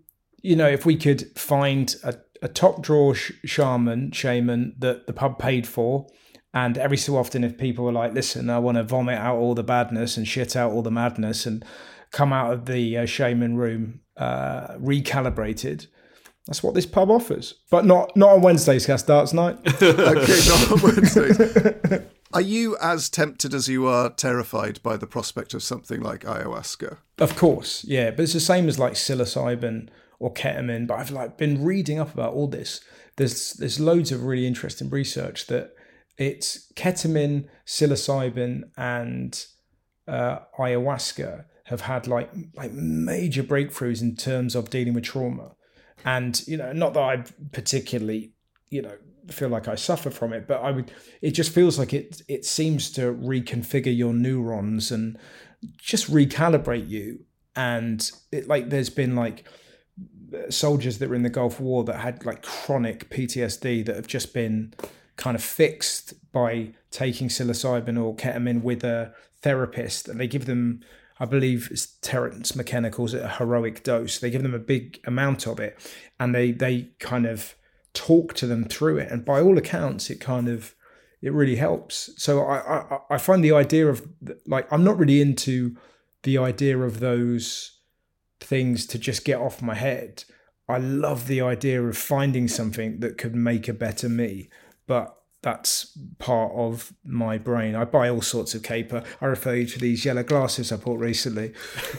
you 0.41 0.55
know 0.55 0.67
if 0.67 0.85
we 0.85 0.95
could 0.95 1.37
find 1.37 1.95
a, 2.03 2.15
a 2.41 2.47
top 2.47 2.81
drawer 2.81 3.13
sh- 3.13 3.31
shaman 3.45 4.11
shaman 4.11 4.75
that 4.79 5.07
the 5.07 5.13
pub 5.13 5.37
paid 5.37 5.67
for 5.67 6.07
and 6.53 6.77
every 6.77 6.97
so 6.97 7.17
often 7.17 7.43
if 7.43 7.57
people 7.57 7.87
are 7.87 7.91
like 7.91 8.13
listen 8.13 8.49
i 8.49 8.57
want 8.57 8.77
to 8.77 8.83
vomit 8.83 9.17
out 9.17 9.37
all 9.37 9.53
the 9.53 9.63
badness 9.63 10.17
and 10.17 10.27
shit 10.27 10.55
out 10.55 10.71
all 10.71 10.81
the 10.81 10.91
madness 10.91 11.45
and 11.45 11.63
come 12.13 12.31
out 12.31 12.53
of 12.53 12.65
the 12.65 12.97
uh, 12.97 13.05
shaman 13.05 13.57
room 13.57 13.99
uh, 14.15 14.75
recalibrated. 14.77 15.87
That's 16.47 16.61
what 16.61 16.73
this 16.73 16.85
pub 16.85 17.09
offers, 17.09 17.55
but 17.71 17.85
not 17.85 18.15
not 18.15 18.31
on 18.31 18.41
Wednesdays. 18.41 18.85
Cast 18.85 19.07
darts 19.07 19.33
night. 19.33 19.57
okay, 19.81 20.39
not 20.47 20.71
on 20.71 20.81
Wednesdays. 20.81 21.39
Are 22.33 22.41
you 22.41 22.77
as 22.81 23.09
tempted 23.09 23.53
as 23.53 23.67
you 23.67 23.87
are 23.87 24.09
terrified 24.09 24.81
by 24.81 24.97
the 24.97 25.05
prospect 25.05 25.53
of 25.53 25.61
something 25.61 26.01
like 26.01 26.21
ayahuasca? 26.21 26.97
Of 27.19 27.35
course, 27.35 27.83
yeah, 27.83 28.09
but 28.11 28.21
it's 28.21 28.33
the 28.33 28.39
same 28.39 28.67
as 28.67 28.79
like 28.79 28.93
psilocybin 28.93 29.89
or 30.19 30.33
ketamine. 30.33 30.87
But 30.87 30.95
I've 30.95 31.11
like 31.11 31.37
been 31.37 31.63
reading 31.63 31.99
up 31.99 32.13
about 32.13 32.33
all 32.33 32.47
this. 32.47 32.81
There's 33.17 33.53
there's 33.53 33.79
loads 33.79 34.11
of 34.11 34.23
really 34.23 34.47
interesting 34.47 34.89
research 34.89 35.47
that 35.47 35.75
it's 36.17 36.71
ketamine, 36.73 37.47
psilocybin, 37.67 38.63
and 38.77 39.45
uh, 40.07 40.39
ayahuasca 40.57 41.45
have 41.65 41.81
had 41.81 42.07
like 42.07 42.31
like 42.55 42.71
major 42.73 43.43
breakthroughs 43.43 44.01
in 44.01 44.15
terms 44.15 44.55
of 44.55 44.69
dealing 44.69 44.93
with 44.93 45.03
trauma. 45.03 45.51
And 46.03 46.45
you 46.47 46.57
know, 46.57 46.73
not 46.73 46.93
that 46.95 47.03
I 47.03 47.23
particularly, 47.51 48.33
you 48.69 48.81
know, 48.81 48.97
feel 49.29 49.49
like 49.49 49.67
I 49.67 49.75
suffer 49.75 50.09
from 50.09 50.33
it, 50.33 50.47
but 50.47 50.61
I 50.61 50.71
would. 50.71 50.91
It 51.21 51.31
just 51.31 51.51
feels 51.51 51.79
like 51.79 51.93
it. 51.93 52.21
It 52.27 52.45
seems 52.45 52.91
to 52.91 53.13
reconfigure 53.13 53.95
your 53.95 54.13
neurons 54.13 54.91
and 54.91 55.17
just 55.77 56.11
recalibrate 56.11 56.89
you. 56.89 57.25
And 57.55 58.09
it 58.31 58.47
like 58.47 58.69
there's 58.69 58.89
been 58.89 59.15
like 59.15 59.45
soldiers 60.49 60.97
that 60.97 61.09
were 61.09 61.15
in 61.15 61.23
the 61.23 61.29
Gulf 61.29 61.59
War 61.59 61.83
that 61.83 61.97
had 61.97 62.25
like 62.25 62.41
chronic 62.41 63.09
PTSD 63.09 63.85
that 63.85 63.95
have 63.95 64.07
just 64.07 64.33
been 64.33 64.73
kind 65.15 65.35
of 65.35 65.43
fixed 65.43 66.13
by 66.31 66.73
taking 66.91 67.27
psilocybin 67.27 68.01
or 68.01 68.15
ketamine 68.15 68.63
with 68.63 68.83
a 68.83 69.13
therapist, 69.41 70.07
and 70.07 70.19
they 70.19 70.27
give 70.27 70.45
them. 70.45 70.81
I 71.19 71.25
believe 71.25 71.69
it's 71.71 71.85
Terence 72.01 72.55
McKenna 72.55 72.89
calls 72.89 73.13
it 73.13 73.21
a 73.21 73.29
heroic 73.29 73.83
dose. 73.83 74.19
They 74.19 74.31
give 74.31 74.41
them 74.41 74.55
a 74.55 74.59
big 74.59 74.99
amount 75.05 75.45
of 75.45 75.59
it, 75.59 75.79
and 76.19 76.33
they 76.33 76.51
they 76.51 76.89
kind 76.99 77.25
of 77.25 77.55
talk 77.93 78.33
to 78.35 78.47
them 78.47 78.65
through 78.65 78.97
it. 78.97 79.11
And 79.11 79.25
by 79.25 79.41
all 79.41 79.57
accounts, 79.57 80.09
it 80.09 80.19
kind 80.19 80.47
of 80.47 80.75
it 81.21 81.31
really 81.31 81.55
helps. 81.55 82.09
So 82.17 82.43
I 82.43 82.79
I, 82.79 82.99
I 83.11 83.17
find 83.17 83.43
the 83.43 83.53
idea 83.53 83.87
of 83.87 84.07
like 84.47 84.71
I'm 84.71 84.83
not 84.83 84.97
really 84.97 85.21
into 85.21 85.75
the 86.23 86.37
idea 86.37 86.77
of 86.79 86.99
those 86.99 87.79
things 88.39 88.85
to 88.87 88.99
just 88.99 89.25
get 89.25 89.39
off 89.39 89.61
my 89.61 89.75
head. 89.75 90.23
I 90.67 90.77
love 90.77 91.27
the 91.27 91.41
idea 91.41 91.83
of 91.83 91.97
finding 91.97 92.47
something 92.47 92.99
that 93.01 93.17
could 93.17 93.35
make 93.35 93.67
a 93.67 93.73
better 93.73 94.07
me, 94.07 94.49
but 94.87 95.15
that's 95.43 95.95
part 96.19 96.53
of 96.55 96.93
my 97.03 97.37
brain. 97.37 97.75
I 97.75 97.83
buy 97.85 98.09
all 98.09 98.21
sorts 98.21 98.55
of 98.55 98.63
caper. 98.63 99.03
I 99.21 99.25
refer 99.25 99.55
you 99.55 99.65
to 99.67 99.79
these 99.79 100.05
yellow 100.05 100.23
glasses 100.23 100.71
I 100.71 100.77
bought 100.77 100.99
recently. 100.99 101.53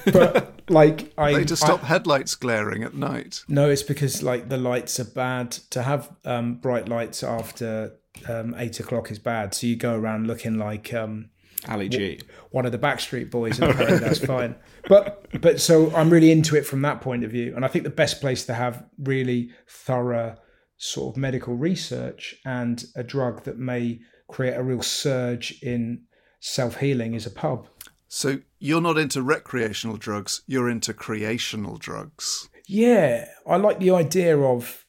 But 0.06 0.60
like 0.70 1.12
I 1.16 1.34
They 1.34 1.44
to 1.44 1.56
stop 1.56 1.84
I, 1.84 1.86
headlights 1.88 2.34
glaring 2.34 2.82
at 2.82 2.94
night. 2.94 3.44
no, 3.46 3.70
it's 3.70 3.82
because 3.82 4.22
like 4.22 4.48
the 4.48 4.56
lights 4.56 4.98
are 4.98 5.04
bad. 5.04 5.52
To 5.70 5.82
have 5.82 6.10
um, 6.24 6.56
bright 6.56 6.88
lights 6.88 7.22
after 7.22 7.96
um, 8.28 8.54
eight 8.58 8.80
o'clock 8.80 9.10
is 9.10 9.18
bad. 9.18 9.54
So 9.54 9.66
you 9.66 9.76
go 9.76 9.94
around 9.94 10.26
looking 10.26 10.56
like 10.56 10.94
um, 10.94 11.28
Ali 11.68 11.90
G. 11.90 12.20
one 12.50 12.64
of 12.64 12.72
the 12.72 12.78
Backstreet 12.78 13.30
Boys, 13.30 13.58
and 13.60 13.70
apparently 13.70 13.98
that's 13.98 14.24
fine. 14.24 14.56
But 14.88 15.26
but 15.40 15.60
so 15.60 15.94
I'm 15.94 16.08
really 16.08 16.32
into 16.32 16.56
it 16.56 16.66
from 16.66 16.80
that 16.82 17.02
point 17.02 17.24
of 17.24 17.30
view, 17.30 17.54
and 17.54 17.64
I 17.64 17.68
think 17.68 17.84
the 17.84 17.90
best 17.90 18.22
place 18.22 18.46
to 18.46 18.54
have 18.54 18.84
really 18.98 19.50
thorough 19.68 20.36
sort 20.76 21.14
of 21.14 21.20
medical 21.20 21.54
research 21.54 22.36
and 22.44 22.84
a 22.96 23.02
drug 23.02 23.44
that 23.44 23.58
may 23.58 24.00
create 24.28 24.54
a 24.54 24.62
real 24.62 24.82
surge 24.82 25.58
in 25.62 26.02
self 26.40 26.76
healing 26.76 27.14
is 27.14 27.26
a 27.26 27.30
pub. 27.30 27.68
So 28.08 28.40
you're 28.58 28.80
not 28.80 28.98
into 28.98 29.22
recreational 29.22 29.96
drugs, 29.96 30.42
you're 30.46 30.68
into 30.70 30.94
creational 30.94 31.76
drugs. 31.78 32.48
Yeah, 32.66 33.28
I 33.46 33.56
like 33.56 33.80
the 33.80 33.90
idea 33.90 34.38
of. 34.38 34.86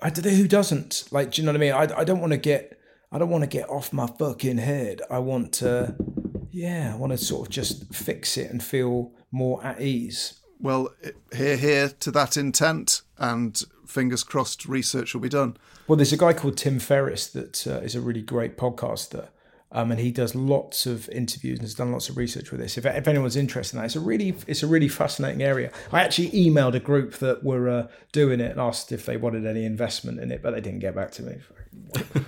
I 0.00 0.10
don't 0.10 0.24
know 0.24 0.32
who 0.32 0.48
doesn't 0.48 1.04
like. 1.10 1.32
Do 1.32 1.42
you 1.42 1.46
know 1.46 1.52
what 1.52 1.56
I 1.56 1.60
mean? 1.60 1.72
I 1.72 2.00
I 2.00 2.04
don't 2.04 2.20
want 2.20 2.32
to 2.32 2.38
get. 2.38 2.78
I 3.10 3.18
don't 3.18 3.30
want 3.30 3.42
to 3.44 3.48
get 3.48 3.68
off 3.68 3.92
my 3.92 4.06
fucking 4.06 4.58
head. 4.58 5.02
I 5.10 5.18
want 5.18 5.52
to. 5.54 5.96
Yeah, 6.50 6.92
I 6.94 6.96
want 6.96 7.12
to 7.12 7.18
sort 7.18 7.48
of 7.48 7.52
just 7.52 7.92
fix 7.94 8.36
it 8.36 8.50
and 8.50 8.62
feel 8.62 9.12
more 9.32 9.64
at 9.64 9.80
ease. 9.80 10.40
Well, 10.60 10.94
here, 11.34 11.56
here 11.56 11.88
to 12.00 12.10
that 12.12 12.36
intent, 12.36 13.02
and 13.18 13.62
fingers 13.86 14.22
crossed, 14.24 14.66
research 14.66 15.14
will 15.14 15.20
be 15.20 15.28
done. 15.28 15.56
Well, 15.86 15.96
there's 15.96 16.12
a 16.12 16.16
guy 16.16 16.32
called 16.32 16.56
Tim 16.56 16.78
Ferriss 16.78 17.26
that 17.28 17.66
uh, 17.66 17.78
is 17.80 17.94
a 17.94 18.00
really 18.00 18.22
great 18.22 18.56
podcaster, 18.56 19.28
um, 19.70 19.90
and 19.90 20.00
he 20.00 20.10
does 20.10 20.34
lots 20.34 20.86
of 20.86 21.08
interviews 21.10 21.58
and 21.58 21.62
has 21.66 21.74
done 21.74 21.92
lots 21.92 22.08
of 22.08 22.16
research 22.16 22.50
with 22.50 22.60
this. 22.60 22.78
If, 22.78 22.86
if 22.86 23.06
anyone's 23.08 23.36
interested 23.36 23.76
in 23.76 23.80
that, 23.82 23.86
it's 23.86 23.96
a 23.96 24.00
really 24.00 24.34
it's 24.46 24.62
a 24.62 24.66
really 24.66 24.88
fascinating 24.88 25.42
area. 25.42 25.70
I 25.92 26.00
actually 26.02 26.30
emailed 26.30 26.74
a 26.74 26.80
group 26.80 27.14
that 27.14 27.44
were 27.44 27.68
uh, 27.68 27.86
doing 28.12 28.40
it 28.40 28.50
and 28.52 28.60
asked 28.60 28.92
if 28.92 29.04
they 29.04 29.16
wanted 29.16 29.46
any 29.46 29.64
investment 29.64 30.20
in 30.20 30.30
it, 30.32 30.42
but 30.42 30.52
they 30.52 30.60
didn't 30.60 30.80
get 30.80 30.94
back 30.94 31.10
to 31.12 31.22
me. 31.22 31.36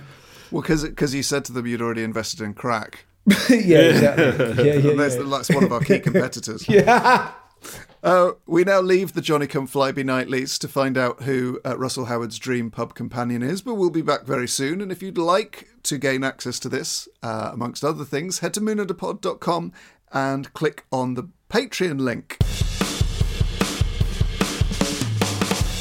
Well, 0.49 0.61
because 0.61 1.13
you 1.13 1.23
said 1.23 1.43
to 1.45 1.51
them 1.51 1.67
you'd 1.67 1.81
already 1.81 2.03
invested 2.03 2.39
in 2.39 2.53
crack. 2.53 3.05
yeah, 3.49 3.79
exactly. 3.79 4.23
Yeah, 4.65 4.73
yeah, 4.75 4.93
That's, 4.93 5.17
yeah. 5.17 5.23
that's 5.23 5.49
one 5.49 5.65
of 5.65 5.73
our 5.73 5.81
key 5.81 5.99
competitors. 5.99 6.69
yeah. 6.69 7.33
Uh, 8.03 8.33
we 8.45 8.63
now 8.63 8.79
leave 8.79 9.13
the 9.13 9.21
Johnny 9.21 9.47
Come 9.47 9.67
Flyby 9.67 10.03
Nightlies 10.03 10.59
to 10.59 10.67
find 10.67 10.97
out 10.97 11.23
who 11.23 11.59
uh, 11.65 11.77
Russell 11.77 12.05
Howard's 12.05 12.37
dream 12.37 12.69
pub 12.69 12.93
companion 12.93 13.41
is, 13.41 13.61
but 13.61 13.73
we'll 13.73 13.89
be 13.89 14.03
back 14.03 14.23
very 14.23 14.47
soon. 14.47 14.81
And 14.81 14.91
if 14.91 15.01
you'd 15.01 15.17
like 15.17 15.67
to 15.83 15.97
gain 15.97 16.23
access 16.23 16.59
to 16.59 16.69
this, 16.69 17.07
uh, 17.23 17.49
amongst 17.53 17.83
other 17.83 18.05
things, 18.05 18.39
head 18.39 18.53
to 18.53 18.61
moonunderpod.com 18.61 19.73
and 20.13 20.53
click 20.53 20.85
on 20.91 21.15
the 21.15 21.29
Patreon 21.49 21.99
link. 21.99 22.37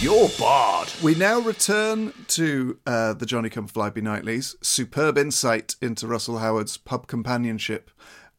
You're 0.00 0.28
barred. 0.38 0.88
We 1.02 1.14
now 1.14 1.40
return 1.40 2.12
to 2.28 2.78
uh, 2.86 3.12
the 3.14 3.26
Johnny 3.26 3.50
Come 3.50 3.68
Flyby 3.68 4.02
Nightlies. 4.02 4.56
Superb 4.62 5.18
insight 5.18 5.76
into 5.82 6.06
Russell 6.06 6.38
Howard's 6.38 6.76
pub 6.76 7.06
companionship 7.08 7.90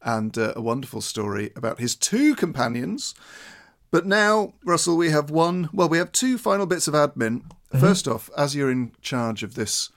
and 0.02 0.36
uh, 0.38 0.52
a 0.56 0.62
wonderful 0.62 1.00
story 1.00 1.50
about 1.54 1.78
his 1.78 1.94
two 1.94 2.34
companions. 2.34 3.14
But 3.90 4.06
now, 4.06 4.54
Russell, 4.64 4.96
we 4.96 5.10
have 5.10 5.30
one, 5.30 5.68
well, 5.72 5.88
we 5.88 5.98
have 5.98 6.12
two 6.12 6.38
final 6.38 6.66
bits 6.66 6.88
of 6.88 6.94
admin. 6.94 7.42
First 7.78 8.08
off, 8.08 8.30
as 8.36 8.54
you're 8.54 8.70
in 8.70 8.92
charge 9.02 9.42
of 9.42 9.54
this 9.54 9.90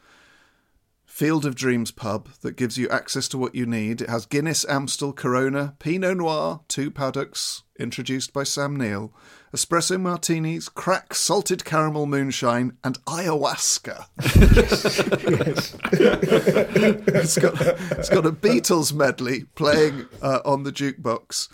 Field 1.06 1.46
of 1.46 1.56
Dreams 1.56 1.92
pub 1.92 2.30
that 2.42 2.56
gives 2.56 2.78
you 2.78 2.90
access 2.90 3.28
to 3.28 3.38
what 3.38 3.54
you 3.54 3.66
need, 3.66 4.02
it 4.02 4.10
has 4.10 4.26
Guinness, 4.26 4.66
Amstel, 4.68 5.14
Corona, 5.14 5.76
Pinot 5.78 6.18
Noir, 6.18 6.62
two 6.68 6.90
paddocks 6.90 7.64
introduced 7.78 8.34
by 8.34 8.44
Sam 8.44 8.76
Neill, 8.76 9.14
espresso 9.54 10.00
martinis, 10.00 10.70
crack 10.70 11.14
salted 11.14 11.66
caramel 11.66 12.06
moonshine, 12.06 12.78
and 12.84 13.04
ayahuasca. 13.06 14.06
it's, 17.08 17.38
got, 17.38 17.62
it's 17.98 18.10
got 18.10 18.26
a 18.26 18.32
Beatles 18.32 18.94
medley 18.94 19.46
playing 19.56 20.08
uh, 20.22 20.40
on 20.46 20.64
the 20.64 20.72
jukebox. 20.72 21.50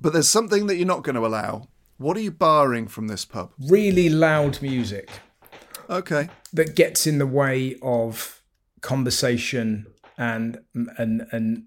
But 0.00 0.12
there's 0.12 0.28
something 0.28 0.66
that 0.66 0.76
you're 0.76 0.86
not 0.86 1.02
going 1.02 1.16
to 1.16 1.26
allow. 1.26 1.68
What 1.96 2.16
are 2.16 2.20
you 2.20 2.30
barring 2.30 2.86
from 2.86 3.08
this 3.08 3.24
pub? 3.24 3.52
Really 3.58 4.08
loud 4.08 4.62
music 4.62 5.10
Okay. 5.90 6.28
that 6.52 6.76
gets 6.76 7.06
in 7.06 7.18
the 7.18 7.26
way 7.26 7.76
of 7.82 8.42
conversation 8.80 9.86
and 10.16 10.60
and 10.74 11.26
and 11.32 11.66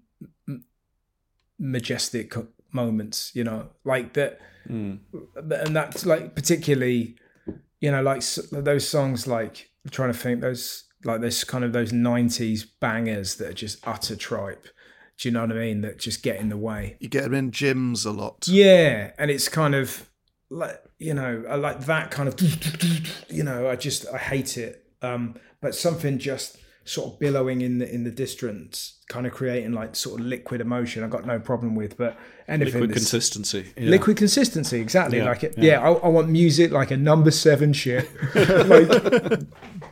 majestic 1.58 2.34
moments 2.72 3.30
you 3.34 3.44
know 3.44 3.68
like 3.84 4.14
that 4.14 4.40
hmm. 4.66 4.94
and 5.36 5.76
that's 5.76 6.06
like 6.06 6.34
particularly 6.34 7.16
you 7.80 7.90
know 7.90 8.02
like 8.02 8.22
those 8.50 8.88
songs 8.88 9.26
like 9.26 9.70
I'm 9.84 9.90
trying 9.90 10.12
to 10.12 10.18
think 10.18 10.40
those 10.40 10.84
like 11.04 11.20
this 11.20 11.44
kind 11.44 11.64
of 11.64 11.72
those 11.72 11.92
90s 11.92 12.64
bangers 12.80 13.34
that 13.36 13.48
are 13.50 13.54
just 13.54 13.86
utter 13.86 14.16
tripe 14.16 14.66
do 15.18 15.28
you 15.28 15.32
know 15.32 15.40
what 15.42 15.52
i 15.52 15.54
mean 15.54 15.80
that 15.82 15.98
just 15.98 16.22
get 16.22 16.36
in 16.40 16.48
the 16.48 16.56
way 16.56 16.96
You 17.00 17.08
get 17.08 17.24
them 17.24 17.34
in 17.34 17.50
gyms 17.50 18.04
a 18.06 18.10
lot. 18.10 18.46
yeah, 18.48 19.12
and 19.18 19.30
it's 19.30 19.48
kind 19.48 19.74
of 19.74 20.08
like 20.50 20.80
you 20.98 21.14
know, 21.14 21.44
I 21.48 21.56
like 21.56 21.86
that 21.86 22.10
kind 22.12 22.28
of 22.28 22.36
you 23.28 23.42
know, 23.42 23.68
I 23.68 23.74
just 23.76 24.06
I 24.12 24.18
hate 24.18 24.56
it. 24.56 24.84
Um, 25.02 25.34
but 25.60 25.74
something 25.74 26.18
just 26.18 26.58
sort 26.84 27.12
of 27.12 27.18
billowing 27.18 27.60
in 27.60 27.78
the 27.78 27.92
in 27.92 28.04
the 28.04 28.10
distance, 28.10 29.00
kind 29.08 29.26
of 29.26 29.32
creating 29.32 29.72
like 29.72 29.96
sort 29.96 30.20
of 30.20 30.26
liquid 30.26 30.60
emotion. 30.60 31.02
I 31.02 31.08
got 31.08 31.26
no 31.26 31.40
problem 31.40 31.74
with, 31.74 31.96
but 31.96 32.16
anything 32.46 32.74
Liquid 32.82 32.92
consistency. 32.92 33.72
Yeah. 33.76 33.90
Liquid 33.90 34.16
consistency, 34.16 34.80
exactly. 34.80 35.18
Yeah, 35.18 35.24
like 35.24 35.42
it, 35.42 35.54
yeah. 35.56 35.64
yeah. 35.64 35.80
I, 35.80 35.92
I 35.92 36.08
want 36.08 36.28
music 36.28 36.70
like 36.70 36.90
a 36.92 36.96
number 36.96 37.30
seven 37.32 37.72
shit. 37.72 38.08
like, 38.34 39.40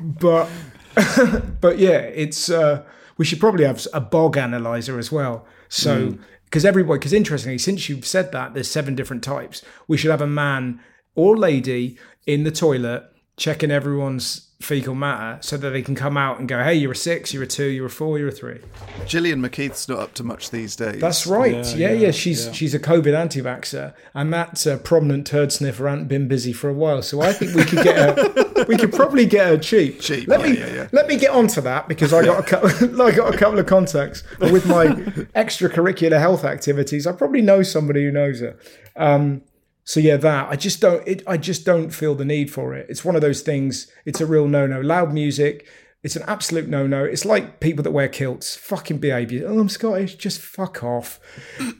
but 0.00 0.48
but 1.60 1.78
yeah, 1.78 1.98
it's. 1.98 2.50
uh 2.50 2.84
We 3.20 3.26
should 3.26 3.38
probably 3.38 3.66
have 3.66 3.86
a 3.92 4.00
bog 4.00 4.38
analyzer 4.38 4.98
as 4.98 5.12
well. 5.12 5.44
So 5.68 6.16
because 6.46 6.64
everybody, 6.64 6.98
because 6.98 7.12
interestingly, 7.12 7.58
since 7.58 7.86
you've 7.86 8.06
said 8.06 8.32
that, 8.32 8.54
there's 8.54 8.70
seven 8.70 8.94
different 8.94 9.22
types. 9.22 9.62
We 9.86 9.98
should 9.98 10.10
have 10.10 10.22
a 10.22 10.26
man 10.26 10.80
or 11.14 11.36
lady 11.36 11.98
in 12.26 12.44
the 12.44 12.50
toilet 12.50 13.04
checking 13.36 13.70
everyone's 13.70 14.48
fecal 14.62 14.94
matter 14.94 15.38
so 15.42 15.58
that 15.58 15.68
they 15.68 15.82
can 15.82 15.94
come 15.94 16.16
out 16.16 16.38
and 16.38 16.48
go, 16.48 16.64
hey, 16.64 16.72
you're 16.72 16.92
a 16.92 16.96
six, 16.96 17.34
you're 17.34 17.42
a 17.42 17.46
two, 17.46 17.66
you're 17.66 17.86
a 17.86 17.90
four, 17.90 18.18
you're 18.18 18.28
a 18.28 18.32
three. 18.32 18.60
Gillian 19.06 19.42
McKeith's 19.42 19.86
not 19.86 19.98
up 19.98 20.14
to 20.14 20.24
much 20.24 20.48
these 20.48 20.74
days. 20.74 20.98
That's 21.02 21.26
right. 21.26 21.52
Yeah, 21.52 21.74
Yeah, 21.74 21.92
yeah. 21.92 22.06
yeah, 22.06 22.10
She's 22.12 22.46
yeah. 22.46 22.52
she's 22.52 22.74
a 22.74 22.78
COVID 22.78 23.14
anti-vaxxer, 23.14 23.92
and 24.14 24.32
that 24.32 24.66
uh, 24.66 24.78
prominent 24.78 25.26
turd 25.26 25.52
sniffer 25.52 25.86
hasn't 25.86 26.08
been 26.08 26.26
busy 26.26 26.54
for 26.54 26.70
a 26.70 26.74
while. 26.74 27.02
So 27.02 27.20
I 27.20 27.34
think 27.34 27.54
we 27.54 27.64
could 27.64 27.84
get 27.84 27.96
her. 27.96 28.44
we 28.68 28.76
could 28.76 28.92
probably 28.92 29.26
get 29.26 29.48
her 29.48 29.58
cheap. 29.58 30.00
Cheap, 30.00 30.28
Let 30.28 30.40
yeah, 30.40 30.46
me 30.46 30.58
yeah, 30.58 30.74
yeah. 30.74 30.88
let 30.92 31.06
me 31.06 31.16
get 31.16 31.30
onto 31.30 31.60
that 31.62 31.88
because 31.88 32.12
I 32.12 32.24
got 32.24 32.40
a 32.40 32.42
couple. 32.42 33.02
I 33.02 33.10
got 33.12 33.34
a 33.34 33.38
couple 33.38 33.58
of 33.58 33.66
contacts 33.66 34.22
with 34.38 34.66
my 34.66 34.86
extracurricular 35.34 36.18
health 36.18 36.44
activities. 36.44 37.06
I 37.06 37.12
probably 37.12 37.42
know 37.42 37.62
somebody 37.62 38.04
who 38.04 38.10
knows 38.10 38.40
her. 38.40 38.56
Um, 38.96 39.42
so 39.84 39.98
yeah, 39.98 40.16
that 40.18 40.48
I 40.48 40.56
just 40.56 40.80
don't. 40.80 41.06
It, 41.06 41.22
I 41.26 41.36
just 41.36 41.64
don't 41.64 41.90
feel 41.90 42.14
the 42.14 42.24
need 42.24 42.52
for 42.52 42.74
it. 42.74 42.86
It's 42.88 43.04
one 43.04 43.16
of 43.16 43.22
those 43.22 43.42
things. 43.42 43.90
It's 44.04 44.20
a 44.20 44.26
real 44.26 44.46
no-no. 44.46 44.80
Loud 44.80 45.12
music. 45.12 45.66
It's 46.02 46.16
an 46.16 46.22
absolute 46.26 46.66
no-no. 46.66 47.04
It's 47.04 47.26
like 47.26 47.60
people 47.60 47.82
that 47.84 47.90
wear 47.90 48.08
kilts. 48.08 48.56
Fucking 48.56 48.98
behaviour. 48.98 49.46
Oh, 49.46 49.58
I'm 49.58 49.68
Scottish. 49.68 50.14
Just 50.14 50.40
fuck 50.40 50.82
off. 50.82 51.20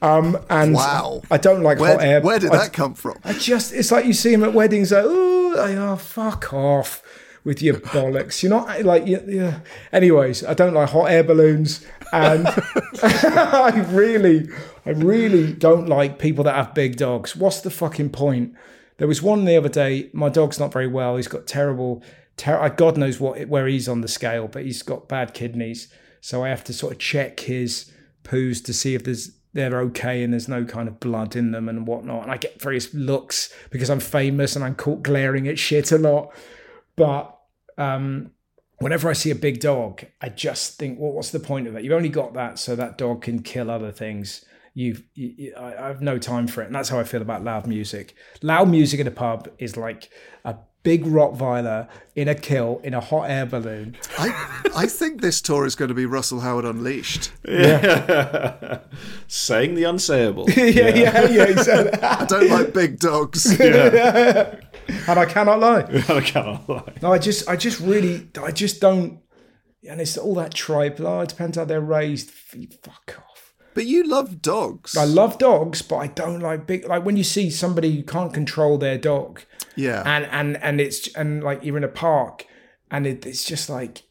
Um, 0.01 0.37
and 0.49 0.75
Wow. 0.75 1.23
I 1.31 1.37
don't 1.37 1.63
like 1.63 1.79
where, 1.79 1.93
hot 1.93 2.03
air. 2.03 2.21
where 2.21 2.37
did 2.37 2.51
I- 2.51 2.57
that 2.57 2.73
come 2.73 2.93
from? 2.93 3.17
I 3.23 3.33
just, 3.33 3.73
it's 3.73 3.91
like 3.91 4.05
you 4.05 4.13
see 4.13 4.29
them 4.31 4.43
at 4.43 4.53
weddings, 4.53 4.91
like, 4.91 5.05
oh, 5.07 5.53
like, 5.57 5.75
oh 5.75 5.95
fuck 5.95 6.53
off 6.53 7.01
with 7.43 7.63
your 7.63 7.73
bollocks. 7.79 8.43
You're 8.43 8.51
not 8.51 8.83
like, 8.83 9.07
yeah, 9.07 9.21
yeah. 9.27 9.59
Anyways, 9.91 10.43
I 10.45 10.53
don't 10.53 10.75
like 10.75 10.89
hot 10.89 11.05
air 11.09 11.23
balloons. 11.23 11.83
And 12.13 12.45
I 13.01 13.85
really, 13.89 14.49
I 14.85 14.91
really 14.91 15.51
don't 15.53 15.87
like 15.87 16.19
people 16.19 16.43
that 16.43 16.53
have 16.55 16.75
big 16.75 16.97
dogs. 16.97 17.35
What's 17.35 17.61
the 17.61 17.71
fucking 17.71 18.09
point? 18.11 18.53
There 18.97 19.07
was 19.07 19.21
one 19.23 19.45
the 19.45 19.57
other 19.57 19.69
day, 19.69 20.09
my 20.13 20.29
dog's 20.29 20.59
not 20.59 20.71
very 20.71 20.85
well. 20.87 21.15
He's 21.15 21.27
got 21.27 21.47
terrible, 21.47 22.03
ter- 22.41 22.69
God 22.69 22.97
knows 22.97 23.19
what 23.19 23.47
where 23.47 23.67
he's 23.67 23.87
on 23.87 24.01
the 24.01 24.07
scale, 24.07 24.47
but 24.47 24.63
he's 24.63 24.81
got 24.81 25.07
bad 25.07 25.33
kidneys. 25.33 25.93
So 26.21 26.43
I 26.43 26.49
have 26.49 26.63
to 26.65 26.73
sort 26.73 26.93
of 26.93 26.99
check 26.99 27.41
his 27.41 27.91
poos 28.23 28.63
to 28.65 28.73
see 28.73 28.95
if 28.95 29.03
there's 29.03 29.31
they're 29.53 29.81
okay 29.81 30.23
and 30.23 30.33
there's 30.33 30.47
no 30.47 30.65
kind 30.65 30.87
of 30.87 30.99
blood 30.99 31.35
in 31.35 31.51
them 31.51 31.69
and 31.69 31.85
whatnot. 31.85 32.23
And 32.23 32.31
I 32.31 32.37
get 32.37 32.61
various 32.61 32.93
looks 32.93 33.53
because 33.69 33.89
I'm 33.89 33.99
famous 33.99 34.55
and 34.55 34.63
I'm 34.65 34.75
caught 34.75 35.03
glaring 35.03 35.47
at 35.47 35.59
shit 35.59 35.91
a 35.91 35.97
lot. 35.97 36.33
But 36.95 37.37
um, 37.77 38.31
whenever 38.79 39.09
I 39.09 39.13
see 39.13 39.29
a 39.29 39.35
big 39.35 39.59
dog, 39.59 40.05
I 40.21 40.29
just 40.29 40.79
think, 40.79 40.99
well, 40.99 41.11
what's 41.11 41.31
the 41.31 41.39
point 41.39 41.67
of 41.67 41.73
that? 41.73 41.83
You've 41.83 41.93
only 41.93 42.09
got 42.09 42.33
that 42.33 42.59
so 42.59 42.75
that 42.75 42.97
dog 42.97 43.23
can 43.23 43.41
kill 43.41 43.69
other 43.69 43.91
things. 43.91 44.45
You've, 44.73 45.03
you, 45.15 45.53
I 45.59 45.87
have 45.87 46.01
no 46.01 46.17
time 46.17 46.47
for 46.47 46.61
it, 46.61 46.67
and 46.67 46.75
that's 46.75 46.87
how 46.87 46.97
I 46.97 47.03
feel 47.03 47.21
about 47.21 47.43
loud 47.43 47.67
music. 47.67 48.15
Loud 48.41 48.69
music 48.69 49.01
in 49.01 49.07
a 49.07 49.11
pub 49.11 49.49
is 49.59 49.75
like 49.75 50.09
a 50.45 50.55
big 50.83 51.05
Rottweiler 51.05 51.87
in 52.15 52.27
a 52.27 52.35
kill 52.35 52.81
in 52.83 52.93
a 52.93 52.99
hot 52.99 53.29
air 53.29 53.45
balloon. 53.45 53.95
I, 54.17 54.61
I 54.75 54.85
think 54.85 55.21
this 55.21 55.41
tour 55.41 55.65
is 55.65 55.75
going 55.75 55.89
to 55.89 55.95
be 55.95 56.05
Russell 56.05 56.41
Howard 56.41 56.65
Unleashed. 56.65 57.31
Yeah. 57.47 58.79
Saying 59.27 59.75
the 59.75 59.83
unsayable. 59.83 60.47
yeah, 60.57 60.95
yeah, 60.95 61.29
yeah, 61.29 61.43
exactly. 61.43 61.99
I 62.03 62.25
don't 62.25 62.49
like 62.49 62.73
big 62.73 62.99
dogs. 62.99 63.45
and 63.59 64.59
I 64.87 65.25
cannot 65.25 65.59
lie. 65.59 66.03
I 66.09 66.21
cannot 66.21 66.67
lie. 66.67 66.93
No, 67.01 67.13
I 67.13 67.17
just, 67.17 67.47
I 67.49 67.55
just 67.55 67.79
really, 67.79 68.29
I 68.41 68.51
just 68.51 68.81
don't. 68.81 69.19
And 69.89 69.99
it's 69.99 70.17
all 70.17 70.35
that 70.35 70.53
tribe. 70.53 70.97
Oh, 70.99 71.21
it 71.21 71.29
depends 71.29 71.57
how 71.57 71.65
they're 71.65 71.81
raised. 71.81 72.29
Fuck 72.29 73.17
off. 73.17 73.53
But 73.73 73.85
you 73.85 74.03
love 74.03 74.41
dogs. 74.41 74.97
I 74.97 75.05
love 75.05 75.37
dogs, 75.37 75.81
but 75.81 75.95
I 75.97 76.07
don't 76.07 76.39
like 76.39 76.67
big. 76.67 76.87
Like 76.87 77.05
when 77.05 77.17
you 77.17 77.23
see 77.23 77.49
somebody 77.49 77.95
who 77.95 78.03
can't 78.03 78.33
control 78.33 78.77
their 78.77 78.97
dog, 78.97 79.41
Yeah. 79.75 80.03
and 80.05 80.25
and 80.25 80.57
and 80.57 80.81
it's 80.81 81.13
and 81.15 81.43
like 81.43 81.63
you're 81.63 81.77
in 81.77 81.83
a 81.83 81.89
park, 81.89 82.45
and 82.89 83.07
it, 83.07 83.25
it's 83.25 83.45
just 83.45 83.69
like 83.69 84.03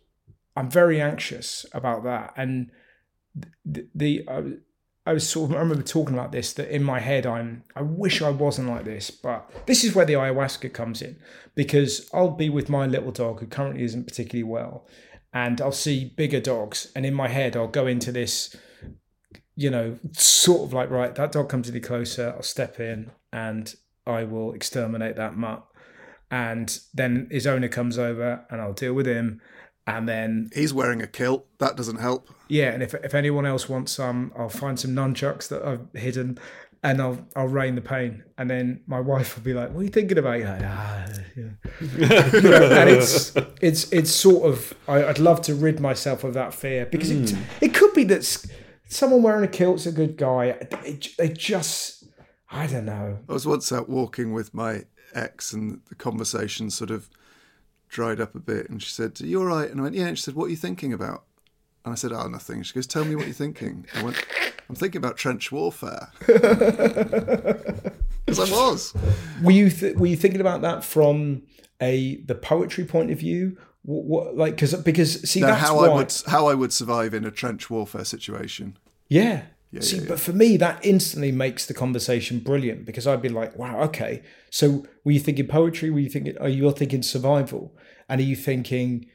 I'm 0.56 0.70
very 0.70 1.00
anxious 1.00 1.66
about 1.72 2.04
that. 2.04 2.32
And 2.36 2.70
the, 3.64 3.86
the 3.94 4.28
I, 4.28 4.42
I 5.06 5.12
was 5.12 5.28
sort 5.28 5.50
of 5.50 5.56
I 5.56 5.60
remember 5.60 5.82
talking 5.82 6.14
about 6.14 6.32
this 6.32 6.52
that 6.54 6.74
in 6.74 6.82
my 6.82 7.00
head 7.00 7.26
I'm 7.26 7.64
I 7.76 7.82
wish 7.82 8.22
I 8.22 8.30
wasn't 8.30 8.68
like 8.68 8.84
this, 8.84 9.10
but 9.10 9.50
this 9.66 9.84
is 9.84 9.94
where 9.94 10.06
the 10.06 10.14
ayahuasca 10.14 10.72
comes 10.72 11.02
in 11.02 11.16
because 11.54 12.08
I'll 12.12 12.30
be 12.30 12.50
with 12.50 12.68
my 12.68 12.86
little 12.86 13.12
dog 13.12 13.40
who 13.40 13.46
currently 13.46 13.82
isn't 13.84 14.06
particularly 14.06 14.44
well, 14.44 14.86
and 15.32 15.60
I'll 15.60 15.72
see 15.72 16.12
bigger 16.16 16.40
dogs, 16.40 16.90
and 16.94 17.04
in 17.06 17.14
my 17.14 17.28
head 17.28 17.56
I'll 17.56 17.68
go 17.68 17.86
into 17.86 18.12
this 18.12 18.56
you 19.60 19.68
know, 19.68 19.98
sort 20.12 20.62
of 20.62 20.72
like, 20.72 20.88
right, 20.88 21.14
that 21.16 21.32
dog 21.32 21.50
comes 21.50 21.68
any 21.68 21.80
closer, 21.80 22.32
I'll 22.34 22.42
step 22.42 22.80
in 22.80 23.10
and 23.30 23.74
I 24.10 24.24
will 24.24 24.52
exterminate 24.52 25.16
that 25.16 25.36
mutt. 25.36 25.64
And 26.30 26.78
then 26.94 27.28
his 27.30 27.46
owner 27.46 27.68
comes 27.68 27.98
over 27.98 28.44
and 28.50 28.60
I'll 28.60 28.72
deal 28.72 28.94
with 28.94 29.06
him. 29.06 29.40
And 29.86 30.08
then, 30.08 30.50
He's 30.54 30.72
wearing 30.72 31.02
a 31.02 31.06
kilt. 31.06 31.46
That 31.58 31.76
doesn't 31.76 31.98
help. 31.98 32.28
yeah, 32.48 32.70
and 32.70 32.82
if, 32.82 32.94
if 32.94 33.14
anyone 33.14 33.46
else 33.46 33.68
wants 33.68 33.92
some, 33.92 34.32
I'll 34.38 34.48
find 34.48 34.78
some 34.78 34.92
nunchucks 34.92 35.48
that 35.48 35.64
I've 35.64 35.86
hidden 36.00 36.38
and 36.82 37.02
I'll 37.02 37.18
I'll 37.36 37.48
rain 37.48 37.74
the 37.74 37.80
pain. 37.82 38.22
And 38.38 38.48
then 38.48 38.82
my 38.86 39.00
wife 39.00 39.36
will 39.36 39.42
be 39.42 39.52
like, 39.52 39.70
"What 39.72 39.80
are 39.80 39.84
you 39.84 39.90
thinking 39.90 40.16
about?" 40.18 40.38
You're 40.38 40.48
like, 40.48 40.62
ah, 40.64 41.06
yeah. 41.36 41.50
And 42.80 42.88
it's 42.90 43.32
it's 43.60 43.92
it's 43.92 44.10
sort 44.10 44.48
of 44.48 44.72
I, 44.88 45.04
I'd 45.04 45.18
love 45.18 45.42
to 45.42 45.54
rid 45.54 45.80
myself 45.80 46.24
of 46.24 46.34
that 46.34 46.54
fear 46.54 46.86
because 46.86 47.10
it 47.10 47.34
it 47.60 47.74
could 47.74 47.92
be 47.92 48.04
that 48.04 48.24
someone 48.88 49.22
wearing 49.22 49.44
a 49.44 49.48
kilt's 49.48 49.86
a 49.86 49.92
good 49.92 50.16
guy. 50.16 50.46
It, 50.84 51.08
they 51.18 51.28
just 51.28 51.99
I 52.50 52.66
don't 52.66 52.84
know. 52.84 53.18
I 53.28 53.32
was 53.32 53.46
once 53.46 53.70
out 53.72 53.88
walking 53.88 54.32
with 54.32 54.52
my 54.52 54.84
ex, 55.14 55.52
and 55.52 55.80
the 55.88 55.94
conversation 55.94 56.70
sort 56.70 56.90
of 56.90 57.08
dried 57.88 58.20
up 58.20 58.34
a 58.34 58.40
bit. 58.40 58.68
And 58.68 58.82
she 58.82 58.90
said, 58.90 59.20
"Are 59.20 59.26
you 59.26 59.40
all 59.40 59.46
right?" 59.46 59.70
And 59.70 59.80
I 59.80 59.82
went, 59.84 59.94
"Yeah." 59.94 60.06
And 60.06 60.18
she 60.18 60.22
said, 60.22 60.34
"What 60.34 60.46
are 60.46 60.50
you 60.50 60.56
thinking 60.56 60.92
about?" 60.92 61.24
And 61.84 61.92
I 61.92 61.94
said, 61.94 62.12
"Oh, 62.12 62.26
nothing." 62.28 62.62
She 62.62 62.74
goes, 62.74 62.86
"Tell 62.86 63.04
me 63.04 63.14
what 63.14 63.26
you're 63.26 63.34
thinking." 63.34 63.86
I 63.94 64.02
went, 64.02 64.24
"I'm 64.68 64.74
thinking 64.74 64.98
about 64.98 65.16
trench 65.16 65.52
warfare." 65.52 66.10
Because 68.26 68.52
I 68.52 68.54
was. 68.54 68.94
Were 69.42 69.50
you 69.50 69.70
th- 69.70 69.96
were 69.96 70.06
you 70.06 70.16
thinking 70.16 70.40
about 70.40 70.62
that 70.62 70.84
from 70.84 71.42
a 71.80 72.16
the 72.26 72.34
poetry 72.36 72.84
point 72.84 73.10
of 73.10 73.18
view? 73.18 73.58
What, 73.82 74.04
what 74.04 74.36
like 74.36 74.54
because 74.54 74.74
because 74.74 75.28
see 75.28 75.40
that's 75.40 75.60
how 75.60 75.78
why, 75.78 75.86
I 75.86 75.94
would 75.94 76.14
how 76.26 76.46
I 76.46 76.54
would 76.54 76.72
survive 76.72 77.12
in 77.12 77.24
a 77.24 77.30
trench 77.30 77.70
warfare 77.70 78.04
situation. 78.04 78.78
Yeah. 79.08 79.42
See, 79.78 79.98
yeah, 79.98 80.04
but 80.08 80.18
for 80.18 80.32
me, 80.32 80.56
that 80.56 80.84
instantly 80.84 81.30
makes 81.30 81.66
the 81.66 81.74
conversation 81.74 82.40
brilliant 82.40 82.84
because 82.84 83.06
I'd 83.06 83.22
be 83.22 83.28
like, 83.28 83.56
"Wow, 83.56 83.80
okay." 83.82 84.22
So, 84.50 84.84
were 85.04 85.12
you 85.12 85.20
thinking 85.20 85.46
poetry? 85.46 85.90
Were 85.90 86.00
you 86.00 86.08
thinking? 86.08 86.36
Are 86.38 86.48
you 86.48 86.68
thinking 86.72 87.02
survival? 87.02 87.76
And 88.08 88.20
are 88.20 88.24
you 88.24 88.34
thinking 88.34 89.06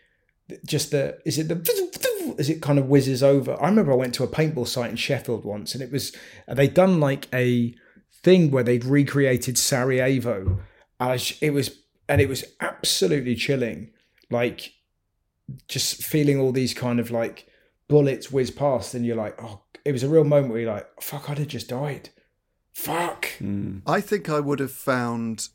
just 0.66 0.92
the? 0.92 1.20
Is 1.26 1.38
it 1.38 1.50
the? 1.50 2.36
As 2.40 2.50
it 2.50 2.62
kind 2.62 2.80
of 2.80 2.88
whizzes 2.88 3.22
over. 3.22 3.62
I 3.62 3.68
remember 3.68 3.92
I 3.92 3.96
went 3.96 4.14
to 4.16 4.24
a 4.24 4.28
paintball 4.28 4.68
site 4.68 4.90
in 4.90 4.96
Sheffield 4.96 5.46
once, 5.46 5.74
and 5.74 5.84
it 5.84 5.92
was 5.92 6.16
they'd 6.48 6.74
done 6.74 7.00
like 7.00 7.28
a 7.34 7.76
thing 8.24 8.50
where 8.50 8.64
they'd 8.64 8.86
recreated 8.86 9.58
Sarajevo. 9.58 10.60
As 11.00 11.38
it 11.42 11.52
was 11.52 11.78
and 12.08 12.22
it 12.22 12.30
was 12.30 12.46
absolutely 12.62 13.36
chilling. 13.36 13.92
Like 14.32 14.74
just 15.68 16.02
feeling 16.02 16.40
all 16.40 16.52
these 16.52 16.74
kind 16.74 17.00
of 17.00 17.12
like 17.12 17.48
bullets 17.90 18.32
whiz 18.32 18.52
past, 18.52 18.94
and 18.94 19.06
you're 19.06 19.18
like, 19.18 19.42
oh, 19.44 19.65
it 19.86 19.92
was 19.92 20.04
a 20.04 20.10
real 20.10 20.24
moment 20.24 20.52
where 20.52 20.62
you're 20.62 20.74
like, 20.74 20.88
fuck, 21.02 21.30
I'd 21.30 21.38
have 21.38 21.48
just 21.48 21.70
died. 21.70 22.10
Fuck. 22.74 23.28
Hmm. 23.38 23.78
I 23.88 24.02
think 24.02 24.28
I 24.28 24.40
would 24.40 24.60
have 24.60 24.72
found 24.72 25.50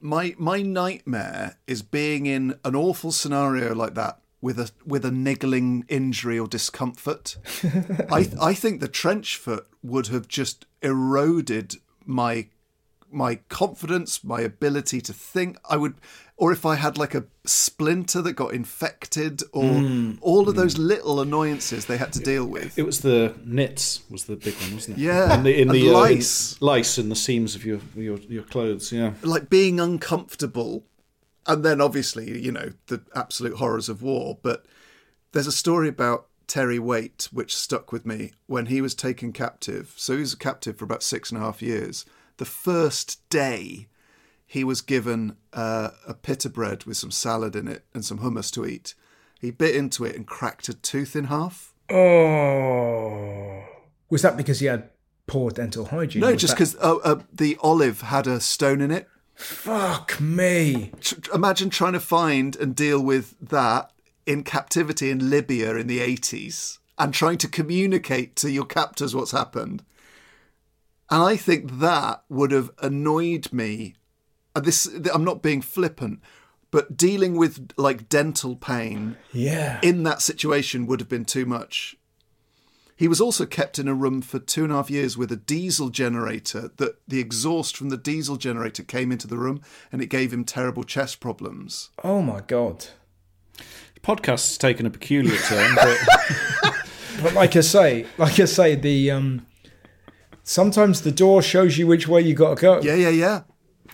my 0.00 0.34
my 0.38 0.62
nightmare 0.62 1.58
is 1.66 1.82
being 1.82 2.26
in 2.26 2.58
an 2.64 2.74
awful 2.74 3.12
scenario 3.12 3.74
like 3.74 3.94
that 3.94 4.20
with 4.40 4.58
a 4.58 4.70
with 4.86 5.04
a 5.04 5.10
niggling 5.10 5.84
injury 5.88 6.38
or 6.38 6.46
discomfort. 6.46 7.36
I 8.10 8.30
I 8.40 8.54
think 8.54 8.80
the 8.80 8.88
trench 8.88 9.36
foot 9.36 9.66
would 9.82 10.06
have 10.06 10.26
just 10.26 10.66
eroded 10.80 11.76
my 12.06 12.48
my 13.12 13.36
confidence, 13.48 14.24
my 14.24 14.40
ability 14.40 15.00
to 15.02 15.12
think. 15.12 15.58
I 15.68 15.76
would, 15.76 15.94
or 16.36 16.52
if 16.52 16.64
I 16.66 16.76
had 16.76 16.98
like 16.98 17.14
a 17.14 17.24
splinter 17.44 18.22
that 18.22 18.32
got 18.32 18.54
infected, 18.54 19.42
or 19.52 19.82
all 20.20 20.48
of 20.48 20.54
those 20.54 20.78
little 20.78 21.20
annoyances 21.20 21.86
they 21.86 21.96
had 21.96 22.12
to 22.14 22.20
deal 22.20 22.46
with. 22.46 22.78
It 22.78 22.86
was 22.86 23.00
the 23.00 23.34
nits 23.44 24.02
was 24.10 24.24
the 24.24 24.36
big 24.36 24.54
one, 24.54 24.74
wasn't 24.74 24.98
it? 24.98 25.02
Yeah, 25.02 25.34
in 25.34 25.42
the, 25.42 25.60
in 25.60 25.68
and 25.68 25.76
the 25.76 25.88
uh, 25.88 25.92
in- 25.92 25.92
lice. 25.92 26.60
lice 26.60 26.98
in 26.98 27.08
the 27.08 27.16
seams 27.16 27.54
of 27.54 27.64
your 27.64 27.80
your, 27.94 28.18
your 28.18 28.44
clothes. 28.44 28.92
Yeah, 28.92 29.12
like 29.22 29.48
being 29.50 29.78
uncomfortable 29.78 30.84
and 31.46 31.64
then 31.64 31.80
obviously 31.80 32.38
you 32.40 32.52
know 32.52 32.70
the 32.86 33.02
absolute 33.14 33.56
horrors 33.56 33.88
of 33.88 34.02
war 34.02 34.38
but 34.42 34.64
there's 35.32 35.46
a 35.46 35.52
story 35.52 35.88
about 35.88 36.26
terry 36.46 36.78
waite 36.78 37.28
which 37.32 37.56
stuck 37.56 37.92
with 37.92 38.04
me 38.04 38.32
when 38.46 38.66
he 38.66 38.80
was 38.80 38.94
taken 38.94 39.32
captive 39.32 39.92
so 39.96 40.14
he 40.14 40.20
was 40.20 40.34
a 40.34 40.38
captive 40.38 40.76
for 40.76 40.84
about 40.84 41.02
six 41.02 41.30
and 41.30 41.40
a 41.40 41.44
half 41.44 41.62
years 41.62 42.04
the 42.38 42.44
first 42.44 43.28
day 43.30 43.86
he 44.46 44.64
was 44.64 44.80
given 44.82 45.36
uh, 45.52 45.90
a 46.06 46.14
pita 46.14 46.48
bread 46.50 46.84
with 46.84 46.96
some 46.96 47.10
salad 47.10 47.56
in 47.56 47.66
it 47.68 47.84
and 47.94 48.04
some 48.04 48.18
hummus 48.18 48.52
to 48.52 48.64
eat 48.66 48.94
he 49.40 49.50
bit 49.50 49.74
into 49.74 50.04
it 50.04 50.14
and 50.16 50.26
cracked 50.26 50.68
a 50.68 50.74
tooth 50.74 51.14
in 51.16 51.24
half 51.24 51.74
Oh. 51.90 53.62
Was 54.10 54.22
that 54.22 54.36
because 54.36 54.60
he 54.60 54.66
had 54.66 54.90
poor 55.26 55.50
dental 55.50 55.86
hygiene? 55.86 56.20
no 56.20 56.34
just 56.36 56.52
that- 56.52 56.56
because 56.56 56.76
uh, 56.76 56.96
uh, 57.04 57.22
the 57.32 57.56
olive 57.62 58.02
had 58.02 58.26
a 58.26 58.40
stone 58.40 58.80
in 58.80 58.90
it 58.90 59.08
Fuck 59.34 60.20
me. 60.20 60.92
Imagine 61.34 61.70
trying 61.70 61.94
to 61.94 62.00
find 62.00 62.54
and 62.56 62.76
deal 62.76 63.02
with 63.02 63.34
that 63.40 63.90
in 64.26 64.44
captivity 64.44 65.10
in 65.10 65.30
Libya 65.30 65.74
in 65.76 65.86
the 65.86 65.98
80s 66.00 66.78
and 66.98 67.12
trying 67.14 67.38
to 67.38 67.48
communicate 67.48 68.36
to 68.36 68.50
your 68.50 68.66
captors 68.66 69.14
what's 69.16 69.32
happened. 69.32 69.82
And 71.12 71.22
I 71.22 71.36
think 71.36 71.78
that 71.80 72.24
would 72.28 72.50
have 72.52 72.70
annoyed 72.80 73.52
me. 73.52 73.94
This 74.60 74.88
I'm 75.12 75.24
not 75.24 75.42
being 75.42 75.60
flippant, 75.62 76.20
but 76.70 76.96
dealing 76.96 77.36
with 77.36 77.72
like 77.76 78.08
dental 78.08 78.56
pain 78.56 79.16
Yeah. 79.32 79.78
in 79.82 80.02
that 80.04 80.22
situation 80.22 80.86
would 80.86 81.00
have 81.00 81.08
been 81.08 81.24
too 81.26 81.44
much. 81.46 81.96
He 82.96 83.08
was 83.08 83.20
also 83.20 83.46
kept 83.46 83.78
in 83.78 83.88
a 83.88 83.94
room 83.94 84.22
for 84.22 84.38
two 84.38 84.62
and 84.64 84.72
a 84.72 84.76
half 84.76 84.90
years 84.90 85.16
with 85.18 85.32
a 85.32 85.36
diesel 85.36 85.88
generator 85.90 86.70
that 86.76 86.96
the 87.08 87.18
exhaust 87.20 87.76
from 87.76 87.88
the 87.88 87.96
diesel 87.96 88.36
generator 88.36 88.82
came 88.84 89.10
into 89.10 89.26
the 89.26 89.38
room 89.38 89.60
and 89.90 90.00
it 90.02 90.06
gave 90.06 90.32
him 90.32 90.44
terrible 90.44 90.84
chest 90.84 91.20
problems. 91.20 91.90
oh 92.04 92.22
my 92.22 92.40
god. 92.40 92.86
Podcast's 94.02 94.56
taken 94.58 94.86
a 94.86 94.90
peculiar 94.90 95.36
turn, 95.38 95.74
but 95.76 95.98
But 97.22 97.34
like 97.34 97.54
I 97.56 97.60
say, 97.60 98.06
like 98.18 98.40
I 98.40 98.46
say, 98.46 98.74
the 98.74 99.10
um, 99.12 99.46
sometimes 100.42 101.02
the 101.02 101.12
door 101.12 101.42
shows 101.42 101.78
you 101.78 101.86
which 101.86 102.08
way 102.08 102.20
you 102.20 102.34
got 102.34 102.56
to 102.56 102.60
go. 102.60 102.80
Yeah, 102.80 102.94
yeah, 102.94 103.08
yeah. 103.08 103.42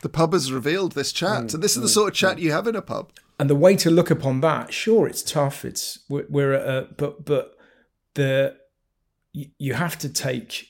The 0.03 0.09
pub 0.09 0.33
has 0.33 0.53
revealed 0.53 0.93
this 0.93 1.13
chat. 1.13 1.55
and 1.55 1.63
this 1.63 1.77
is 1.77 1.83
the 1.83 1.89
mm, 1.89 1.93
sort 1.95 2.09
of 2.09 2.15
chat 2.15 2.37
mm. 2.37 2.41
you 2.41 2.53
have 2.53 2.67
in 2.67 2.77
a 2.77 2.83
pub. 2.83 3.11
and 3.39 3.49
the 3.49 3.55
way 3.55 3.77
to 3.77 3.91
look 3.91 4.11
upon 4.11 4.41
that 4.41 4.73
sure 4.73 5.07
it's 5.07 5.23
tough 5.23 5.65
it's 5.65 6.01
we're, 6.09 6.27
we're 6.29 6.53
at 6.53 6.69
a 6.69 6.89
but 6.97 7.25
but 7.25 7.57
the 8.15 8.57
you, 9.33 9.47
you 9.59 9.75
have 9.75 9.99
to 9.99 10.09
take 10.09 10.69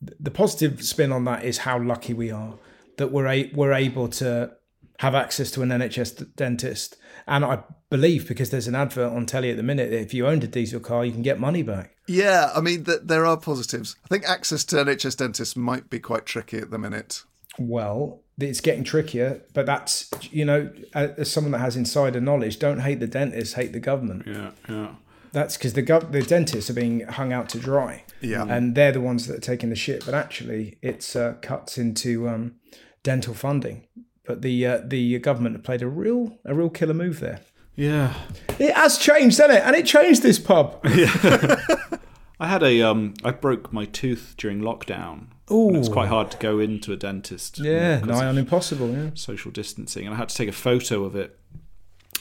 the 0.00 0.30
positive 0.30 0.84
spin 0.84 1.12
on 1.12 1.24
that 1.24 1.44
is 1.44 1.58
how 1.58 1.78
lucky 1.78 2.12
we 2.12 2.30
are 2.30 2.54
that 2.98 3.12
we're 3.12 3.26
a, 3.26 3.50
we're 3.54 3.72
able 3.72 4.08
to 4.08 4.52
have 5.00 5.14
access 5.14 5.50
to 5.52 5.62
an 5.62 5.68
NHS 5.70 6.34
dentist 6.36 6.96
and 7.26 7.44
I 7.44 7.62
believe 7.90 8.26
because 8.28 8.50
there's 8.50 8.68
an 8.68 8.74
advert 8.74 9.12
on 9.12 9.26
telly 9.26 9.50
at 9.50 9.56
the 9.56 9.62
minute 9.62 9.90
that 9.90 10.00
if 10.00 10.14
you 10.14 10.26
owned 10.26 10.44
a 10.44 10.48
diesel 10.48 10.80
car 10.80 11.04
you 11.04 11.12
can 11.12 11.22
get 11.22 11.38
money 11.40 11.62
back 11.62 11.96
Yeah, 12.06 12.50
I 12.54 12.60
mean, 12.60 12.84
th- 12.84 13.00
there 13.04 13.26
are 13.26 13.36
positives. 13.36 13.96
I 14.04 14.08
think 14.08 14.24
access 14.28 14.64
to 14.64 14.76
NHS 14.76 15.16
dentists 15.16 15.56
might 15.56 15.90
be 15.90 15.98
quite 15.98 16.24
tricky 16.26 16.58
at 16.58 16.70
the 16.70 16.78
minute. 16.78 17.22
well 17.58 18.22
it's 18.38 18.60
getting 18.60 18.84
trickier 18.84 19.42
but 19.54 19.64
that's 19.64 20.10
you 20.30 20.44
know 20.44 20.70
as 20.94 21.30
someone 21.30 21.52
that 21.52 21.58
has 21.60 21.74
insider 21.76 22.20
knowledge 22.20 22.58
don't 22.58 22.80
hate 22.80 23.00
the 23.00 23.06
dentist 23.06 23.54
hate 23.54 23.72
the 23.72 23.80
government 23.80 24.24
yeah, 24.26 24.50
yeah. 24.68 24.94
That's 25.32 25.56
because 25.58 25.74
the 25.74 25.82
gov- 25.82 26.12
the 26.12 26.22
dentists 26.22 26.70
are 26.70 26.74
being 26.74 27.00
hung 27.00 27.30
out 27.30 27.50
to 27.50 27.58
dry. 27.58 28.04
Yeah. 28.22 28.46
and 28.48 28.74
they're 28.74 28.92
the 28.92 29.02
ones 29.02 29.26
that 29.26 29.36
are 29.36 29.40
taking 29.40 29.68
the 29.68 29.76
shit. 29.76 30.02
But 30.06 30.14
actually, 30.14 30.78
it's 30.80 31.14
uh, 31.14 31.34
cuts 31.42 31.76
into 31.76 32.26
um, 32.26 32.54
dental 33.02 33.34
funding. 33.34 33.85
But 34.26 34.42
the 34.42 34.66
uh, 34.66 34.80
the 34.84 35.18
government 35.20 35.54
have 35.56 35.64
played 35.64 35.82
a 35.82 35.88
real 35.88 36.38
a 36.44 36.54
real 36.54 36.70
killer 36.70 36.94
move 36.94 37.20
there. 37.20 37.40
Yeah. 37.76 38.14
It 38.58 38.74
has 38.74 38.98
changed, 38.98 39.38
hasn't 39.38 39.58
it? 39.58 39.62
And 39.64 39.76
it 39.76 39.86
changed 39.86 40.22
this 40.22 40.38
pub. 40.38 40.80
Yeah. 40.86 41.56
I 42.40 42.48
had 42.48 42.62
a 42.62 42.82
um 42.82 43.14
I 43.24 43.30
broke 43.30 43.72
my 43.72 43.84
tooth 43.84 44.34
during 44.36 44.60
lockdown. 44.60 45.28
Oh, 45.48 45.68
And 45.68 45.76
it 45.76 45.78
was 45.78 45.88
quite 45.88 46.08
hard 46.08 46.30
to 46.32 46.38
go 46.38 46.58
into 46.58 46.92
a 46.92 46.96
dentist. 46.96 47.58
Yeah, 47.58 48.00
nigh 48.00 48.26
on 48.26 48.36
impossible. 48.36 48.90
Yeah. 48.90 49.10
social 49.14 49.50
distancing 49.52 50.06
and 50.06 50.14
I 50.14 50.18
had 50.18 50.28
to 50.30 50.34
take 50.34 50.48
a 50.48 50.52
photo 50.52 51.04
of 51.04 51.14
it. 51.14 51.38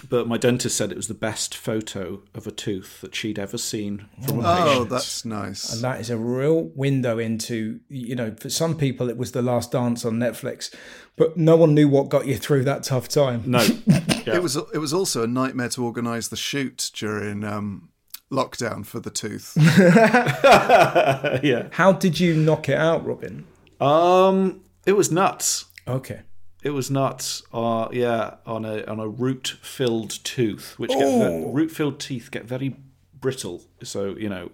But 0.09 0.27
my 0.27 0.37
dentist 0.37 0.77
said 0.77 0.91
it 0.91 0.97
was 0.97 1.07
the 1.07 1.13
best 1.13 1.55
photo 1.55 2.21
of 2.33 2.47
a 2.47 2.51
tooth 2.51 3.01
that 3.01 3.15
she'd 3.15 3.39
ever 3.39 3.57
seen 3.57 4.07
from 4.25 4.39
a 4.39 4.43
Oh, 4.45 4.83
that's 4.85 5.25
nice. 5.25 5.73
And 5.73 5.81
that 5.83 5.99
is 5.99 6.09
a 6.09 6.17
real 6.17 6.63
window 6.75 7.17
into, 7.17 7.79
you 7.89 8.15
know, 8.15 8.35
for 8.39 8.49
some 8.49 8.77
people 8.77 9.09
it 9.09 9.17
was 9.17 9.31
the 9.31 9.41
last 9.41 9.71
dance 9.71 10.05
on 10.05 10.13
Netflix, 10.15 10.73
but 11.15 11.37
no 11.37 11.55
one 11.55 11.73
knew 11.73 11.87
what 11.87 12.09
got 12.09 12.25
you 12.27 12.37
through 12.37 12.63
that 12.65 12.83
tough 12.83 13.07
time. 13.07 13.43
No. 13.45 13.65
It 14.27 14.41
was 14.41 14.55
it 14.55 14.79
was 14.79 14.91
also 14.91 15.23
a 15.23 15.27
nightmare 15.27 15.69
to 15.69 15.85
organise 15.85 16.29
the 16.29 16.35
shoot 16.35 16.89
during 16.95 17.43
um, 17.43 17.89
lockdown 18.31 18.83
for 18.83 18.99
the 18.99 19.11
tooth. 19.11 19.53
yeah. 21.43 21.67
How 21.71 21.91
did 21.91 22.19
you 22.19 22.35
knock 22.35 22.67
it 22.67 22.77
out, 22.77 23.05
Robin? 23.05 23.45
Um 23.79 24.61
it 24.85 24.93
was 24.93 25.11
nuts. 25.11 25.65
Okay. 25.87 26.21
It 26.65 26.71
was 26.71 26.89
nuts. 26.89 27.43
Uh, 27.53 27.89
yeah, 27.91 28.37
on 28.43 28.65
a 28.65 28.83
on 28.85 28.99
a 28.99 29.07
root 29.07 29.55
filled 29.61 30.09
tooth, 30.23 30.73
which 30.79 30.89
get 30.89 31.53
root 31.53 31.69
filled 31.69 31.99
teeth 31.99 32.31
get 32.31 32.45
very 32.45 32.75
brittle. 33.13 33.61
So 33.83 34.17
you 34.17 34.29
know, 34.29 34.51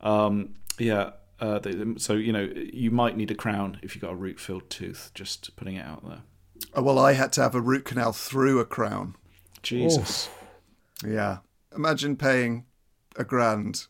um, 0.00 0.54
yeah. 0.78 1.10
Uh, 1.40 1.58
they, 1.58 1.74
so 1.96 2.12
you 2.12 2.32
know, 2.32 2.48
you 2.54 2.92
might 2.92 3.16
need 3.16 3.32
a 3.32 3.34
crown 3.34 3.80
if 3.82 3.96
you've 3.96 4.02
got 4.02 4.12
a 4.12 4.16
root 4.16 4.38
filled 4.38 4.70
tooth. 4.70 5.10
Just 5.14 5.56
putting 5.56 5.74
it 5.74 5.84
out 5.84 6.08
there. 6.08 6.22
Oh, 6.74 6.82
well, 6.82 7.00
I 7.00 7.14
had 7.14 7.32
to 7.32 7.42
have 7.42 7.56
a 7.56 7.60
root 7.60 7.86
canal 7.86 8.12
through 8.12 8.60
a 8.60 8.64
crown. 8.64 9.16
Jesus. 9.64 10.28
Yeah. 11.04 11.38
Imagine 11.74 12.14
paying 12.14 12.66
a 13.16 13.24
grand 13.24 13.88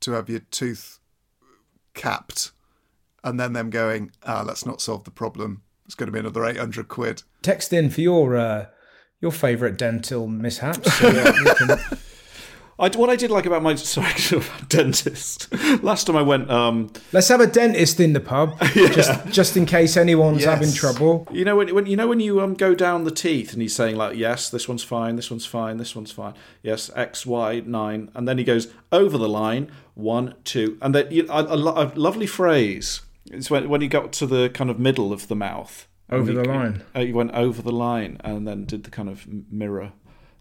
to 0.00 0.12
have 0.12 0.30
your 0.30 0.40
tooth 0.40 0.98
capped 1.92 2.52
and 3.22 3.38
then 3.38 3.52
them 3.52 3.68
going, 3.68 4.12
ah, 4.24 4.42
let's 4.46 4.64
not 4.64 4.80
solve 4.80 5.04
the 5.04 5.10
problem. 5.10 5.62
It's 5.86 5.94
going 5.94 6.08
to 6.08 6.12
be 6.12 6.18
another 6.18 6.44
800 6.44 6.88
quid. 6.88 7.22
Text 7.42 7.72
in 7.72 7.88
for 7.90 8.00
your 8.02 8.36
uh, 8.36 8.66
your 9.20 9.32
favourite 9.32 9.78
dental 9.78 10.26
mishaps. 10.26 10.92
So 10.98 11.10
that 11.10 11.56
can- 11.58 11.98
I, 12.78 12.90
what 12.90 13.08
I 13.08 13.16
did 13.16 13.30
like 13.30 13.46
about 13.46 13.62
my 13.62 13.74
sorry 13.76 14.12
dentist 14.68 15.48
last 15.82 16.06
time 16.06 16.16
I 16.16 16.20
went. 16.20 16.50
Um, 16.50 16.90
Let's 17.10 17.28
have 17.28 17.40
a 17.40 17.46
dentist 17.46 18.00
in 18.00 18.12
the 18.12 18.20
pub, 18.20 18.60
just 18.74 19.28
just 19.28 19.56
in 19.56 19.64
case 19.64 19.96
anyone's 19.96 20.42
Yes. 20.42 20.48
having 20.50 20.72
trouble. 20.74 21.26
You 21.32 21.46
know 21.46 21.56
when, 21.56 21.74
when 21.74 21.86
you 21.86 21.96
know 21.96 22.06
when 22.06 22.20
you 22.20 22.42
um 22.42 22.52
go 22.52 22.74
down 22.74 23.04
the 23.04 23.10
teeth 23.10 23.54
and 23.54 23.62
he's 23.62 23.74
saying 23.74 23.96
like 23.96 24.18
yes 24.18 24.50
this 24.50 24.68
one's 24.68 24.82
fine 24.84 25.16
this 25.16 25.30
one's 25.30 25.46
fine 25.46 25.78
this 25.78 25.96
one's 25.96 26.12
fine 26.12 26.34
yes 26.62 26.90
X 26.94 27.24
Y 27.24 27.62
nine 27.64 28.10
and 28.14 28.28
then 28.28 28.36
he 28.36 28.44
goes 28.44 28.68
over 28.92 29.16
the 29.16 29.28
line 29.28 29.70
one 29.94 30.34
two 30.44 30.76
and 30.82 30.94
then 30.94 31.10
you, 31.10 31.26
a, 31.30 31.44
a, 31.44 31.56
a 31.56 31.84
lovely 31.94 32.26
phrase 32.26 33.00
it's 33.32 33.50
when 33.50 33.68
when 33.68 33.80
he 33.80 33.88
got 33.88 34.12
to 34.14 34.26
the 34.26 34.48
kind 34.50 34.70
of 34.70 34.78
middle 34.78 35.12
of 35.12 35.28
the 35.28 35.36
mouth 35.36 35.86
Over 36.10 36.30
And 36.30 36.38
the 36.38 36.42
he- 36.42 36.48
line. 36.48 36.82
uh, 36.94 37.00
he 37.00 37.12
went 37.12 37.32
over 37.32 37.62
the 37.62 37.72
line 37.72 38.16
and 38.24 38.46
then 38.46 38.64
did 38.64 38.84
the 38.84 38.90
kind 38.90 39.08
of 39.08 39.26
mirror 39.50 39.92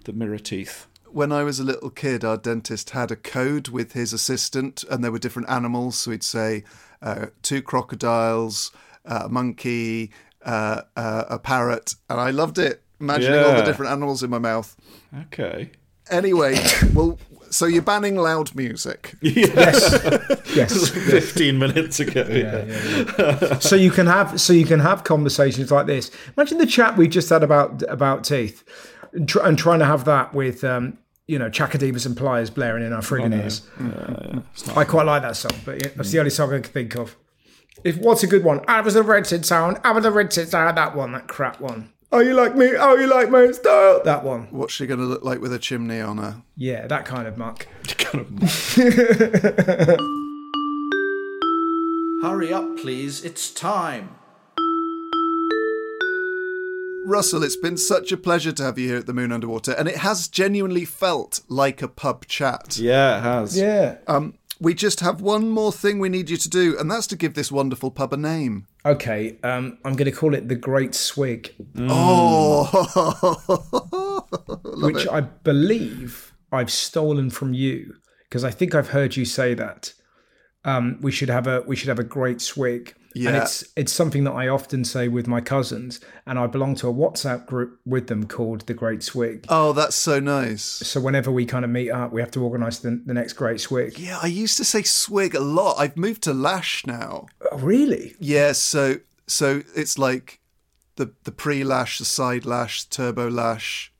the 0.04 0.14
mirror 0.14 0.38
teeth 0.40 0.86
When 1.10 1.32
I 1.32 1.44
was 1.44 1.60
a 1.60 1.64
little 1.64 1.90
kid, 1.90 2.24
our 2.24 2.38
dentist 2.38 2.92
had 2.92 3.10
a 3.12 3.16
code 3.16 3.70
with 3.70 3.94
his 3.94 4.14
assistant, 4.14 4.84
and 4.90 5.02
there 5.04 5.12
were 5.12 5.18
different 5.20 5.50
animals. 5.50 5.96
So 5.98 6.12
he'd 6.12 6.24
say 6.24 6.64
uh, 7.02 7.28
two 7.42 7.62
crocodiles, 7.62 8.72
uh, 9.06 9.22
a 9.26 9.30
monkey, 9.30 10.12
uh, 10.46 10.82
uh, 10.96 11.24
a 11.30 11.40
parrot, 11.40 11.96
and 12.10 12.20
I 12.20 12.32
loved 12.32 12.58
it. 12.58 12.84
Imagining 13.00 13.40
all 13.40 13.56
the 13.56 13.64
different 13.64 13.92
animals 13.94 14.24
in 14.24 14.30
my 14.30 14.40
mouth. 14.40 14.76
okay 15.24 15.72
Anyway, 16.10 16.56
well, 16.94 17.18
so 17.56 17.66
you're 17.66 17.82
banning 17.82 18.18
loud 18.18 18.53
music. 18.53 19.16
Yes. 19.22 19.97
yes. 20.56 20.89
15 21.12 21.58
minutes 21.58 21.99
ago 21.99 22.26
yeah, 22.30 23.60
so 23.60 23.76
you 23.76 23.91
can 23.91 24.08
have 24.08 24.39
so 24.39 24.53
you 24.53 24.66
can 24.66 24.80
have 24.80 25.03
conversations 25.03 25.72
like 25.72 25.88
this. 25.88 26.12
Imagine 26.38 26.58
the 26.58 26.66
chat 26.66 26.97
we 26.97 27.08
just 27.08 27.30
had 27.30 27.43
about 27.43 27.82
about 27.89 28.24
teeth, 28.24 28.64
and, 29.14 29.28
tr- 29.28 29.41
and 29.41 29.58
trying 29.58 29.80
to 29.80 29.86
have 29.86 30.06
that 30.06 30.34
with 30.34 30.64
um, 30.64 30.97
you 31.28 31.39
know 31.39 31.49
Chaka 31.49 31.78
Demus 31.78 32.06
and 32.06 32.16
Pliers 32.16 32.49
blaring 32.49 32.86
in 32.86 32.93
our 32.93 33.01
friggin' 33.01 33.34
ears. 33.34 33.68
I 34.76 34.84
quite 34.84 35.06
like 35.06 35.22
that 35.24 35.36
song, 35.36 35.58
but 35.66 35.84
yeah, 35.84 35.91
that's 35.95 36.12
the 36.12 36.20
only 36.20 36.32
song 36.32 36.53
I 36.53 36.60
can 36.60 36.72
think 36.72 36.95
of. 36.95 37.16
If 37.84 37.97
what's 37.97 38.24
a 38.24 38.28
good 38.28 38.43
one? 38.43 38.62
I 38.68 38.82
was 38.82 38.93
the 38.93 39.03
rented 39.03 39.45
sound. 39.45 39.80
I 39.84 39.91
was 39.91 40.03
the 40.03 40.12
rented 40.12 40.49
sound. 40.49 40.78
That 40.78 40.95
one, 40.95 41.12
that 41.12 41.28
crap 41.28 41.60
one. 41.60 41.91
Oh, 42.12 42.20
you 42.20 42.34
like 42.34 42.56
me? 42.56 42.72
Oh, 42.78 42.95
you 42.95 43.08
like 43.08 43.30
my 43.30 43.51
style? 43.51 44.01
That 44.03 44.24
one. 44.24 44.47
What's 44.51 44.74
she 44.74 44.88
going 44.88 44.99
to 44.99 45.06
look 45.06 45.24
like 45.24 45.41
with 45.41 45.51
a 45.51 45.60
chimney 45.60 45.99
on 45.99 46.18
her? 46.18 46.43
Yeah, 46.56 46.88
that 46.88 47.06
kind 47.06 47.28
of 47.28 47.38
muck. 47.38 47.68
hurry 52.22 52.51
up 52.51 52.78
please 52.78 53.24
it's 53.24 53.51
time 53.51 54.10
Russell, 57.06 57.43
it's 57.43 57.56
been 57.56 57.78
such 57.78 58.12
a 58.12 58.18
pleasure 58.18 58.51
to 58.51 58.64
have 58.64 58.80
you 58.80 58.88
here 58.88 58.97
at 58.97 59.06
the 59.06 59.14
Moon 59.14 59.32
Under 59.32 59.47
Water, 59.47 59.74
and 59.78 59.88
it 59.88 59.97
has 59.97 60.28
genuinely 60.28 60.86
felt 60.86 61.41
like 61.47 61.84
a 61.84 61.88
pub 61.88 62.26
chat. 62.26 62.78
yeah 62.78 63.20
it 63.20 63.22
has 63.22 63.56
Yeah. 63.56 63.97
Um, 64.08 64.34
we 64.60 64.74
just 64.74 65.01
have 65.01 65.22
one 65.22 65.49
more 65.49 65.72
thing 65.72 65.99
we 65.99 66.10
need 66.10 66.30
you 66.30 66.38
to 66.38 66.49
do, 66.49 66.78
and 66.78 66.89
that's 66.89 67.08
to 67.08 67.16
give 67.16 67.34
this 67.34 67.51
wonderful 67.51 67.91
pub 67.91 68.14
a 68.14 68.18
name. 68.18 68.68
Okay. 68.86 69.38
Um, 69.43 69.78
I'm 69.84 69.95
going 69.95 70.10
to 70.10 70.18
call 70.18 70.34
it 70.34 70.47
the 70.47 70.56
Great 70.56 70.95
Swig. 70.95 71.53
Oh, 71.78 72.66
which 74.82 75.08
I 75.08 75.22
believe 75.22 76.34
I've 76.51 76.72
stolen 76.72 77.30
from 77.30 77.53
you 77.53 77.95
because 78.30 78.43
I 78.43 78.51
think 78.51 78.76
I've 78.76 78.89
heard 78.89 79.16
you 79.16 79.26
say 79.26 79.53
that 79.53 79.93
um, 80.64 80.99
we 81.01 81.12
should 81.12 81.30
have 81.30 81.47
a 81.47 81.62
we 81.62 81.76
should 81.76 81.89
have 81.89 81.99
a 81.99 82.03
great 82.03 82.41
swig. 82.41 82.95
And 83.16 83.24
Yeah. 83.24 83.43
it's 83.43 83.63
it's 83.78 83.93
something 83.93 84.26
that 84.26 84.34
I 84.34 84.49
often 84.49 84.84
say 84.84 85.07
with 85.07 85.26
my 85.26 85.39
cousins, 85.39 86.01
and 86.28 86.38
I 86.38 86.47
belong 86.47 86.76
to 86.76 86.89
a 86.89 86.93
WhatsApp 86.93 87.45
group 87.45 87.80
with 87.86 88.07
them 88.07 88.28
called 88.28 88.68
the 88.68 88.74
Great 88.74 89.03
Swig. 89.03 89.45
oh, 89.47 89.72
that's 89.72 89.95
so 89.95 90.20
nice. 90.20 90.63
So 90.63 90.99
whenever 90.99 91.32
we 91.32 91.45
kind 91.45 91.63
of 91.63 91.72
meet 91.72 91.91
up, 91.91 92.11
we 92.11 92.20
have 92.22 92.32
to 92.32 92.43
organise 92.43 92.80
the, 92.80 93.01
the 93.05 93.13
next 93.13 93.34
Great 93.34 93.61
Swig. 93.61 93.97
Yeah, 93.97 94.20
I 94.22 94.28
used 94.28 94.57
to 94.57 94.66
say 94.66 94.84
swig 94.84 95.34
a 95.34 95.39
lot. 95.39 95.78
I've 95.80 95.95
moved 95.95 96.24
to 96.24 96.34
lash 96.34 96.86
now. 96.86 97.28
Oh, 97.51 97.57
really? 97.57 98.16
Yeah, 98.20 98.51
so 98.51 98.97
so 99.28 99.63
it's 99.76 99.97
like 99.97 100.39
the 100.97 101.11
the 101.24 101.32
pre 101.32 101.63
lash, 101.63 101.97
the 101.99 102.05
side 102.05 102.45
lash, 102.45 102.84
turbo 102.86 103.30
lash. 103.30 103.93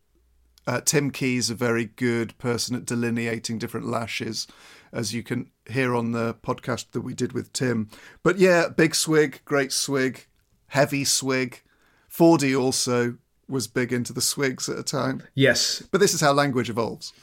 Uh, 0.68 0.82
Tim 0.82 1.11
Key's 1.11 1.49
a 1.51 1.55
very 1.55 1.86
good 1.86 2.36
person 2.39 2.76
at 2.76 2.86
delineating 2.86 3.59
different 3.59 3.88
lashes, 3.88 4.47
as 4.96 5.14
you 5.14 5.22
can 5.22 5.52
hear 5.68 5.93
on 5.93 6.12
the 6.12 6.34
podcast 6.36 6.91
that 6.91 7.02
we 7.02 7.14
did 7.14 7.34
with 7.34 7.54
Tim. 7.54 7.89
But 8.24 8.39
yeah, 8.39 8.70
big 8.70 8.96
swig, 8.96 9.41
great 9.46 9.72
swig, 9.72 10.28
heavy 10.68 11.04
swig. 11.04 11.62
Fordy 12.08 12.56
also 12.56 13.18
was 13.48 13.68
big 13.68 13.93
into 13.93 14.14
the 14.14 14.22
swigs 14.22 14.68
at 14.70 14.80
a 14.80 14.84
time. 14.84 15.22
Yes, 15.36 15.84
But 15.91 16.00
this 16.02 16.14
is 16.14 16.22
how 16.22 16.34
language 16.34 16.70
evolves. 16.70 17.14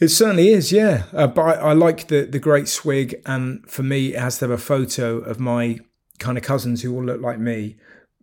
It 0.00 0.08
certainly 0.08 0.48
is, 0.48 0.72
yeah. 0.72 1.04
Uh, 1.12 1.26
but 1.28 1.42
I, 1.42 1.52
I 1.52 1.72
like 1.74 2.08
the 2.08 2.22
the 2.24 2.38
great 2.40 2.66
swig, 2.68 3.20
and 3.26 3.68
for 3.70 3.82
me, 3.82 4.14
it 4.14 4.18
has 4.18 4.38
to 4.38 4.46
have 4.46 4.50
a 4.50 4.58
photo 4.58 5.18
of 5.18 5.38
my 5.38 5.78
kind 6.18 6.36
of 6.36 6.42
cousins 6.42 6.82
who 6.82 6.94
all 6.94 7.04
look 7.04 7.20
like 7.20 7.38
me, 7.38 7.76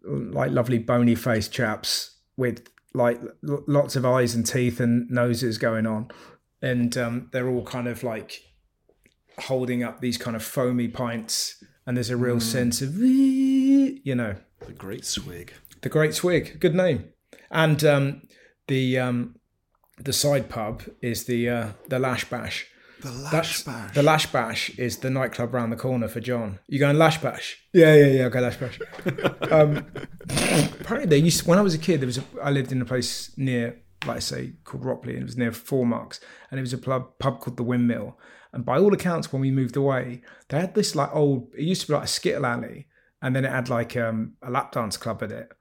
like 0.03 0.51
lovely 0.51 0.79
bony 0.79 1.15
faced 1.15 1.53
chaps 1.53 2.17
with 2.35 2.67
like 2.93 3.21
l- 3.47 3.63
lots 3.67 3.95
of 3.95 4.05
eyes 4.05 4.35
and 4.35 4.45
teeth 4.45 4.79
and 4.79 5.09
noses 5.09 5.57
going 5.57 5.85
on, 5.85 6.09
and 6.61 6.97
um, 6.97 7.29
they're 7.31 7.47
all 7.47 7.63
kind 7.63 7.87
of 7.87 8.03
like 8.03 8.41
holding 9.39 9.83
up 9.83 10.01
these 10.01 10.17
kind 10.17 10.35
of 10.35 10.43
foamy 10.43 10.87
pints, 10.87 11.63
and 11.85 11.97
there's 11.97 12.09
a 12.09 12.17
real 12.17 12.39
sense 12.39 12.81
of 12.81 12.95
you 12.97 14.15
know 14.15 14.35
The 14.65 14.73
Great 14.73 15.05
Swig. 15.05 15.53
the 15.81 15.89
Great 15.89 16.13
Swig, 16.13 16.59
good 16.59 16.75
name. 16.75 17.09
And 17.51 17.83
um, 17.83 18.21
the 18.67 18.97
um, 18.99 19.35
the 19.97 20.13
side 20.13 20.49
pub 20.49 20.83
is 21.01 21.25
the 21.25 21.49
uh, 21.49 21.67
the 21.87 21.99
Lash 21.99 22.29
Bash. 22.29 22.67
The 23.01 23.11
lash 23.11 23.31
That's- 23.31 23.63
bash. 23.63 23.93
The 23.93 24.03
Lash 24.03 24.25
Bash 24.31 24.69
is 24.79 24.97
the 24.97 25.09
nightclub 25.11 25.53
round 25.53 25.71
the 25.71 25.75
corner 25.75 26.07
for 26.07 26.21
John. 26.21 26.59
You 26.67 26.79
going 26.79 26.97
Lash 26.97 27.21
Bash? 27.21 27.57
Yeah, 27.73 27.93
yeah, 27.93 28.05
yeah. 28.07 28.29
Go 28.29 28.39
Lash 28.39 28.57
Bash. 28.57 28.79
um, 29.51 29.85
apparently, 30.79 31.05
they 31.05 31.17
used 31.17 31.45
when 31.45 31.59
I 31.59 31.61
was 31.61 31.75
a 31.75 31.77
kid. 31.77 31.99
There 32.01 32.07
was 32.07 32.17
a, 32.17 32.23
I 32.41 32.49
lived 32.51 32.71
in 32.71 32.81
a 32.81 32.85
place 32.85 33.31
near, 33.37 33.79
like 34.05 34.17
I 34.17 34.19
say, 34.19 34.53
called 34.63 34.83
Ropley, 34.83 35.13
and 35.13 35.21
it 35.21 35.25
was 35.25 35.37
near 35.37 35.51
Four 35.51 35.85
Marks, 35.85 36.19
and 36.49 36.59
it 36.59 36.61
was 36.61 36.73
a 36.73 36.77
pub, 36.77 37.17
pub 37.19 37.39
called 37.39 37.57
the 37.57 37.63
Windmill. 37.63 38.17
And 38.53 38.63
by 38.63 38.77
all 38.77 38.93
accounts, 38.93 39.33
when 39.33 39.41
we 39.41 39.51
moved 39.51 39.75
away, 39.75 40.21
they 40.47 40.59
had 40.59 40.75
this 40.75 40.95
like 40.95 41.13
old. 41.13 41.53
It 41.57 41.63
used 41.63 41.81
to 41.81 41.87
be 41.87 41.93
like 41.93 42.05
a 42.05 42.07
skittle 42.07 42.45
alley, 42.45 42.87
and 43.21 43.35
then 43.35 43.43
it 43.43 43.51
had 43.51 43.69
like 43.69 43.97
um, 43.97 44.33
a 44.41 44.49
lap 44.49 44.71
dance 44.71 44.97
club 44.97 45.21
at 45.23 45.31
it. 45.31 45.51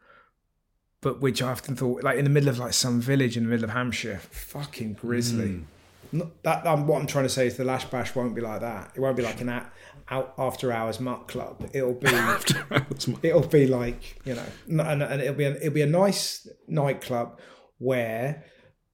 But 1.01 1.21
which 1.21 1.43
I 1.43 1.51
often 1.51 1.77
thought, 1.77 2.05
like 2.05 2.19
in 2.19 2.25
the 2.25 2.31
middle 2.31 2.49
of 2.49 2.59
like 2.59 2.73
some 2.73 3.01
village 3.01 3.37
in 3.37 3.45
the 3.45 3.49
middle 3.49 3.65
of 3.65 3.71
Hampshire, 3.71 4.21
fucking 4.31 4.95
grisly. 4.95 5.65
Not, 6.13 6.43
that 6.45 6.65
um, 6.67 6.87
what 6.87 7.01
I'm 7.01 7.09
trying 7.09 7.25
to 7.25 7.29
say 7.29 7.49
is 7.49 7.57
the 7.57 7.65
Lash 7.65 7.87
Bash 7.87 8.15
won't 8.15 8.35
be 8.35 8.41
like 8.41 8.61
that. 8.61 8.93
It 8.95 9.01
won't 9.01 9.17
be 9.17 9.25
like 9.25 9.41
an 9.41 9.49
out, 9.49 9.67
out 10.09 10.35
after 10.39 10.71
hours 10.71 11.01
muck 11.01 11.27
club. 11.27 11.69
It'll 11.73 11.95
be 11.95 12.07
after 12.09 12.65
hours. 12.71 13.09
it'll 13.23 13.49
be 13.49 13.67
like 13.67 14.21
you 14.25 14.37
know, 14.37 14.47
and, 14.69 15.03
and 15.03 15.21
it'll 15.21 15.35
be 15.35 15.45
it'll 15.45 15.75
be 15.75 15.83
a 15.83 15.87
nice 15.87 16.47
nightclub 16.69 17.41
where 17.79 18.45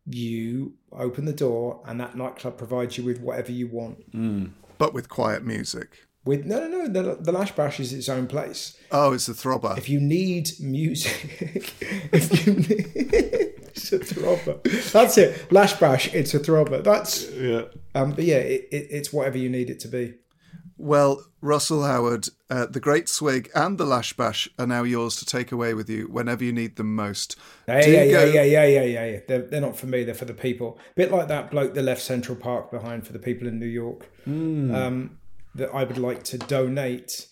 you 0.06 0.74
open 0.92 1.24
the 1.24 1.32
door 1.32 1.82
and 1.86 2.00
that 2.00 2.16
nightclub 2.16 2.56
provides 2.58 2.96
you 2.98 3.04
with 3.04 3.20
whatever 3.20 3.52
you 3.52 3.68
want. 3.68 3.98
but 4.78 4.92
with 4.94 5.08
quiet 5.08 5.44
music. 5.44 6.06
With 6.24 6.44
no, 6.44 6.68
no, 6.68 6.84
no. 6.84 7.02
The, 7.02 7.16
the 7.22 7.32
Lash 7.32 7.52
Bash 7.52 7.80
is 7.80 7.94
its 7.94 8.08
own 8.10 8.26
place. 8.26 8.76
Oh, 8.90 9.12
it's 9.14 9.26
a 9.28 9.32
throbber. 9.32 9.78
If 9.78 9.88
you 9.88 10.00
need 10.00 10.50
music, 10.60 11.34
if 12.12 12.46
you 12.46 12.54
need, 12.56 12.92
it's 13.72 13.90
a 13.92 13.98
throbber. 14.00 14.62
That's 14.92 15.16
it. 15.16 15.50
Lash 15.50 15.72
Bash. 15.80 16.12
It's 16.12 16.34
a 16.34 16.38
throbber. 16.40 16.84
That's 16.84 17.30
Yeah. 17.30 17.62
um. 17.94 18.12
But 18.12 18.24
yeah, 18.24 18.36
it, 18.36 18.68
it, 18.70 18.88
it's 18.90 19.12
whatever 19.14 19.38
you 19.38 19.48
need 19.48 19.70
it 19.70 19.80
to 19.80 19.88
be. 19.88 20.14
Well, 20.82 21.22
Russell 21.42 21.84
Howard, 21.84 22.28
uh, 22.48 22.64
the 22.66 22.80
Great 22.80 23.06
Swig 23.08 23.50
and 23.54 23.76
the 23.76 23.84
Lash 23.84 24.14
Bash 24.14 24.48
are 24.58 24.66
now 24.66 24.82
yours 24.82 25.16
to 25.16 25.26
take 25.26 25.52
away 25.52 25.74
with 25.74 25.90
you 25.90 26.04
whenever 26.10 26.42
you 26.42 26.52
need 26.52 26.76
them 26.76 26.94
most. 26.96 27.36
Yeah, 27.68 27.84
yeah, 27.86 28.02
yeah, 28.02 28.10
go- 28.12 28.24
yeah, 28.24 28.42
yeah, 28.42 28.64
yeah, 28.64 28.82
yeah, 28.84 29.04
yeah. 29.06 29.18
They're, 29.28 29.42
they're 29.42 29.60
not 29.60 29.76
for 29.76 29.86
me. 29.86 30.04
They're 30.04 30.14
for 30.14 30.24
the 30.24 30.32
people. 30.34 30.78
A 30.92 30.94
bit 30.96 31.10
like 31.12 31.28
that 31.28 31.50
bloke 31.50 31.74
that 31.74 31.82
left 31.82 32.00
Central 32.00 32.34
Park 32.36 32.70
behind 32.70 33.06
for 33.06 33.12
the 33.12 33.18
people 33.18 33.46
in 33.46 33.58
New 33.58 33.66
York. 33.66 34.08
Um, 34.26 35.18
that 35.54 35.68
I 35.74 35.84
would 35.84 35.98
like 35.98 36.22
to 36.24 36.38
donate 36.38 37.26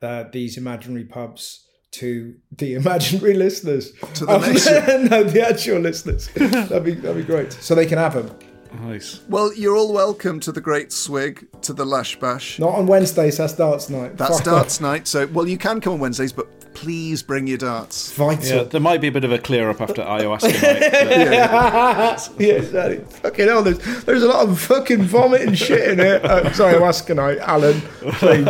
uh, 0.00 0.24
these 0.32 0.56
imaginary 0.56 1.04
pubs 1.04 1.66
to 1.92 2.36
the 2.56 2.74
imaginary 2.82 3.34
listeners. 3.34 3.92
To 4.14 4.24
the 4.26 4.38
nation. 4.46 5.04
no, 5.10 5.24
the 5.24 5.46
actual 5.46 5.78
listeners. 5.80 6.28
that'd 6.34 6.84
be 6.84 6.94
that'd 6.94 7.16
be 7.16 7.22
great. 7.24 7.52
So 7.52 7.74
they 7.74 7.86
can 7.86 7.98
have 7.98 8.14
them. 8.14 8.38
Nice. 8.82 9.20
Well, 9.28 9.52
you're 9.54 9.76
all 9.76 9.92
welcome 9.92 10.40
to 10.40 10.52
the 10.52 10.60
Great 10.60 10.92
Swig, 10.92 11.46
to 11.62 11.72
the 11.72 11.84
Lash 11.84 12.18
Bash. 12.18 12.58
Not 12.58 12.74
on 12.74 12.86
Wednesdays. 12.86 13.38
That's 13.38 13.52
darts 13.54 13.88
night. 13.88 14.16
That's 14.16 14.36
Fuck 14.36 14.44
darts 14.44 14.80
night. 14.80 15.06
So, 15.06 15.26
well, 15.28 15.46
you 15.48 15.56
can 15.58 15.80
come 15.80 15.94
on 15.94 16.00
Wednesdays, 16.00 16.32
but 16.32 16.48
please 16.74 17.22
bring 17.22 17.46
your 17.46 17.58
darts. 17.58 18.12
Vital. 18.12 18.44
Yeah, 18.56 18.62
there 18.64 18.80
might 18.80 19.00
be 19.00 19.06
a 19.08 19.12
bit 19.12 19.22
of 19.24 19.30
a 19.32 19.38
clear 19.38 19.70
up 19.70 19.80
after 19.80 20.02
ayahuasca 20.02 20.62
night. 20.62 22.30
but- 22.30 22.32
yeah, 22.40 22.54
exactly. 22.54 22.98
Fucking 23.20 23.46
hell, 23.46 23.62
there's, 23.62 24.04
there's 24.04 24.22
a 24.24 24.28
lot 24.28 24.48
of 24.48 24.60
fucking 24.60 25.02
vomit 25.04 25.42
and 25.42 25.56
shit 25.56 25.90
in 25.90 25.98
here. 25.98 26.20
Uh, 26.24 26.52
sorry, 26.52 26.74
I'm 26.76 26.82
asking 26.82 27.18
I, 27.20 27.36
Alan, 27.38 27.80
please. 28.18 28.48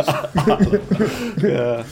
Yeah. 1.43 1.85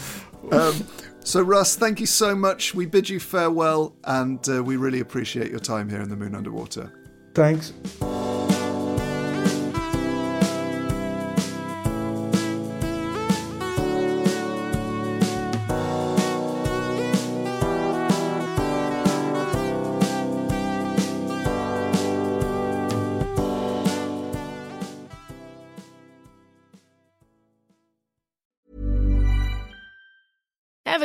So, 1.25 1.41
Russ, 1.41 1.75
thank 1.77 1.99
you 2.01 2.05
so 2.05 2.35
much. 2.35 2.75
We 2.75 2.85
bid 2.85 3.09
you 3.09 3.19
farewell, 3.19 3.95
and 4.03 4.45
uh, 4.49 4.61
we 4.63 4.75
really 4.75 4.99
appreciate 4.99 5.49
your 5.51 5.59
time 5.61 5.87
here 5.89 6.01
in 6.01 6.09
the 6.09 6.17
Moon 6.17 6.35
Under 6.35 6.51
Water. 6.51 6.91
Thanks. 7.33 7.71